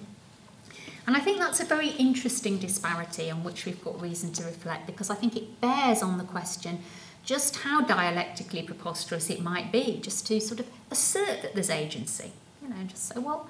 And 1.07 1.15
I 1.15 1.19
think 1.19 1.39
that's 1.39 1.59
a 1.59 1.65
very 1.65 1.89
interesting 1.89 2.57
disparity 2.57 3.31
on 3.31 3.43
which 3.43 3.65
we've 3.65 3.83
got 3.83 3.99
reason 4.01 4.31
to 4.33 4.43
reflect 4.43 4.85
because 4.85 5.09
I 5.09 5.15
think 5.15 5.35
it 5.35 5.59
bears 5.59 6.03
on 6.03 6.17
the 6.17 6.23
question 6.23 6.79
just 7.23 7.57
how 7.57 7.81
dialectically 7.81 8.63
preposterous 8.63 9.29
it 9.29 9.41
might 9.41 9.71
be 9.71 9.99
just 10.01 10.27
to 10.27 10.39
sort 10.39 10.59
of 10.59 10.67
assert 10.89 11.41
that 11.41 11.53
there's 11.53 11.69
agency. 11.69 12.31
You 12.61 12.69
know, 12.69 12.83
just 12.87 13.07
say, 13.09 13.19
well, 13.19 13.47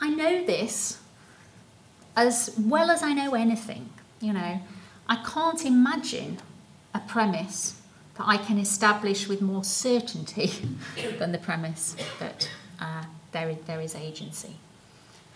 I 0.00 0.10
know 0.10 0.44
this, 0.44 0.98
as 2.16 2.54
well 2.58 2.90
as 2.90 3.02
I 3.02 3.12
know 3.12 3.34
anything, 3.34 3.90
you 4.20 4.32
know, 4.32 4.60
I 5.08 5.16
can't 5.16 5.64
imagine 5.64 6.38
a 6.94 7.00
premise 7.00 7.80
that 8.16 8.26
I 8.26 8.38
can 8.38 8.58
establish 8.58 9.28
with 9.28 9.42
more 9.42 9.62
certainty 9.62 10.50
than 11.18 11.32
the 11.32 11.38
premise 11.38 11.94
that 12.18 12.50
uh, 12.80 13.04
there, 13.32 13.54
there 13.66 13.80
is 13.80 13.94
agency. 13.94 14.56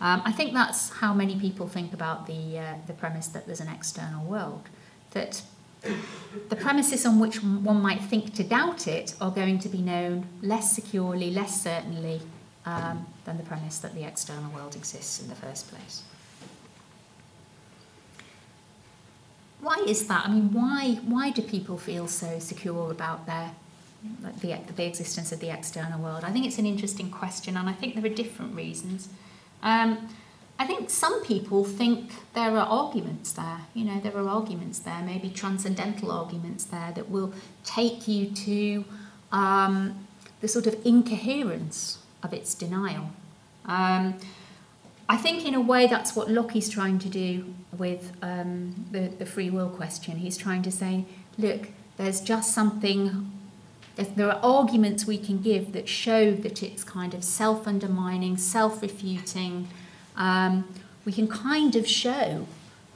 Um, 0.01 0.22
I 0.24 0.33
think 0.33 0.55
that's 0.55 0.89
how 0.89 1.12
many 1.12 1.39
people 1.39 1.68
think 1.68 1.93
about 1.93 2.26
the, 2.26 2.59
uh, 2.59 2.74
the 2.87 2.95
premise 2.95 3.28
that 3.28 3.45
there's 3.45 3.61
an 3.61 3.68
external 3.68 4.24
world, 4.24 4.62
that 5.11 5.43
the 6.49 6.57
premises 6.57 7.05
on 7.05 7.20
which 7.20 7.43
one 7.43 7.83
might 7.83 8.01
think 8.01 8.35
to 8.35 8.45
doubt 8.45 8.87
it 8.87 9.14
are 9.20 9.31
going 9.31 9.59
to 9.59 9.68
be 9.68 9.78
known 9.78 10.26
less 10.41 10.72
securely, 10.74 11.31
less 11.31 11.62
certainly 11.62 12.20
um, 12.64 13.07
than 13.24 13.37
the 13.37 13.43
premise 13.43 13.78
that 13.78 13.95
the 13.95 14.05
external 14.05 14.51
world 14.53 14.74
exists 14.74 15.20
in 15.20 15.28
the 15.28 15.35
first 15.35 15.70
place. 15.70 16.03
Why 19.61 19.85
is 19.87 20.07
that? 20.09 20.27
I 20.27 20.31
mean, 20.31 20.53
why 20.53 20.99
why 21.05 21.31
do 21.31 21.43
people 21.43 21.79
feel 21.79 22.09
so 22.09 22.39
secure 22.39 22.91
about 22.91 23.27
their 23.27 23.53
the, 24.41 24.59
the 24.75 24.87
existence 24.87 25.33
of 25.33 25.41
the 25.41 25.51
external 25.51 26.01
world? 26.01 26.25
I 26.25 26.31
think 26.31 26.47
it's 26.47 26.59
an 26.59 26.67
interesting 26.67 27.11
question, 27.11 27.57
and 27.57 27.69
I 27.69 27.73
think 27.73 27.95
there 27.95 28.05
are 28.05 28.15
different 28.15 28.55
reasons. 28.55 29.09
Um, 29.63 30.09
I 30.59 30.67
think 30.67 30.91
some 30.91 31.25
people 31.25 31.65
think 31.65 32.13
there 32.35 32.51
are 32.51 32.67
arguments 32.67 33.33
there. 33.33 33.61
You 33.73 33.85
know, 33.85 34.01
there 34.01 34.15
are 34.17 34.29
arguments 34.29 34.79
there, 34.81 35.03
maybe 35.03 35.31
transcendental 35.31 36.11
arguments 36.13 36.65
there 36.65 36.93
that 36.95 37.09
will 37.09 37.33
take 37.65 38.07
you 38.07 38.31
to 38.31 38.85
um, 39.33 40.07
the 40.41 40.49
sort 40.49 40.67
of 40.67 40.77
incoherence 40.85 41.99
of 42.23 42.35
its 42.35 42.55
denial. 42.55 43.11
Um, 43.65 44.19
I 45.11 45.17
think, 45.17 45.45
in 45.45 45.57
a 45.57 45.61
way, 45.61 45.89
that's 45.89 46.15
what 46.15 46.31
Lockie's 46.31 46.69
trying 46.69 47.01
to 47.01 47.09
do 47.09 47.53
with 47.77 48.13
um, 48.23 48.87
the, 48.93 49.09
the 49.09 49.27
free 49.27 49.51
will 49.51 49.69
question. 49.69 50.19
He's 50.19 50.37
trying 50.37 50.63
to 50.63 50.71
say, 50.71 51.05
look, 51.37 51.67
there's 51.97 52.21
just 52.21 52.55
something, 52.55 53.29
there 53.97 54.31
are 54.31 54.41
arguments 54.41 55.07
we 55.07 55.19
can 55.19 55.43
give 55.43 55.73
that 55.73 55.89
show 55.89 56.31
that 56.31 56.63
it's 56.63 56.85
kind 56.85 57.13
of 57.13 57.25
self 57.25 57.67
undermining, 57.67 58.37
self 58.37 58.83
refuting. 58.83 59.67
Um, 60.17 60.73
we 61.05 61.11
can 61.11 61.27
kind 61.27 61.75
of 61.75 61.89
show 61.89 62.47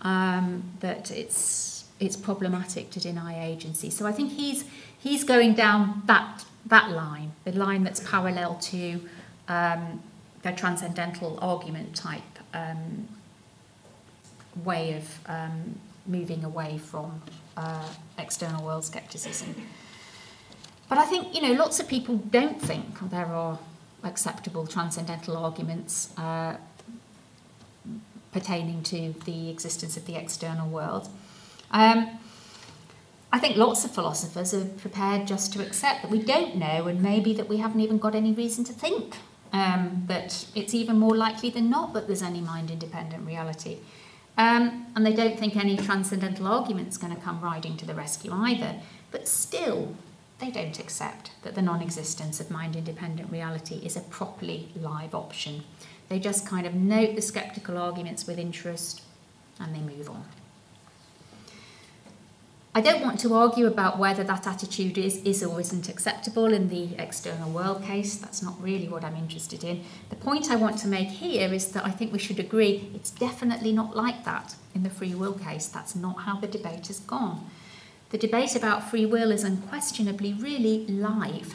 um, 0.02 0.62
that 0.78 1.10
it's, 1.10 1.86
it's 1.98 2.16
problematic 2.16 2.90
to 2.90 3.00
deny 3.00 3.44
agency. 3.44 3.90
So 3.90 4.06
I 4.06 4.12
think 4.12 4.30
he's, 4.30 4.64
he's 4.96 5.24
going 5.24 5.54
down 5.54 6.02
that, 6.06 6.44
that 6.66 6.92
line, 6.92 7.32
the 7.42 7.50
line 7.50 7.82
that's 7.82 8.08
parallel 8.08 8.54
to. 8.70 9.00
Um, 9.48 10.00
a 10.44 10.52
transcendental 10.52 11.38
argument 11.40 11.94
type 11.94 12.22
um, 12.52 13.08
way 14.64 14.94
of 14.94 15.20
um, 15.26 15.78
moving 16.06 16.44
away 16.44 16.78
from 16.78 17.22
uh, 17.56 17.88
external 18.18 18.64
world 18.64 18.84
skepticism. 18.84 19.54
But 20.88 20.98
I 20.98 21.06
think, 21.06 21.34
you 21.34 21.42
know, 21.42 21.52
lots 21.52 21.80
of 21.80 21.88
people 21.88 22.16
don't 22.16 22.60
think 22.60 23.10
there 23.10 23.26
are 23.26 23.58
acceptable 24.02 24.66
transcendental 24.66 25.36
arguments 25.36 26.16
uh, 26.18 26.56
pertaining 28.32 28.82
to 28.82 29.14
the 29.24 29.48
existence 29.48 29.96
of 29.96 30.06
the 30.06 30.16
external 30.16 30.68
world. 30.68 31.08
Um, 31.70 32.18
I 33.32 33.38
think 33.38 33.56
lots 33.56 33.84
of 33.84 33.90
philosophers 33.90 34.54
are 34.54 34.64
prepared 34.64 35.26
just 35.26 35.52
to 35.54 35.62
accept 35.62 36.02
that 36.02 36.10
we 36.10 36.22
don't 36.22 36.56
know 36.56 36.86
and 36.86 37.02
maybe 37.02 37.32
that 37.34 37.48
we 37.48 37.56
haven't 37.56 37.80
even 37.80 37.98
got 37.98 38.14
any 38.14 38.32
reason 38.32 38.62
to 38.64 38.72
think 38.72 39.16
um, 39.54 40.02
that 40.08 40.46
it's 40.56 40.74
even 40.74 40.98
more 40.98 41.16
likely 41.16 41.48
than 41.48 41.70
not 41.70 41.94
that 41.94 42.08
there's 42.08 42.22
any 42.22 42.40
mind 42.40 42.72
independent 42.72 43.24
reality. 43.24 43.78
Um, 44.36 44.86
and 44.96 45.06
they 45.06 45.12
don't 45.12 45.38
think 45.38 45.54
any 45.56 45.76
transcendental 45.76 46.48
argument's 46.48 46.96
going 46.96 47.14
to 47.14 47.20
come 47.22 47.40
riding 47.40 47.76
to 47.76 47.86
the 47.86 47.94
rescue 47.94 48.32
either. 48.32 48.74
But 49.12 49.28
still, 49.28 49.94
they 50.40 50.50
don't 50.50 50.80
accept 50.80 51.30
that 51.44 51.54
the 51.54 51.62
non 51.62 51.80
existence 51.80 52.40
of 52.40 52.50
mind 52.50 52.74
independent 52.74 53.30
reality 53.30 53.76
is 53.76 53.96
a 53.96 54.00
properly 54.00 54.70
live 54.74 55.14
option. 55.14 55.62
They 56.08 56.18
just 56.18 56.44
kind 56.48 56.66
of 56.66 56.74
note 56.74 57.14
the 57.14 57.22
skeptical 57.22 57.78
arguments 57.78 58.26
with 58.26 58.40
interest 58.40 59.02
and 59.60 59.72
they 59.72 59.78
move 59.78 60.10
on. 60.10 60.24
I 62.76 62.80
don't 62.80 63.02
want 63.02 63.20
to 63.20 63.34
argue 63.34 63.68
about 63.68 64.00
whether 64.00 64.24
that 64.24 64.48
attitude 64.48 64.98
is, 64.98 65.18
is 65.18 65.44
or 65.44 65.60
isn't 65.60 65.88
acceptable 65.88 66.52
in 66.52 66.70
the 66.70 66.88
external 66.98 67.48
world 67.48 67.84
case. 67.84 68.16
That's 68.16 68.42
not 68.42 68.60
really 68.60 68.88
what 68.88 69.04
I'm 69.04 69.14
interested 69.14 69.62
in. 69.62 69.84
The 70.10 70.16
point 70.16 70.50
I 70.50 70.56
want 70.56 70.78
to 70.78 70.88
make 70.88 71.06
here 71.06 71.54
is 71.54 71.70
that 71.70 71.86
I 71.86 71.92
think 71.92 72.12
we 72.12 72.18
should 72.18 72.40
agree 72.40 72.90
it's 72.92 73.10
definitely 73.10 73.70
not 73.70 73.94
like 73.94 74.24
that 74.24 74.56
in 74.74 74.82
the 74.82 74.90
free 74.90 75.14
will 75.14 75.34
case. 75.34 75.68
That's 75.68 75.94
not 75.94 76.22
how 76.22 76.40
the 76.40 76.48
debate 76.48 76.88
has 76.88 76.98
gone. 76.98 77.48
The 78.10 78.18
debate 78.18 78.56
about 78.56 78.90
free 78.90 79.06
will 79.06 79.30
is 79.30 79.44
unquestionably 79.44 80.32
really 80.32 80.84
live. 80.88 81.54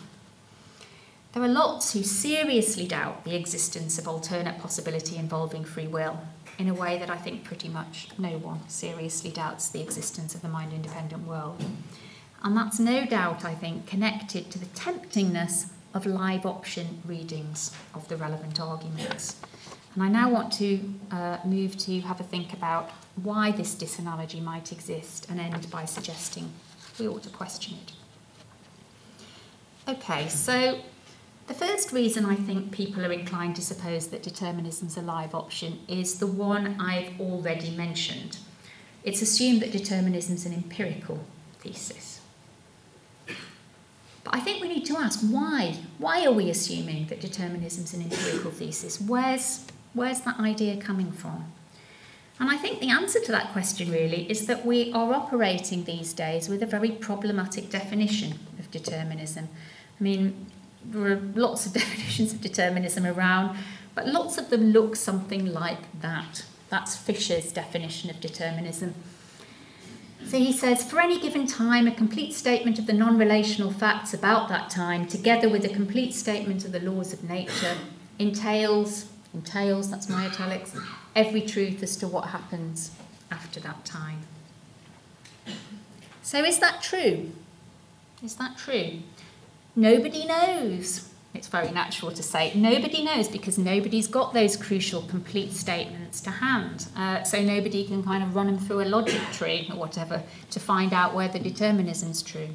There 1.34 1.44
are 1.44 1.50
lots 1.50 1.92
who 1.92 2.02
seriously 2.02 2.88
doubt 2.88 3.26
the 3.26 3.36
existence 3.36 4.00
of 4.00 4.08
alternate 4.08 4.60
possibility 4.60 5.18
involving 5.18 5.66
free 5.66 5.88
will 5.88 6.22
in 6.60 6.68
a 6.68 6.74
way 6.74 7.00
that 7.00 7.10
I 7.10 7.16
think 7.16 7.46
pretty 7.46 7.70
much 7.70 8.10
no 8.18 8.38
one 8.38 8.68
seriously 8.68 9.32
doubts 9.32 9.70
the 9.70 9.82
existence 9.82 10.36
of 10.36 10.42
the 10.42 10.50
mind 10.50 10.74
independent 10.74 11.26
world. 11.26 11.64
And 12.44 12.56
that's 12.56 12.80
no 12.80 13.06
doubt, 13.06 13.44
I 13.46 13.56
think, 13.56 13.88
connected 13.88 14.52
to 14.52 14.60
the 14.60 14.66
temptingness 14.68 15.72
of 15.94 16.06
live 16.06 16.46
option 16.46 17.02
readings 17.06 17.72
of 17.96 18.08
the 18.10 18.18
relevant 18.18 18.60
arguments. 18.60 19.38
And 19.96 20.04
I 20.04 20.10
now 20.10 20.30
want 20.30 20.52
to 20.54 20.80
uh, 21.12 21.38
move 21.46 21.78
to 21.80 22.02
have 22.02 22.20
a 22.20 22.24
think 22.24 22.54
about 22.54 22.92
why 23.16 23.52
this 23.52 23.74
disanalogy 23.74 24.42
might 24.42 24.72
exist 24.72 25.28
and 25.30 25.40
end 25.40 25.72
by 25.72 25.86
suggesting 25.86 26.52
we 27.00 27.08
ought 27.08 27.24
to 27.24 27.30
question 27.30 27.78
it. 27.82 27.94
Okay, 29.90 30.28
so 30.28 30.80
the 31.50 31.56
first 31.56 31.92
reason 31.92 32.26
I 32.26 32.36
think 32.36 32.72
people 32.72 33.04
are 33.04 33.12
inclined 33.12 33.56
to 33.56 33.64
suppose 33.64 34.10
that 34.10 34.22
determinism's 34.22 34.96
a 34.98 35.02
live 35.02 35.34
option 35.34 35.80
is 35.88 36.20
the 36.20 36.28
one 36.28 36.80
I've 36.80 37.20
already 37.20 37.72
mentioned. 37.72 38.38
It's 39.04 39.24
assumed 39.24 39.64
that 39.64 39.72
determinism's 39.72 40.46
an 40.46 40.54
empirical 40.54 41.26
thesis. 41.58 42.22
But 43.26 44.36
I 44.36 44.42
think 44.42 44.62
we 44.62 44.70
need 44.70 44.86
to 44.86 44.98
ask 44.98 45.22
why? 45.22 45.78
Why 45.98 46.24
are 46.24 46.32
we 46.32 46.52
assuming 46.52 47.08
that 47.08 47.20
determinism's 47.20 47.96
an 47.96 48.04
empirical 48.04 48.52
thesis? 48.52 49.02
Where's, 49.02 49.66
where's 49.96 50.22
that 50.22 50.40
idea 50.40 50.78
coming 50.78 51.12
from? 51.12 51.52
And 52.40 52.52
I 52.52 52.58
think 52.58 52.80
the 52.80 52.92
answer 52.92 53.20
to 53.22 53.32
that 53.32 53.54
question 53.54 53.92
really 53.92 54.30
is 54.30 54.46
that 54.46 54.68
we 54.68 54.94
are 54.94 55.16
operating 55.16 55.86
these 55.86 56.14
days 56.14 56.48
with 56.48 56.62
a 56.62 56.68
very 56.68 56.92
problematic 56.92 57.72
definition 57.72 58.38
of 58.60 58.70
determinism. 58.70 59.50
I 60.00 60.04
mean, 60.04 60.46
there 60.84 61.12
are 61.12 61.22
lots 61.36 61.66
of 61.66 61.74
definitions 61.82 62.34
of 62.34 62.42
determinism 62.42 63.06
around, 63.06 63.58
but 63.96 64.08
lots 64.08 64.38
of 64.38 64.50
them 64.50 64.72
look 64.72 64.96
something 64.96 65.46
like 65.54 66.00
that. 66.02 66.46
That's 66.70 66.96
Fischer's 66.96 67.52
definition 67.52 68.10
of 68.10 68.20
determinism. 68.20 68.94
So 70.26 70.38
he 70.38 70.52
says, 70.52 70.84
for 70.84 71.00
any 71.00 71.20
given 71.20 71.48
time, 71.48 71.88
a 71.88 71.92
complete 71.92 72.34
statement 72.34 72.78
of 72.78 72.86
the 72.86 72.94
non 72.94 73.18
relational 73.18 73.72
facts 73.72 74.14
about 74.14 74.50
that 74.50 74.70
time, 74.70 75.08
together 75.08 75.50
with 75.50 75.66
a 75.66 75.70
complete 75.70 76.14
statement 76.14 76.66
of 76.66 76.72
the 76.72 76.80
laws 76.80 77.14
of 77.14 77.24
nature, 77.24 77.76
entails 78.20 79.08
entails, 79.34 79.90
that's 79.90 80.10
my 80.10 80.26
italics, 80.26 80.76
every 81.16 81.42
truth 81.42 81.84
as 81.84 81.96
to 81.98 82.08
what 82.08 82.26
happens 82.26 82.92
after 83.32 83.60
that 83.60 83.86
time. 83.86 84.22
So, 86.22 86.44
is 86.44 86.60
that 86.60 86.82
true? 86.82 87.32
Is 88.24 88.36
that 88.36 88.58
true? 88.58 89.00
Nobody 89.80 90.26
knows. 90.26 91.10
It's 91.34 91.48
very 91.48 91.72
natural 91.72 92.12
to 92.12 92.22
say 92.22 92.52
nobody 92.54 93.02
knows 93.02 93.30
because 93.30 93.58
nobody's 93.58 94.08
got 94.08 94.34
those 94.34 94.58
crucial 94.58 95.04
complete 95.04 95.54
statements 95.54 96.20
to 96.20 96.32
hand. 96.32 96.88
Uh, 96.98 97.24
so 97.24 97.42
nobody 97.42 97.88
can 97.88 98.04
kind 98.04 98.22
of 98.22 98.36
run 98.36 98.48
them 98.48 98.58
through 98.58 98.82
a 98.82 98.90
logic 98.90 99.22
tree 99.32 99.70
or 99.72 99.78
whatever 99.78 100.22
to 100.52 100.60
find 100.60 100.92
out 100.92 101.16
where 101.16 101.30
whether 101.30 101.40
determinism's 101.40 102.22
true. 102.22 102.50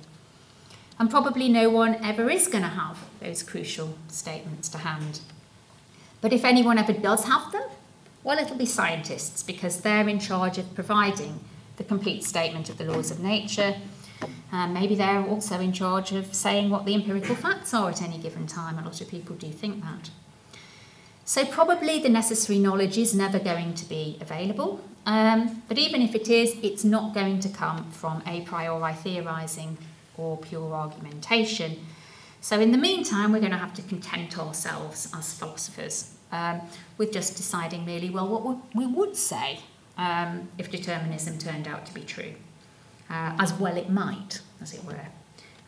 And 0.99 1.09
probably 1.09 1.49
no 1.49 1.71
one 1.71 1.95
ever 2.05 2.29
is 2.29 2.47
going 2.47 2.63
to 2.63 2.69
have 2.69 2.99
those 3.21 3.43
crucial 3.43 3.97
statements 4.09 4.69
to 4.69 4.79
hand. 4.79 5.21
But 6.21 6.35
if 6.35 6.45
anyone 6.45 6.77
ever 6.77 6.93
does 6.93 7.25
have 7.25 7.53
them, 7.53 7.65
well, 8.23 8.39
it'll 8.39 8.59
be 8.59 8.67
scientists 8.67 9.43
because 9.43 9.81
they're 9.81 10.11
in 10.11 10.21
charge 10.21 10.59
of 10.59 10.75
providing 10.75 11.41
the 11.79 11.85
complete 11.85 12.23
statement 12.23 12.69
of 12.69 12.77
the 12.77 12.85
laws 12.85 13.11
of 13.11 13.19
nature 13.21 13.77
um, 14.53 14.73
maybe 14.73 14.95
they're 14.95 15.25
also 15.27 15.59
in 15.59 15.73
charge 15.73 16.13
of 16.13 16.33
saying 16.35 16.71
what 16.71 16.85
the 16.87 16.95
empirical 16.95 17.35
facts 17.35 17.75
are 17.75 17.91
at 17.91 18.03
any 18.03 18.19
given 18.19 18.47
time. 18.47 18.79
A 18.79 18.85
lot 18.85 19.01
of 19.01 19.09
people 19.09 19.35
do 19.37 19.49
think 19.49 19.83
that. 19.83 20.11
So, 21.25 21.45
probably 21.45 21.99
the 21.99 22.09
necessary 22.09 22.59
knowledge 22.59 22.99
is 22.99 23.15
never 23.15 23.39
going 23.39 23.75
to 23.75 23.85
be 23.87 24.19
available. 24.21 24.85
Um, 25.07 25.63
but 25.69 25.79
even 25.79 26.03
if 26.03 26.15
it 26.15 26.29
is, 26.29 26.57
it's 26.63 26.85
not 26.85 27.15
going 27.15 27.41
to 27.41 27.49
come 27.49 27.91
from 27.91 28.23
a 28.27 28.43
priori 28.43 28.93
theorising 28.93 29.79
or 30.17 30.37
pure 30.37 30.75
argumentation. 30.75 31.79
So, 32.41 32.61
in 32.61 32.73
the 32.73 32.79
meantime, 32.79 33.33
we're 33.33 33.41
going 33.41 33.53
to 33.53 33.59
have 33.59 33.75
to 33.75 33.83
content 33.83 34.39
ourselves 34.39 35.11
as 35.17 35.33
philosophers 35.33 36.15
um, 36.31 36.61
with 36.99 37.11
just 37.11 37.37
deciding 37.37 37.87
really, 37.87 38.11
well, 38.11 38.29
what 38.29 38.59
we 38.75 38.87
would 38.87 39.17
say 39.17 39.61
um, 39.97 40.49
if 40.59 40.71
determinism 40.71 41.39
turned 41.39 41.67
out 41.67 41.87
to 41.87 41.95
be 41.95 42.03
true 42.03 42.35
uh, 43.11 43.37
as 43.39 43.53
well 43.55 43.77
it 43.77 43.91
might, 43.91 44.41
as 44.61 44.75
it 44.75 44.85
were. 44.85 45.07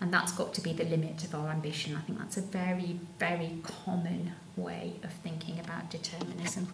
And 0.00 0.12
that's 0.12 0.32
got 0.32 0.52
to 0.54 0.60
be 0.60 0.72
the 0.72 0.84
limit 0.84 1.24
of 1.24 1.34
our 1.34 1.48
ambition. 1.48 1.96
I 1.96 2.00
think 2.02 2.18
that's 2.18 2.36
a 2.36 2.42
very, 2.42 3.00
very 3.18 3.58
common 3.62 4.32
way 4.56 4.94
of 5.02 5.12
thinking 5.12 5.58
about 5.58 5.90
determinism. 5.90 6.68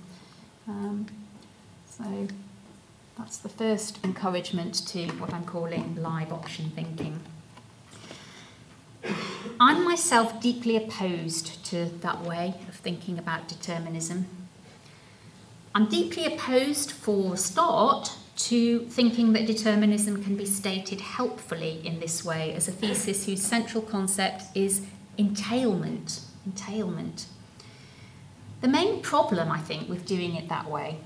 Um, 0.66 1.06
so 1.88 2.26
that's 3.18 3.36
the 3.36 3.48
first 3.48 4.04
encouragement 4.04 4.74
to 4.88 5.06
what 5.12 5.32
I'm 5.32 5.44
calling 5.44 5.96
live 5.96 6.32
option 6.32 6.70
thinking. 6.70 7.20
I'm 9.60 9.84
myself 9.84 10.40
deeply 10.40 10.76
opposed 10.76 11.64
to 11.66 11.86
that 11.86 12.22
way 12.22 12.54
of 12.68 12.76
thinking 12.76 13.18
about 13.18 13.48
determinism. 13.48 14.26
I'm 15.74 15.86
deeply 15.86 16.24
opposed, 16.24 16.90
for 16.90 17.34
a 17.34 17.36
start, 17.36 18.16
to 18.42 18.80
thinking 18.86 19.32
that 19.34 19.46
determinism 19.46 20.22
can 20.24 20.36
be 20.36 20.44
stated 20.44 21.00
helpfully 21.00 21.80
in 21.84 22.00
this 22.00 22.24
way 22.24 22.52
as 22.54 22.66
a 22.66 22.72
thesis 22.72 23.24
whose 23.26 23.40
central 23.40 23.82
concept 23.82 24.42
is 24.56 24.84
entailment. 25.16 26.20
Entailment. 26.44 27.26
The 28.60 28.66
main 28.66 29.00
problem, 29.00 29.50
I 29.50 29.58
think, 29.58 29.88
with 29.88 30.06
doing 30.06 30.34
it 30.34 30.48
that 30.48 30.68
way 30.68 30.98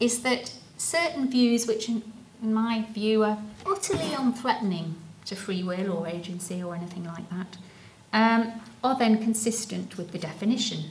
is 0.00 0.22
that 0.22 0.52
certain 0.76 1.30
views, 1.30 1.68
which 1.68 1.88
in, 1.88 2.02
my 2.42 2.84
view 2.92 3.22
are 3.22 3.38
utterly 3.64 4.10
unthreatening 4.10 4.94
to 5.26 5.36
free 5.36 5.62
will 5.62 5.92
or 5.92 6.08
agency 6.08 6.62
or 6.62 6.74
anything 6.74 7.04
like 7.04 7.30
that, 7.30 7.56
um, 8.12 8.60
are 8.82 8.98
then 8.98 9.22
consistent 9.22 9.96
with 9.96 10.10
the 10.10 10.18
definition. 10.18 10.90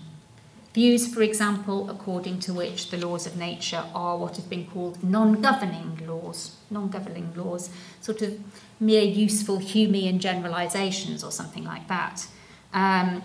Views, 0.74 1.08
for 1.14 1.22
example, 1.22 1.88
according 1.88 2.40
to 2.40 2.54
which 2.54 2.90
the 2.90 2.98
laws 2.98 3.28
of 3.28 3.38
nature 3.38 3.84
are 3.94 4.18
what 4.18 4.38
have 4.38 4.50
been 4.50 4.66
called 4.66 5.04
non 5.04 5.40
governing 5.40 6.02
laws, 6.08 6.56
non 6.72 6.90
governing 6.90 7.32
laws, 7.36 7.70
sort 8.02 8.24
of 8.24 8.40
mere 8.80 9.04
useful 9.04 9.60
Humean 9.60 10.18
generalizations 10.18 11.24
or 11.24 11.32
something 11.32 11.64
like 11.64 11.88
that, 11.90 12.26
um, 12.74 13.22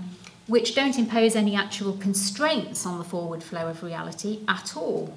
which 0.46 0.74
don't 0.74 0.98
impose 0.98 1.34
any 1.34 1.56
actual 1.56 1.94
constraints 1.94 2.84
on 2.84 2.98
the 2.98 3.04
forward 3.04 3.42
flow 3.42 3.68
of 3.68 3.82
reality 3.82 4.40
at 4.46 4.76
all. 4.76 5.16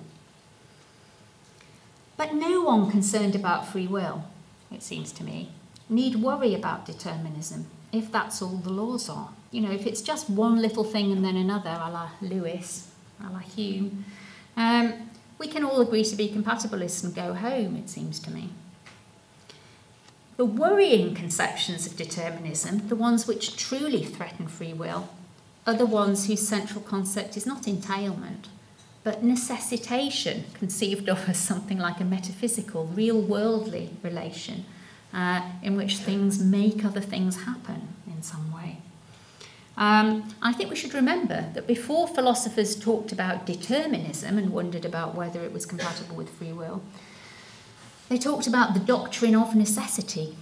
But 2.15 2.33
no 2.33 2.61
one 2.61 2.89
concerned 2.89 3.35
about 3.35 3.67
free 3.67 3.87
will, 3.87 4.23
it 4.71 4.83
seems 4.83 5.11
to 5.13 5.23
me, 5.25 5.51
need 5.89 6.15
worry 6.15 6.55
about 6.55 6.85
determinism 6.85 7.65
if 7.91 8.09
that's 8.09 8.41
all 8.41 8.55
the 8.55 8.69
laws 8.69 9.09
are 9.09 9.31
you 9.51 9.61
know, 9.61 9.71
if 9.71 9.85
it's 9.85 10.01
just 10.01 10.29
one 10.29 10.61
little 10.61 10.83
thing 10.83 11.11
and 11.11 11.23
then 11.23 11.35
another, 11.35 11.69
a 11.69 11.91
la 11.91 12.09
Lewis, 12.21 12.89
a 13.23 13.31
la 13.31 13.39
Hume, 13.39 14.05
um, 14.57 14.93
we 15.37 15.47
can 15.47 15.63
all 15.63 15.81
agree 15.81 16.03
to 16.03 16.15
be 16.15 16.29
compatibilists 16.29 17.03
and 17.03 17.13
go 17.13 17.33
home, 17.33 17.75
it 17.75 17.89
seems 17.89 18.19
to 18.19 18.31
me. 18.31 18.49
The 20.37 20.45
worrying 20.45 21.13
conceptions 21.13 21.85
of 21.85 21.97
determinism, 21.97 22.87
the 22.87 22.95
ones 22.95 23.27
which 23.27 23.57
truly 23.57 24.03
threaten 24.03 24.47
free 24.47 24.73
will, 24.73 25.09
are 25.67 25.73
the 25.73 25.85
ones 25.85 26.27
whose 26.27 26.47
central 26.47 26.81
concept 26.81 27.37
is 27.37 27.45
not 27.45 27.67
entailment, 27.67 28.47
but 29.03 29.23
necessitation, 29.23 30.45
conceived 30.53 31.09
of 31.09 31.27
as 31.27 31.37
something 31.37 31.77
like 31.77 31.99
a 31.99 32.05
metaphysical, 32.05 32.85
real 32.85 33.21
worldly 33.21 33.91
relation 34.01 34.65
uh, 35.13 35.41
in 35.61 35.75
which 35.75 35.97
things 35.97 36.39
make 36.39 36.85
other 36.85 37.01
things 37.01 37.43
happen 37.43 37.89
in 38.07 38.21
some 38.21 38.51
way. 38.53 38.77
Um, 39.77 40.35
I 40.41 40.53
think 40.53 40.69
we 40.69 40.75
should 40.75 40.93
remember 40.93 41.49
that 41.53 41.65
before 41.65 42.07
philosophers 42.07 42.75
talked 42.75 43.11
about 43.11 43.45
determinism 43.45 44.37
and 44.37 44.51
wondered 44.51 44.85
about 44.85 45.15
whether 45.15 45.41
it 45.43 45.53
was 45.53 45.65
compatible 45.65 46.15
with 46.15 46.29
free 46.29 46.51
will, 46.51 46.81
they 48.09 48.17
talked 48.17 48.47
about 48.47 48.73
the 48.73 48.79
doctrine 48.79 49.35
of 49.35 49.55
necessity. 49.55 50.35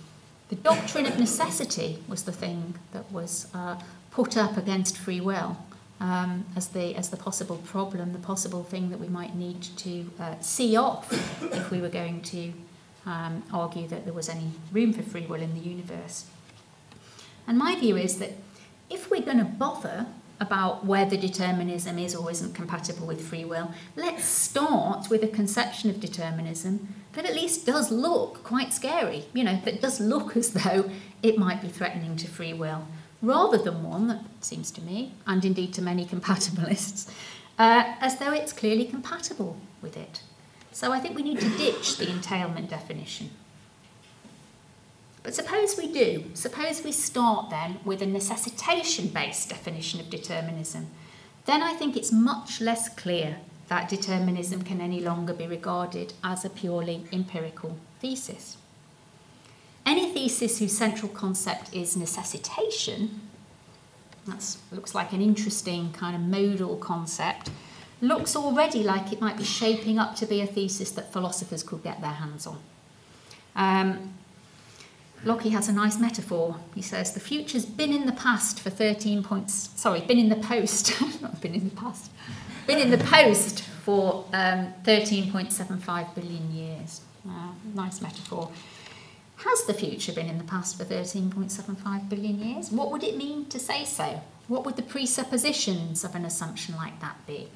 The 0.49 0.55
doctrine 0.55 1.05
of 1.05 1.19
necessity 1.19 2.03
was 2.07 2.23
the 2.23 2.31
thing 2.31 2.73
that 2.91 3.11
was 3.11 3.47
uh, 3.53 3.79
put 4.09 4.35
up 4.35 4.57
against 4.57 4.97
free 4.97 5.21
will 5.21 5.57
um, 6.01 6.45
as, 6.55 6.69
the, 6.69 6.95
as 6.95 7.09
the 7.09 7.17
possible 7.17 7.57
problem, 7.57 8.13
the 8.13 8.19
possible 8.19 8.63
thing 8.63 8.89
that 8.89 8.99
we 8.99 9.07
might 9.07 9.35
need 9.35 9.61
to 9.61 10.09
uh, 10.19 10.35
see 10.39 10.75
off 10.75 11.11
if 11.53 11.69
we 11.69 11.79
were 11.79 11.89
going 11.89 12.21
to 12.21 12.53
um, 13.05 13.43
argue 13.53 13.87
that 13.87 14.05
there 14.05 14.13
was 14.13 14.29
any 14.29 14.51
room 14.71 14.93
for 14.93 15.03
free 15.03 15.25
will 15.25 15.41
in 15.41 15.53
the 15.53 15.59
universe. 15.59 16.25
And 17.47 17.57
my 17.57 17.75
view 17.79 17.97
is 17.97 18.17
that 18.19 18.31
if 18.89 19.09
we're 19.09 19.21
going 19.21 19.37
to 19.37 19.45
bother 19.45 20.07
about 20.39 20.85
whether 20.85 21.17
determinism 21.17 21.99
is 21.99 22.15
or 22.15 22.31
isn't 22.31 22.53
compatible 22.55 23.05
with 23.05 23.21
free 23.21 23.43
will, 23.43 23.71
let's 23.95 24.23
start 24.23 25.09
with 25.09 25.23
a 25.23 25.27
conception 25.27 25.89
of 25.89 25.99
determinism 25.99 26.95
that 27.13 27.25
at 27.25 27.35
least 27.35 27.65
does 27.65 27.91
look 27.91 28.43
quite 28.43 28.73
scary, 28.73 29.25
you 29.33 29.43
know, 29.43 29.59
that 29.65 29.81
does 29.81 29.99
look 29.99 30.35
as 30.37 30.51
though 30.51 30.89
it 31.21 31.37
might 31.37 31.61
be 31.61 31.67
threatening 31.67 32.15
to 32.15 32.27
free 32.27 32.53
will, 32.53 32.87
rather 33.21 33.57
than 33.57 33.83
one 33.83 34.07
that 34.07 34.21
seems 34.39 34.71
to 34.71 34.81
me, 34.81 35.13
and 35.27 35.43
indeed 35.43 35.73
to 35.73 35.81
many 35.81 36.05
compatibilists, 36.13 37.09
uh, 37.57 37.95
as 37.99 38.17
though 38.17 38.31
it's 38.31 38.53
clearly 38.53 38.85
compatible 38.85 39.57
with 39.81 39.97
it. 39.97 40.21
So 40.71 40.93
I 40.93 40.99
think 40.99 41.15
we 41.15 41.23
need 41.23 41.39
to 41.41 41.49
ditch 41.57 41.97
the 41.97 42.09
entailment 42.09 42.69
definition. 42.69 43.31
But 45.23 45.35
suppose 45.35 45.77
we 45.77 45.91
do. 45.91 46.25
Suppose 46.33 46.83
we 46.83 46.91
start 46.91 47.49
then 47.49 47.79
with 47.83 48.01
a 48.01 48.05
necessitation 48.05 49.07
based 49.07 49.49
definition 49.49 49.99
of 49.99 50.09
determinism. 50.09 50.87
Then 51.45 51.61
I 51.61 51.73
think 51.73 51.97
it's 51.97 52.11
much 52.11 52.61
less 52.61 52.89
clear 52.89 53.37
that 53.67 53.89
determinism 53.89 54.63
can 54.63 54.81
any 54.81 54.99
longer 54.99 55.33
be 55.33 55.45
regarded 55.47 56.13
as 56.23 56.43
a 56.43 56.49
purely 56.49 57.05
empirical 57.11 57.77
thesis. 57.99 58.57
Any 59.85 60.11
thesis 60.11 60.59
whose 60.59 60.77
central 60.77 61.09
concept 61.09 61.73
is 61.73 61.95
necessitation, 61.95 63.21
that 64.25 64.57
looks 64.71 64.93
like 64.93 65.13
an 65.13 65.21
interesting 65.21 65.91
kind 65.93 66.15
of 66.15 66.21
modal 66.21 66.77
concept, 66.77 67.49
looks 68.01 68.35
already 68.35 68.83
like 68.83 69.11
it 69.11 69.19
might 69.19 69.37
be 69.37 69.43
shaping 69.43 69.99
up 69.99 70.15
to 70.15 70.25
be 70.25 70.41
a 70.41 70.47
thesis 70.47 70.91
that 70.91 71.11
philosophers 71.11 71.63
could 71.63 71.83
get 71.83 72.01
their 72.01 72.11
hands 72.11 72.47
on. 72.47 72.59
Um, 73.55 74.13
Lockie 75.25 75.49
has 75.49 75.67
a 75.67 75.73
nice 75.73 75.99
metaphor. 75.99 76.57
He 76.73 76.81
says, 76.81 77.13
The 77.13 77.19
future's 77.19 77.65
been 77.65 77.91
in 77.91 78.05
the 78.05 78.13
past 78.13 78.59
for 78.59 78.69
13 78.69 79.23
points, 79.23 79.69
sorry, 79.75 80.01
been 80.01 80.19
in 80.19 80.29
the 80.29 80.35
post, 80.35 80.93
not 81.21 81.41
been 81.41 81.53
in 81.53 81.65
the 81.69 81.75
past, 81.75 82.11
been 82.67 82.79
in 82.79 82.91
the 82.91 82.97
post 82.97 83.61
for 83.61 84.25
um, 84.33 84.73
13.75 84.83 86.15
billion 86.15 86.51
years. 86.53 87.01
Uh, 87.27 87.49
nice 87.75 88.01
metaphor. 88.01 88.49
Has 89.37 89.65
the 89.65 89.73
future 89.73 90.11
been 90.11 90.27
in 90.27 90.37
the 90.37 90.43
past 90.43 90.77
for 90.77 90.85
13.75 90.85 92.09
billion 92.09 92.41
years? 92.41 92.71
What 92.71 92.91
would 92.91 93.03
it 93.03 93.17
mean 93.17 93.45
to 93.47 93.59
say 93.59 93.85
so? 93.85 94.21
What 94.47 94.65
would 94.65 94.75
the 94.75 94.81
presuppositions 94.83 96.03
of 96.03 96.15
an 96.15 96.25
assumption 96.25 96.75
like 96.75 96.99
that 97.01 97.25
be? 97.27 97.49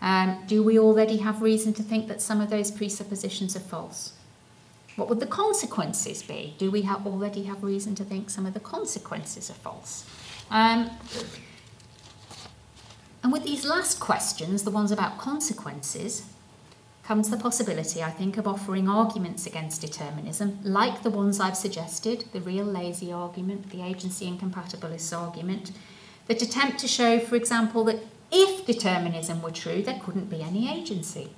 Um, 0.00 0.44
do 0.46 0.62
we 0.62 0.78
already 0.78 1.18
have 1.18 1.42
reason 1.42 1.72
to 1.74 1.82
think 1.82 2.08
that 2.08 2.20
some 2.20 2.40
of 2.40 2.50
those 2.50 2.70
presuppositions 2.70 3.56
are 3.56 3.60
false? 3.60 4.12
What 4.96 5.08
would 5.08 5.20
the 5.20 5.26
consequences 5.26 6.22
be? 6.22 6.54
Do 6.58 6.70
we 6.70 6.82
have, 6.82 7.06
already 7.06 7.44
have 7.44 7.62
reason 7.62 7.94
to 7.96 8.04
think 8.04 8.30
some 8.30 8.46
of 8.46 8.54
the 8.54 8.60
consequences 8.60 9.50
are 9.50 9.54
false? 9.54 10.04
Um, 10.50 10.90
And 13.22 13.32
with 13.32 13.42
these 13.42 13.64
last 13.64 13.98
questions, 13.98 14.62
the 14.62 14.70
ones 14.70 14.92
about 14.92 15.18
consequences, 15.18 16.26
comes 17.02 17.28
the 17.28 17.36
possibility, 17.36 18.00
I 18.00 18.10
think, 18.10 18.36
of 18.36 18.46
offering 18.46 18.88
arguments 18.88 19.46
against 19.46 19.80
determinism, 19.80 20.60
like 20.62 21.02
the 21.02 21.10
ones 21.10 21.40
I've 21.40 21.56
suggested 21.56 22.26
the 22.32 22.40
real 22.40 22.64
lazy 22.64 23.10
argument, 23.10 23.70
the 23.70 23.82
agency 23.82 24.26
incompatibilist 24.26 25.12
argument, 25.12 25.72
that 26.28 26.40
attempt 26.40 26.78
to 26.80 26.88
show, 26.88 27.18
for 27.18 27.34
example, 27.34 27.82
that 27.84 27.98
if 28.30 28.64
determinism 28.64 29.42
were 29.42 29.50
true, 29.50 29.82
there 29.82 30.00
couldn't 30.04 30.30
be 30.30 30.42
any 30.42 30.68
agency. 30.68 31.30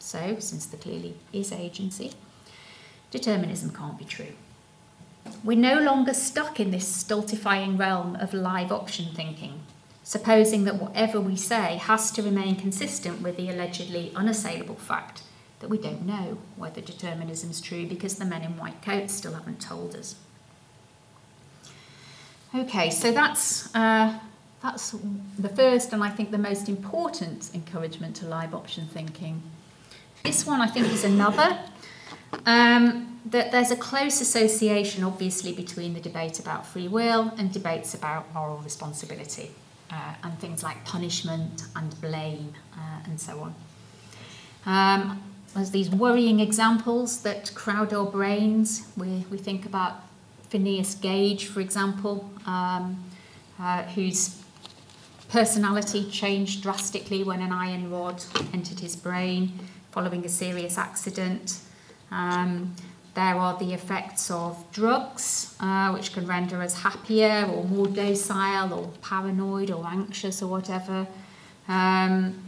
So, 0.00 0.38
since 0.40 0.66
there 0.66 0.80
clearly 0.80 1.14
is 1.32 1.52
agency, 1.52 2.14
determinism 3.10 3.70
can't 3.70 3.98
be 3.98 4.04
true. 4.04 4.32
We're 5.44 5.58
no 5.58 5.78
longer 5.78 6.14
stuck 6.14 6.58
in 6.58 6.70
this 6.70 6.86
stultifying 6.86 7.76
realm 7.76 8.16
of 8.16 8.34
live 8.34 8.72
option 8.72 9.14
thinking, 9.14 9.60
supposing 10.02 10.64
that 10.64 10.76
whatever 10.76 11.20
we 11.20 11.36
say 11.36 11.76
has 11.76 12.10
to 12.12 12.22
remain 12.22 12.56
consistent 12.56 13.20
with 13.22 13.36
the 13.36 13.50
allegedly 13.50 14.12
unassailable 14.14 14.76
fact 14.76 15.22
that 15.60 15.68
we 15.68 15.78
don't 15.78 16.06
know 16.06 16.38
whether 16.56 16.80
determinism 16.80 17.50
is 17.50 17.60
true 17.60 17.86
because 17.86 18.16
the 18.16 18.24
men 18.24 18.42
in 18.42 18.56
white 18.56 18.80
coats 18.82 19.14
still 19.14 19.34
haven't 19.34 19.60
told 19.60 19.94
us. 19.94 20.14
Okay, 22.54 22.90
so 22.90 23.12
that's 23.12 23.74
uh, 23.74 24.18
that's 24.62 24.94
the 25.38 25.48
first 25.48 25.92
and 25.92 26.02
I 26.02 26.08
think 26.08 26.30
the 26.30 26.38
most 26.38 26.68
important 26.68 27.50
encouragement 27.54 28.16
to 28.16 28.26
live 28.26 28.54
option 28.54 28.86
thinking. 28.86 29.42
This 30.24 30.46
one 30.46 30.60
I 30.60 30.66
think 30.66 30.86
is 30.86 31.04
another. 31.04 31.58
Um, 32.46 33.20
that 33.26 33.52
there's 33.52 33.70
a 33.70 33.76
close 33.76 34.20
association, 34.20 35.04
obviously, 35.04 35.52
between 35.52 35.94
the 35.94 36.00
debate 36.00 36.38
about 36.38 36.66
free 36.66 36.88
will 36.88 37.32
and 37.36 37.52
debates 37.52 37.94
about 37.94 38.32
moral 38.32 38.58
responsibility 38.58 39.50
uh, 39.90 40.14
and 40.22 40.38
things 40.38 40.62
like 40.62 40.82
punishment 40.84 41.64
and 41.76 42.00
blame 42.00 42.54
uh, 42.74 43.00
and 43.04 43.20
so 43.20 43.40
on. 43.40 43.54
Um, 44.66 45.22
there's 45.54 45.70
these 45.70 45.90
worrying 45.90 46.40
examples 46.40 47.22
that 47.22 47.52
crowd 47.54 47.92
our 47.92 48.06
brains. 48.06 48.86
We, 48.96 49.24
we 49.30 49.38
think 49.38 49.66
about 49.66 50.02
Phineas 50.48 50.94
Gage, 50.94 51.46
for 51.46 51.60
example, 51.60 52.30
um, 52.46 53.02
uh, 53.58 53.82
whose 53.84 54.42
personality 55.28 56.08
changed 56.10 56.62
drastically 56.62 57.22
when 57.24 57.42
an 57.42 57.52
iron 57.52 57.90
rod 57.90 58.22
entered 58.52 58.80
his 58.80 58.96
brain 58.96 59.52
following 59.90 60.24
a 60.24 60.28
serious 60.28 60.78
accident. 60.78 61.60
Um, 62.10 62.74
there 63.14 63.34
are 63.34 63.58
the 63.58 63.72
effects 63.74 64.30
of 64.30 64.64
drugs, 64.70 65.56
uh, 65.58 65.90
which 65.90 66.12
can 66.12 66.24
render 66.26 66.62
us 66.62 66.82
happier 66.82 67.46
or 67.52 67.64
more 67.64 67.88
docile 67.88 68.72
or 68.72 68.92
paranoid 69.02 69.72
or 69.72 69.84
anxious 69.84 70.40
or 70.40 70.46
whatever, 70.48 71.06
um, 71.66 72.40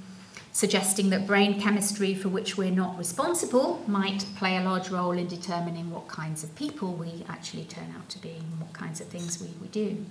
suggesting 0.53 1.11
that 1.11 1.27
brain 1.27 1.61
chemistry 1.61 2.15
for 2.15 2.29
which 2.29 2.57
we're 2.57 2.71
not 2.71 2.97
responsible 2.97 3.83
might 3.89 4.25
play 4.37 4.57
a 4.57 4.63
large 4.63 4.91
role 4.91 5.13
in 5.13 5.27
determining 5.27 5.91
what 5.91 6.07
kinds 6.07 6.45
of 6.45 6.55
people 6.55 6.93
we 6.93 7.25
actually 7.29 7.65
turn 7.65 7.93
out 7.97 8.09
to 8.09 8.21
be 8.21 8.31
and 8.31 8.61
what 8.61 8.73
kinds 8.73 9.01
of 9.01 9.09
things 9.09 9.41
we, 9.41 9.49
we 9.61 9.67
do. 9.69 10.05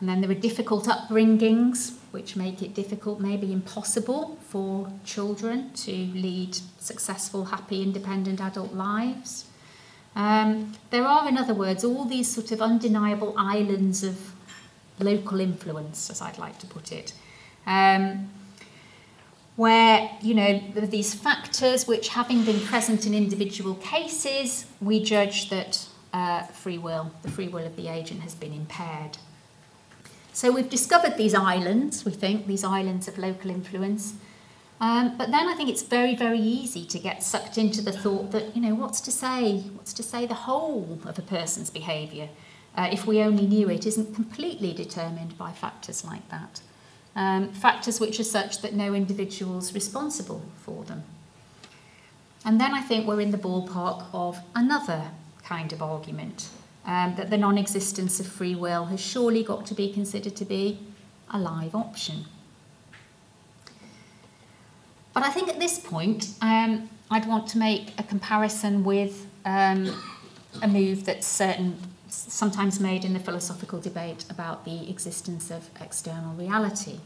And 0.00 0.08
then 0.08 0.20
there 0.20 0.30
are 0.30 0.34
difficult 0.34 0.86
upbringings, 0.86 1.96
which 2.12 2.36
make 2.36 2.62
it 2.62 2.72
difficult, 2.74 3.20
maybe 3.20 3.52
impossible, 3.52 4.38
for 4.48 4.92
children 5.04 5.72
to 5.74 5.92
lead 5.92 6.56
successful, 6.78 7.46
happy, 7.46 7.82
independent 7.82 8.40
adult 8.40 8.72
lives. 8.74 9.46
Um, 10.14 10.74
there 10.90 11.04
are, 11.04 11.28
in 11.28 11.36
other 11.36 11.54
words, 11.54 11.84
all 11.84 12.04
these 12.04 12.28
sort 12.32 12.52
of 12.52 12.62
undeniable 12.62 13.34
islands 13.36 14.04
of 14.04 14.32
local 15.00 15.40
influence, 15.40 16.10
as 16.10 16.20
I'd 16.22 16.38
like 16.38 16.58
to 16.58 16.66
put 16.66 16.92
it, 16.92 17.12
um, 17.66 18.30
where 19.56 20.10
you 20.22 20.34
know 20.34 20.60
these 20.74 21.14
factors 21.14 21.86
which, 21.86 22.08
having 22.08 22.44
been 22.44 22.60
present 22.60 23.06
in 23.06 23.14
individual 23.14 23.74
cases, 23.76 24.66
we 24.80 25.02
judge 25.02 25.50
that 25.50 25.86
uh, 26.12 26.42
free 26.44 26.78
will, 26.78 27.12
the 27.22 27.30
free 27.30 27.48
will 27.48 27.66
of 27.66 27.76
the 27.76 27.88
agent, 27.88 28.20
has 28.22 28.34
been 28.34 28.52
impaired. 28.52 29.18
So 30.38 30.52
we've 30.52 30.70
discovered 30.70 31.16
these 31.16 31.34
islands, 31.34 32.04
we 32.04 32.12
think, 32.12 32.46
these 32.46 32.62
islands 32.62 33.08
of 33.08 33.18
local 33.18 33.50
influence. 33.50 34.14
Um, 34.80 35.18
but 35.18 35.32
then 35.32 35.48
I 35.48 35.54
think 35.54 35.68
it's 35.68 35.82
very, 35.82 36.14
very 36.14 36.38
easy 36.38 36.84
to 36.84 36.98
get 37.00 37.24
sucked 37.24 37.58
into 37.58 37.82
the 37.82 37.90
thought 37.90 38.30
that, 38.30 38.54
you 38.54 38.62
know, 38.62 38.76
what's 38.76 39.00
to 39.00 39.10
say? 39.10 39.62
What's 39.74 39.92
to 39.94 40.04
say 40.04 40.26
the 40.26 40.34
whole 40.46 41.00
of 41.04 41.18
a 41.18 41.22
person's 41.22 41.70
behaviour, 41.70 42.28
uh, 42.76 42.88
if 42.92 43.04
we 43.04 43.20
only 43.20 43.48
knew 43.48 43.68
it, 43.68 43.84
isn't 43.84 44.14
completely 44.14 44.72
determined 44.72 45.36
by 45.36 45.50
factors 45.50 46.04
like 46.04 46.28
that. 46.28 46.60
Um, 47.16 47.48
factors 47.48 47.98
which 47.98 48.20
are 48.20 48.30
such 48.38 48.62
that 48.62 48.74
no 48.74 48.94
individual's 48.94 49.74
responsible 49.74 50.42
for 50.58 50.84
them. 50.84 51.02
And 52.44 52.60
then 52.60 52.74
I 52.74 52.80
think 52.80 53.08
we're 53.08 53.20
in 53.20 53.32
the 53.32 53.38
ballpark 53.38 54.06
of 54.12 54.38
another 54.54 55.10
kind 55.42 55.72
of 55.72 55.82
argument 55.82 56.48
um, 56.88 57.14
that 57.16 57.28
the 57.28 57.36
non 57.36 57.58
existence 57.58 58.18
of 58.18 58.26
free 58.26 58.56
will 58.56 58.86
has 58.86 58.98
surely 58.98 59.44
got 59.44 59.66
to 59.66 59.74
be 59.74 59.92
considered 59.92 60.34
to 60.34 60.44
be 60.44 60.80
a 61.30 61.38
live 61.38 61.74
option. 61.74 62.24
But 65.12 65.22
I 65.22 65.30
think 65.30 65.48
at 65.48 65.60
this 65.60 65.78
point, 65.78 66.30
um, 66.40 66.88
I'd 67.10 67.26
want 67.26 67.46
to 67.48 67.58
make 67.58 67.92
a 67.98 68.02
comparison 68.02 68.84
with 68.84 69.26
um, 69.44 69.94
a 70.62 70.68
move 70.68 71.04
that's 71.04 71.26
certain, 71.26 71.76
sometimes 72.08 72.80
made 72.80 73.04
in 73.04 73.12
the 73.12 73.20
philosophical 73.20 73.80
debate 73.80 74.24
about 74.30 74.64
the 74.64 74.88
existence 74.88 75.50
of 75.50 75.68
external 75.80 76.34
reality. 76.34 77.00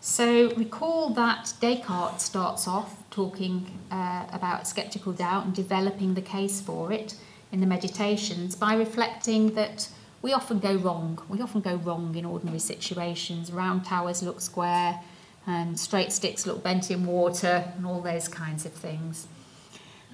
So 0.00 0.54
recall 0.54 1.10
that 1.10 1.52
Descartes 1.60 2.22
starts 2.22 2.66
off 2.66 2.96
talking 3.10 3.66
uh, 3.90 4.24
about 4.32 4.66
skeptical 4.66 5.12
doubt 5.12 5.44
and 5.44 5.54
developing 5.54 6.14
the 6.14 6.22
case 6.22 6.60
for 6.60 6.90
it 6.92 7.16
in 7.52 7.60
the 7.60 7.66
meditations 7.66 8.54
by 8.54 8.74
reflecting 8.74 9.54
that 9.54 9.88
we 10.20 10.32
often 10.32 10.58
go 10.58 10.74
wrong. 10.74 11.22
We 11.28 11.40
often 11.40 11.60
go 11.60 11.76
wrong 11.76 12.14
in 12.14 12.24
ordinary 12.24 12.58
situations. 12.58 13.52
Round 13.52 13.84
towers 13.84 14.22
look 14.22 14.40
square, 14.40 15.00
and 15.46 15.78
straight 15.78 16.12
sticks 16.12 16.46
look 16.46 16.62
bent 16.62 16.90
in 16.90 17.06
water, 17.06 17.72
and 17.76 17.86
all 17.86 18.00
those 18.00 18.28
kinds 18.28 18.66
of 18.66 18.72
things. 18.72 19.28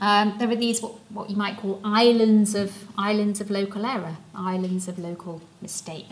Um, 0.01 0.35
there 0.39 0.51
are 0.51 0.57
these 0.57 0.83
what, 0.83 0.93
what 1.11 1.31
you 1.31 1.37
might 1.37 1.57
call 1.57 1.81
islands 1.85 2.55
of 2.55 2.89
islands 2.99 3.41
of 3.41 3.51
local 3.51 3.87
error, 3.87 4.17
islands 4.35 4.89
of 4.89 4.99
local 4.99 5.41
mistake. 5.63 6.11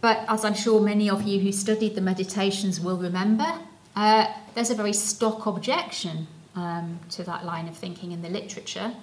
But 0.00 0.24
as 0.28 0.44
I'm 0.44 0.54
sure 0.54 0.80
many 0.80 1.10
of 1.10 1.22
you 1.22 1.40
who 1.40 1.50
studied 1.52 1.94
the 1.94 2.00
meditations 2.00 2.80
will 2.80 2.98
remember, 2.98 3.60
uh, 3.96 4.26
there's 4.54 4.70
a 4.70 4.74
very 4.74 4.92
stock 4.92 5.46
objection 5.46 6.28
um, 6.54 7.00
to 7.10 7.24
that 7.24 7.44
line 7.44 7.66
of 7.66 7.76
thinking 7.76 8.12
in 8.12 8.22
the 8.22 8.28
literature, 8.28 8.94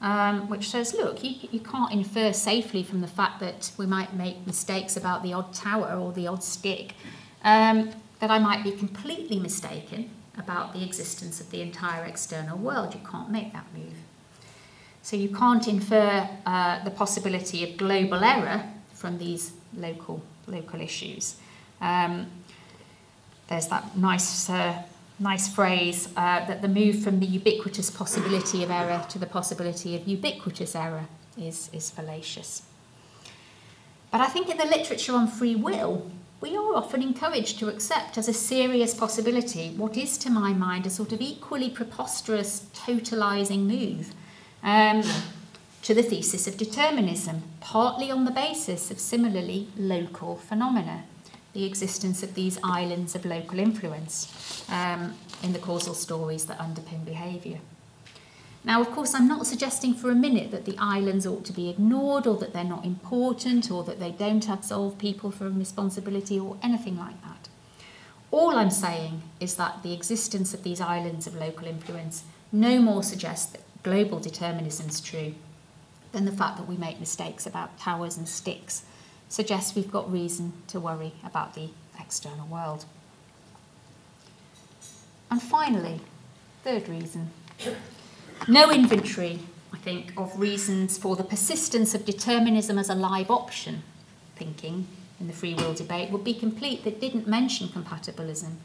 um, 0.00 0.48
which 0.48 0.70
says, 0.70 0.94
look, 0.94 1.22
you, 1.24 1.48
you 1.50 1.60
can't 1.60 1.92
infer 1.92 2.32
safely 2.32 2.82
from 2.82 3.00
the 3.00 3.06
fact 3.06 3.40
that 3.40 3.72
we 3.78 3.86
might 3.86 4.14
make 4.14 4.46
mistakes 4.46 4.96
about 4.96 5.22
the 5.22 5.32
odd 5.32 5.54
tower 5.54 5.94
or 5.98 6.12
the 6.12 6.26
odd 6.26 6.42
stick 6.42 6.94
um, 7.42 7.90
that 8.20 8.30
I 8.30 8.38
might 8.38 8.64
be 8.64 8.72
completely 8.72 9.38
mistaken 9.38 10.10
about 10.36 10.72
the 10.72 10.82
existence 10.84 11.40
of 11.40 11.50
the 11.50 11.62
entire 11.62 12.04
external 12.04 12.58
world. 12.58 12.94
You 12.94 13.00
can't 13.08 13.30
make 13.30 13.52
that 13.52 13.66
move. 13.74 13.94
So 15.02 15.16
you 15.16 15.28
can't 15.28 15.68
infer 15.68 16.28
uh, 16.46 16.82
the 16.82 16.90
possibility 16.90 17.62
of 17.62 17.76
global 17.76 18.24
error 18.24 18.64
from 18.94 19.18
these 19.18 19.52
local 19.76 20.22
local 20.46 20.80
issues. 20.80 21.36
Um, 21.80 22.26
there's 23.48 23.68
that 23.68 23.96
nice 23.96 24.48
uh, 24.48 24.82
nice 25.18 25.52
phrase 25.52 26.08
uh, 26.16 26.44
that 26.46 26.62
the 26.62 26.68
move 26.68 27.02
from 27.02 27.20
the 27.20 27.26
ubiquitous 27.26 27.90
possibility 27.90 28.62
of 28.62 28.70
error 28.70 29.04
to 29.08 29.18
the 29.18 29.26
possibility 29.26 29.94
of 29.94 30.08
ubiquitous 30.08 30.74
error 30.74 31.06
is, 31.38 31.70
is 31.72 31.90
fallacious. 31.90 32.62
But 34.10 34.20
I 34.20 34.26
think 34.26 34.48
in 34.48 34.56
the 34.56 34.64
literature 34.64 35.14
on 35.14 35.28
free 35.28 35.56
will, 35.56 36.10
we 36.40 36.56
are 36.56 36.74
often 36.74 37.02
encouraged 37.02 37.58
to 37.60 37.68
accept 37.68 38.18
as 38.18 38.28
a 38.28 38.32
serious 38.32 38.94
possibility 38.94 39.70
what 39.76 39.96
is, 39.96 40.18
to 40.18 40.30
my 40.30 40.52
mind, 40.52 40.86
a 40.86 40.90
sort 40.90 41.12
of 41.12 41.20
equally 41.20 41.70
preposterous, 41.70 42.66
totalising 42.74 43.66
move 43.66 44.12
um, 44.62 45.02
to 45.82 45.94
the 45.94 46.02
thesis 46.02 46.46
of 46.46 46.56
determinism, 46.56 47.42
partly 47.60 48.10
on 48.10 48.24
the 48.24 48.30
basis 48.30 48.90
of 48.90 48.98
similarly 48.98 49.68
local 49.76 50.36
phenomena, 50.36 51.04
the 51.54 51.64
existence 51.64 52.22
of 52.22 52.34
these 52.34 52.58
islands 52.62 53.14
of 53.14 53.24
local 53.24 53.58
influence 53.58 54.64
um, 54.68 55.14
in 55.42 55.52
the 55.52 55.58
causal 55.58 55.94
stories 55.94 56.46
that 56.46 56.58
underpin 56.58 57.04
behaviour. 57.04 57.60
Now, 58.64 58.80
of 58.80 58.90
course, 58.90 59.14
I'm 59.14 59.28
not 59.28 59.46
suggesting 59.46 59.94
for 59.94 60.10
a 60.10 60.14
minute 60.14 60.50
that 60.50 60.64
the 60.64 60.76
islands 60.78 61.26
ought 61.26 61.44
to 61.44 61.52
be 61.52 61.68
ignored 61.68 62.26
or 62.26 62.36
that 62.38 62.52
they're 62.52 62.64
not 62.64 62.84
important 62.84 63.70
or 63.70 63.84
that 63.84 64.00
they 64.00 64.10
don't 64.10 64.48
absolve 64.48 64.98
people 64.98 65.30
from 65.30 65.58
responsibility 65.58 66.40
or 66.40 66.56
anything 66.62 66.98
like 66.98 67.20
that. 67.22 67.48
All 68.30 68.56
I'm 68.56 68.70
saying 68.70 69.22
is 69.38 69.54
that 69.56 69.82
the 69.82 69.92
existence 69.92 70.54
of 70.54 70.64
these 70.64 70.80
islands 70.80 71.26
of 71.26 71.36
local 71.36 71.68
influence 71.68 72.24
no 72.50 72.80
more 72.80 73.02
suggests 73.02 73.52
that 73.52 73.60
global 73.82 74.18
determinism 74.18 74.88
is 74.88 75.00
true 75.00 75.34
than 76.12 76.24
the 76.24 76.32
fact 76.32 76.56
that 76.56 76.66
we 76.66 76.76
make 76.76 76.98
mistakes 76.98 77.46
about 77.46 77.78
towers 77.78 78.16
and 78.16 78.26
sticks 78.26 78.84
suggests 79.28 79.74
we've 79.74 79.90
got 79.90 80.10
reason 80.10 80.52
to 80.68 80.80
worry 80.80 81.12
about 81.24 81.54
the 81.54 81.68
external 81.98 82.46
world. 82.46 82.84
And 85.30 85.42
finally, 85.42 86.00
third 86.62 86.88
reason 86.88 87.30
no 88.48 88.70
inventory, 88.70 89.38
I 89.72 89.78
think, 89.78 90.12
of 90.16 90.38
reasons 90.38 90.98
for 90.98 91.16
the 91.16 91.24
persistence 91.24 91.94
of 91.94 92.04
determinism 92.04 92.78
as 92.78 92.90
a 92.90 92.94
live 92.94 93.30
option 93.30 93.82
thinking 94.36 94.86
in 95.20 95.28
the 95.28 95.32
free 95.32 95.54
will 95.54 95.72
debate 95.72 96.10
would 96.10 96.24
be 96.24 96.34
complete 96.34 96.84
that 96.84 97.00
didn't 97.00 97.26
mention 97.26 97.68
compatibilism. 97.68 98.56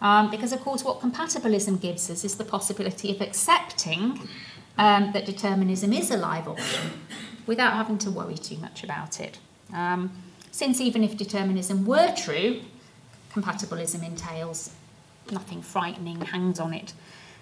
Um, 0.00 0.30
because, 0.30 0.52
of 0.52 0.60
course, 0.60 0.84
what 0.84 1.00
compatibilism 1.00 1.80
gives 1.80 2.10
us 2.10 2.22
is 2.24 2.36
the 2.36 2.44
possibility 2.44 3.10
of 3.10 3.20
accepting 3.22 4.28
um, 4.76 5.12
that 5.12 5.24
determinism 5.24 5.92
is 5.92 6.10
a 6.10 6.16
live 6.16 6.46
option 6.46 6.92
without 7.46 7.72
having 7.72 7.96
to 7.98 8.10
worry 8.10 8.36
too 8.36 8.58
much 8.58 8.84
about 8.84 9.20
it. 9.20 9.38
Um, 9.72 10.10
since 10.50 10.80
even 10.80 11.04
if 11.04 11.16
determinism 11.16 11.84
were 11.84 12.14
true, 12.14 12.62
compatibilism 13.32 14.04
entails 14.04 14.70
nothing 15.30 15.60
frightening 15.62 16.20
hangs 16.20 16.58
on 16.58 16.72
it, 16.72 16.92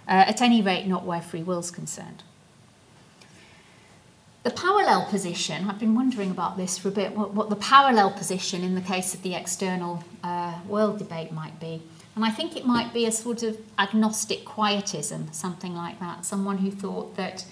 uh, 0.09 0.25
at 0.27 0.43
any 0.43 0.61
rate, 0.63 0.87
not 0.87 1.05
where 1.05 1.23
free 1.23 1.43
will 1.43 1.61
is 1.61 1.71
concerned. 1.71 2.23
The 4.43 4.51
parallel 4.51 5.07
position, 5.07 5.71
I've 5.71 5.79
been 5.79 5.95
wondering 5.95 6.31
about 6.31 6.59
this 6.59 6.77
for 6.77 6.89
a 6.89 6.91
bit, 6.91 7.17
what, 7.17 7.33
what 7.33 7.49
the 7.49 7.57
parallel 7.57 8.11
position 8.11 8.63
in 8.63 8.75
the 8.75 8.83
case 8.83 9.15
of 9.15 9.23
the 9.23 9.35
external 9.35 10.05
uh, 10.23 10.59
world 10.69 10.99
debate 10.99 11.33
might 11.33 11.59
be. 11.59 11.83
And 12.15 12.25
I 12.25 12.31
think 12.31 12.55
it 12.55 12.67
might 12.67 12.93
be 12.93 13.07
a 13.07 13.13
sort 13.13 13.43
of 13.43 13.59
agnostic 13.79 14.45
quietism, 14.45 15.33
something 15.33 15.75
like 15.75 15.99
that. 16.01 16.27
Someone 16.27 16.59
who 16.59 16.71
thought 16.71 17.17
that, 17.17 17.47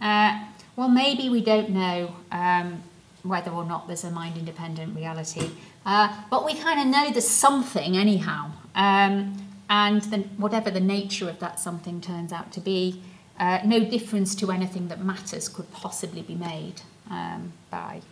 uh, 0.00 0.44
well, 0.76 0.88
maybe 0.88 1.28
we 1.28 1.42
don't 1.42 1.70
know 1.70 2.14
um, 2.32 2.82
whether 3.22 3.50
or 3.50 3.64
not 3.64 3.86
there's 3.86 4.04
a 4.04 4.10
mind 4.10 4.36
independent 4.36 4.96
reality, 4.96 5.50
uh, 5.86 6.14
but 6.30 6.44
we 6.44 6.54
kind 6.54 6.80
of 6.80 6.86
know 6.86 7.10
there's 7.10 7.28
something 7.28 7.96
anyhow. 7.96 8.50
Um, 8.74 9.36
and 9.68 10.02
then 10.02 10.24
whatever 10.36 10.70
the 10.70 10.80
nature 10.80 11.28
of 11.28 11.38
that 11.38 11.60
something 11.60 12.00
turns 12.00 12.32
out 12.32 12.52
to 12.52 12.60
be, 12.60 13.02
uh, 13.38 13.60
no 13.64 13.80
difference 13.80 14.34
to 14.34 14.50
anything 14.50 14.88
that 14.88 15.02
matters 15.02 15.48
could 15.48 15.70
possibly 15.72 16.22
be 16.22 16.34
made 16.34 16.82
um, 17.10 17.52
by 17.70 18.02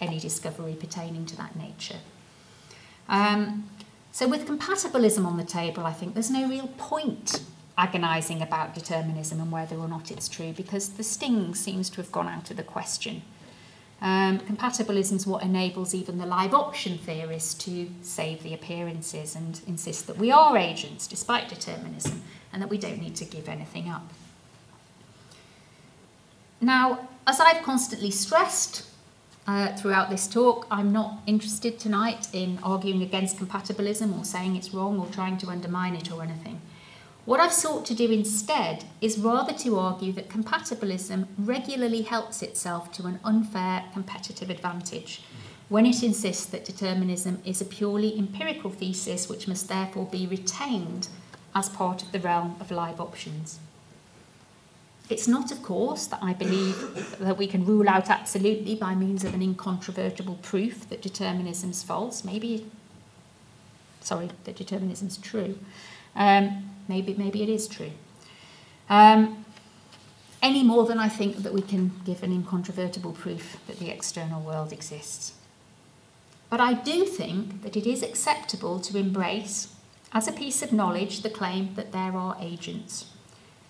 any 0.00 0.18
discovery 0.18 0.76
pertaining 0.78 1.26
to 1.26 1.36
that 1.36 1.56
nature. 1.56 1.98
Um, 3.08 3.68
so, 4.12 4.28
with 4.28 4.46
compatibilism 4.46 5.24
on 5.24 5.36
the 5.36 5.44
table, 5.44 5.84
I 5.84 5.92
think 5.92 6.14
there's 6.14 6.30
no 6.30 6.48
real 6.48 6.68
point 6.78 7.42
agonising 7.78 8.42
about 8.42 8.74
determinism 8.74 9.40
and 9.40 9.50
whether 9.50 9.76
or 9.76 9.88
not 9.88 10.10
it's 10.10 10.28
true 10.28 10.52
because 10.52 10.90
the 10.90 11.02
sting 11.02 11.54
seems 11.54 11.88
to 11.90 11.96
have 11.96 12.12
gone 12.12 12.28
out 12.28 12.50
of 12.50 12.56
the 12.56 12.62
question. 12.62 13.22
Um, 14.02 14.38
compatibilism 14.38 15.16
is 15.16 15.26
what 15.26 15.42
enables 15.42 15.94
even 15.94 16.16
the 16.16 16.24
live 16.24 16.54
option 16.54 16.96
theorists 16.98 17.52
to 17.64 17.90
save 18.00 18.42
the 18.42 18.54
appearances 18.54 19.36
and 19.36 19.60
insist 19.66 20.06
that 20.06 20.16
we 20.16 20.30
are 20.30 20.56
agents 20.56 21.06
despite 21.06 21.48
determinism 21.48 22.22
and 22.52 22.62
that 22.62 22.68
we 22.68 22.78
don't 22.78 22.98
need 22.98 23.14
to 23.16 23.26
give 23.26 23.48
anything 23.48 23.90
up. 23.90 24.10
Now, 26.62 27.08
as 27.26 27.40
I've 27.40 27.62
constantly 27.62 28.10
stressed 28.10 28.86
uh, 29.46 29.74
throughout 29.76 30.08
this 30.08 30.26
talk, 30.26 30.66
I'm 30.70 30.92
not 30.92 31.20
interested 31.26 31.78
tonight 31.78 32.28
in 32.32 32.58
arguing 32.62 33.02
against 33.02 33.36
compatibilism 33.36 34.18
or 34.18 34.24
saying 34.24 34.56
it's 34.56 34.72
wrong 34.72 34.98
or 34.98 35.06
trying 35.06 35.36
to 35.38 35.48
undermine 35.48 35.94
it 35.94 36.10
or 36.10 36.22
anything. 36.22 36.60
What 37.26 37.38
I've 37.38 37.52
sought 37.52 37.84
to 37.86 37.94
do 37.94 38.10
instead 38.10 38.84
is 39.00 39.18
rather 39.18 39.52
to 39.52 39.78
argue 39.78 40.12
that 40.12 40.30
compatibilism 40.30 41.26
regularly 41.38 42.02
helps 42.02 42.42
itself 42.42 42.90
to 42.92 43.06
an 43.06 43.20
unfair 43.24 43.84
competitive 43.92 44.48
advantage 44.48 45.22
when 45.68 45.86
it 45.86 46.02
insists 46.02 46.46
that 46.46 46.64
determinism 46.64 47.40
is 47.44 47.60
a 47.60 47.64
purely 47.64 48.18
empirical 48.18 48.70
thesis 48.70 49.28
which 49.28 49.46
must 49.46 49.68
therefore 49.68 50.06
be 50.06 50.26
retained 50.26 51.08
as 51.54 51.68
part 51.68 52.02
of 52.02 52.10
the 52.10 52.18
realm 52.18 52.56
of 52.58 52.70
live 52.70 53.00
options. 53.00 53.60
It's 55.08 55.28
not, 55.28 55.52
of 55.52 55.62
course, 55.62 56.06
that 56.06 56.20
I 56.22 56.32
believe 56.32 57.18
that 57.18 57.36
we 57.36 57.46
can 57.46 57.66
rule 57.66 57.88
out 57.88 58.08
absolutely 58.08 58.76
by 58.76 58.94
means 58.94 59.24
of 59.24 59.34
an 59.34 59.42
incontrovertible 59.42 60.38
proof 60.42 60.88
that 60.88 61.02
determinism's 61.02 61.82
false. 61.82 62.24
Maybe, 62.24 62.66
sorry, 64.00 64.30
that 64.44 64.56
determinism's 64.56 65.18
true. 65.18 65.58
Um, 66.14 66.70
maybe, 66.90 67.14
maybe 67.14 67.42
it 67.42 67.48
is 67.48 67.66
true. 67.66 67.92
Um, 68.90 69.46
any 70.42 70.62
more 70.62 70.84
than 70.86 70.98
I 70.98 71.08
think 71.08 71.36
that 71.44 71.54
we 71.54 71.62
can 71.62 71.92
give 72.04 72.22
an 72.22 72.32
incontrovertible 72.32 73.12
proof 73.12 73.58
that 73.66 73.78
the 73.78 73.90
external 73.90 74.42
world 74.42 74.72
exists. 74.72 75.34
But 76.50 76.60
I 76.60 76.72
do 76.74 77.04
think 77.04 77.62
that 77.62 77.76
it 77.76 77.86
is 77.86 78.02
acceptable 78.02 78.80
to 78.80 78.98
embrace, 78.98 79.74
as 80.12 80.26
a 80.26 80.32
piece 80.32 80.62
of 80.62 80.72
knowledge, 80.72 81.22
the 81.22 81.30
claim 81.30 81.74
that 81.76 81.92
there 81.92 82.16
are 82.16 82.36
agents, 82.40 83.06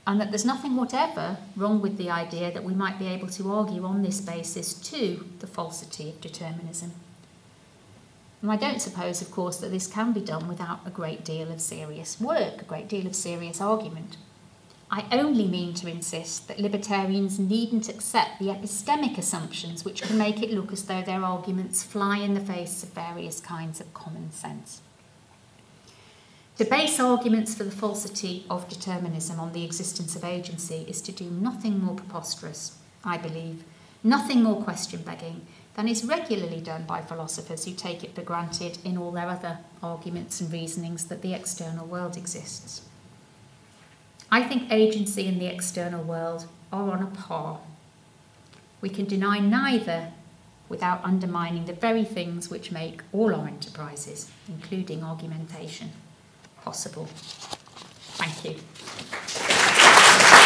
and 0.07 0.19
that 0.21 0.31
there's 0.31 0.47
nothing 0.47 0.77
whatever 0.77 1.37
wrong 1.57 1.83
with 1.83 1.99
the 1.99 2.11
idea 2.11 2.51
that 2.53 2.65
we 2.65 2.73
might 2.73 2.99
be 2.99 3.07
able 3.07 3.29
to 3.29 3.53
argue 3.53 3.85
on 3.85 4.03
this 4.03 4.21
basis 4.21 4.73
to 4.73 5.27
the 5.41 5.47
falsity 5.47 6.09
of 6.09 6.21
determinism. 6.21 6.93
And 8.43 8.51
I 8.51 8.57
don't 8.57 8.81
suppose, 8.81 9.21
of 9.21 9.31
course, 9.31 9.59
that 9.59 9.71
this 9.71 9.87
can 9.87 10.13
be 10.13 10.21
done 10.21 10.49
without 10.49 10.81
a 10.87 10.91
great 10.91 11.25
deal 11.25 11.51
of 11.51 11.61
serious 11.61 12.21
work, 12.21 12.63
a 12.63 12.65
great 12.65 12.89
deal 12.89 13.07
of 13.07 13.15
serious 13.15 13.61
argument. 13.61 14.17
I 14.91 15.05
only 15.13 15.47
mean 15.47 15.75
to 15.75 15.89
insist 15.89 16.49
that 16.49 16.59
libertarians 16.59 17.39
needn't 17.39 17.89
accept 17.89 18.41
the 18.41 18.47
epistemic 18.47 19.19
assumptions 19.19 19.85
which 19.85 20.03
can 20.03 20.19
make 20.19 20.43
it 20.43 20.51
look 20.51 20.73
as 20.73 20.85
though 20.85 21.03
their 21.03 21.23
arguments 21.23 21.85
fly 21.85 22.19
in 22.19 22.35
the 22.35 22.41
face 22.41 22.83
of 22.83 22.89
various 22.89 23.41
kinds 23.41 23.81
of 23.81 23.95
common 23.95 24.33
sense. 24.33 24.81
To 26.59 26.65
base 26.65 26.99
arguments 26.99 27.55
for 27.55 27.65
the 27.65 27.71
falsity 27.71 28.45
of 28.51 28.69
determinism 28.69 29.39
on 29.39 29.53
the 29.53 29.65
existence 29.65 30.17
of 30.17 30.25
agency 30.25 30.85
is 30.89 31.01
to 31.03 31.13
do 31.13 31.31
nothing 31.31 31.83
more 31.83 31.95
preposterous, 31.95 32.77
I 33.05 33.17
believe, 33.17 33.65
nothing 34.03 34.43
more 34.43 34.63
question 34.63 35.03
begging, 35.03 35.47
than 35.75 35.89
is 35.89 36.05
regularly 36.05 36.61
done 36.61 36.85
by 36.85 37.01
philosophers 37.01 37.65
who 37.65 37.73
take 37.73 38.03
it 38.05 38.15
for 38.15 38.23
granted 38.23 38.79
in 38.85 38.99
all 38.99 39.13
their 39.13 39.29
other 39.29 39.59
arguments 39.83 40.41
and 40.41 40.53
reasonings 40.53 41.07
that 41.07 41.23
the 41.23 41.33
external 41.33 41.87
world 41.87 42.17
exists. 42.17 42.83
I 44.31 44.43
think 44.43 44.71
agency 44.71 45.27
and 45.27 45.41
the 45.41 45.47
external 45.47 46.03
world 46.03 46.47
are 46.73 46.91
on 46.91 47.03
a 47.03 47.07
par. 47.07 47.61
We 48.81 48.89
can 48.89 49.07
deny 49.07 49.41
neither 49.41 50.13
without 50.69 51.05
undermining 51.05 51.67
the 51.67 51.73
very 51.73 52.05
things 52.05 52.49
which 52.49 52.71
make 52.71 53.03
all 53.13 53.35
our 53.35 53.47
enterprises, 53.47 54.31
including 54.49 55.03
argumentation, 55.03 55.91
possible. 56.63 57.09
Thank 58.17 58.45
you. 58.45 60.40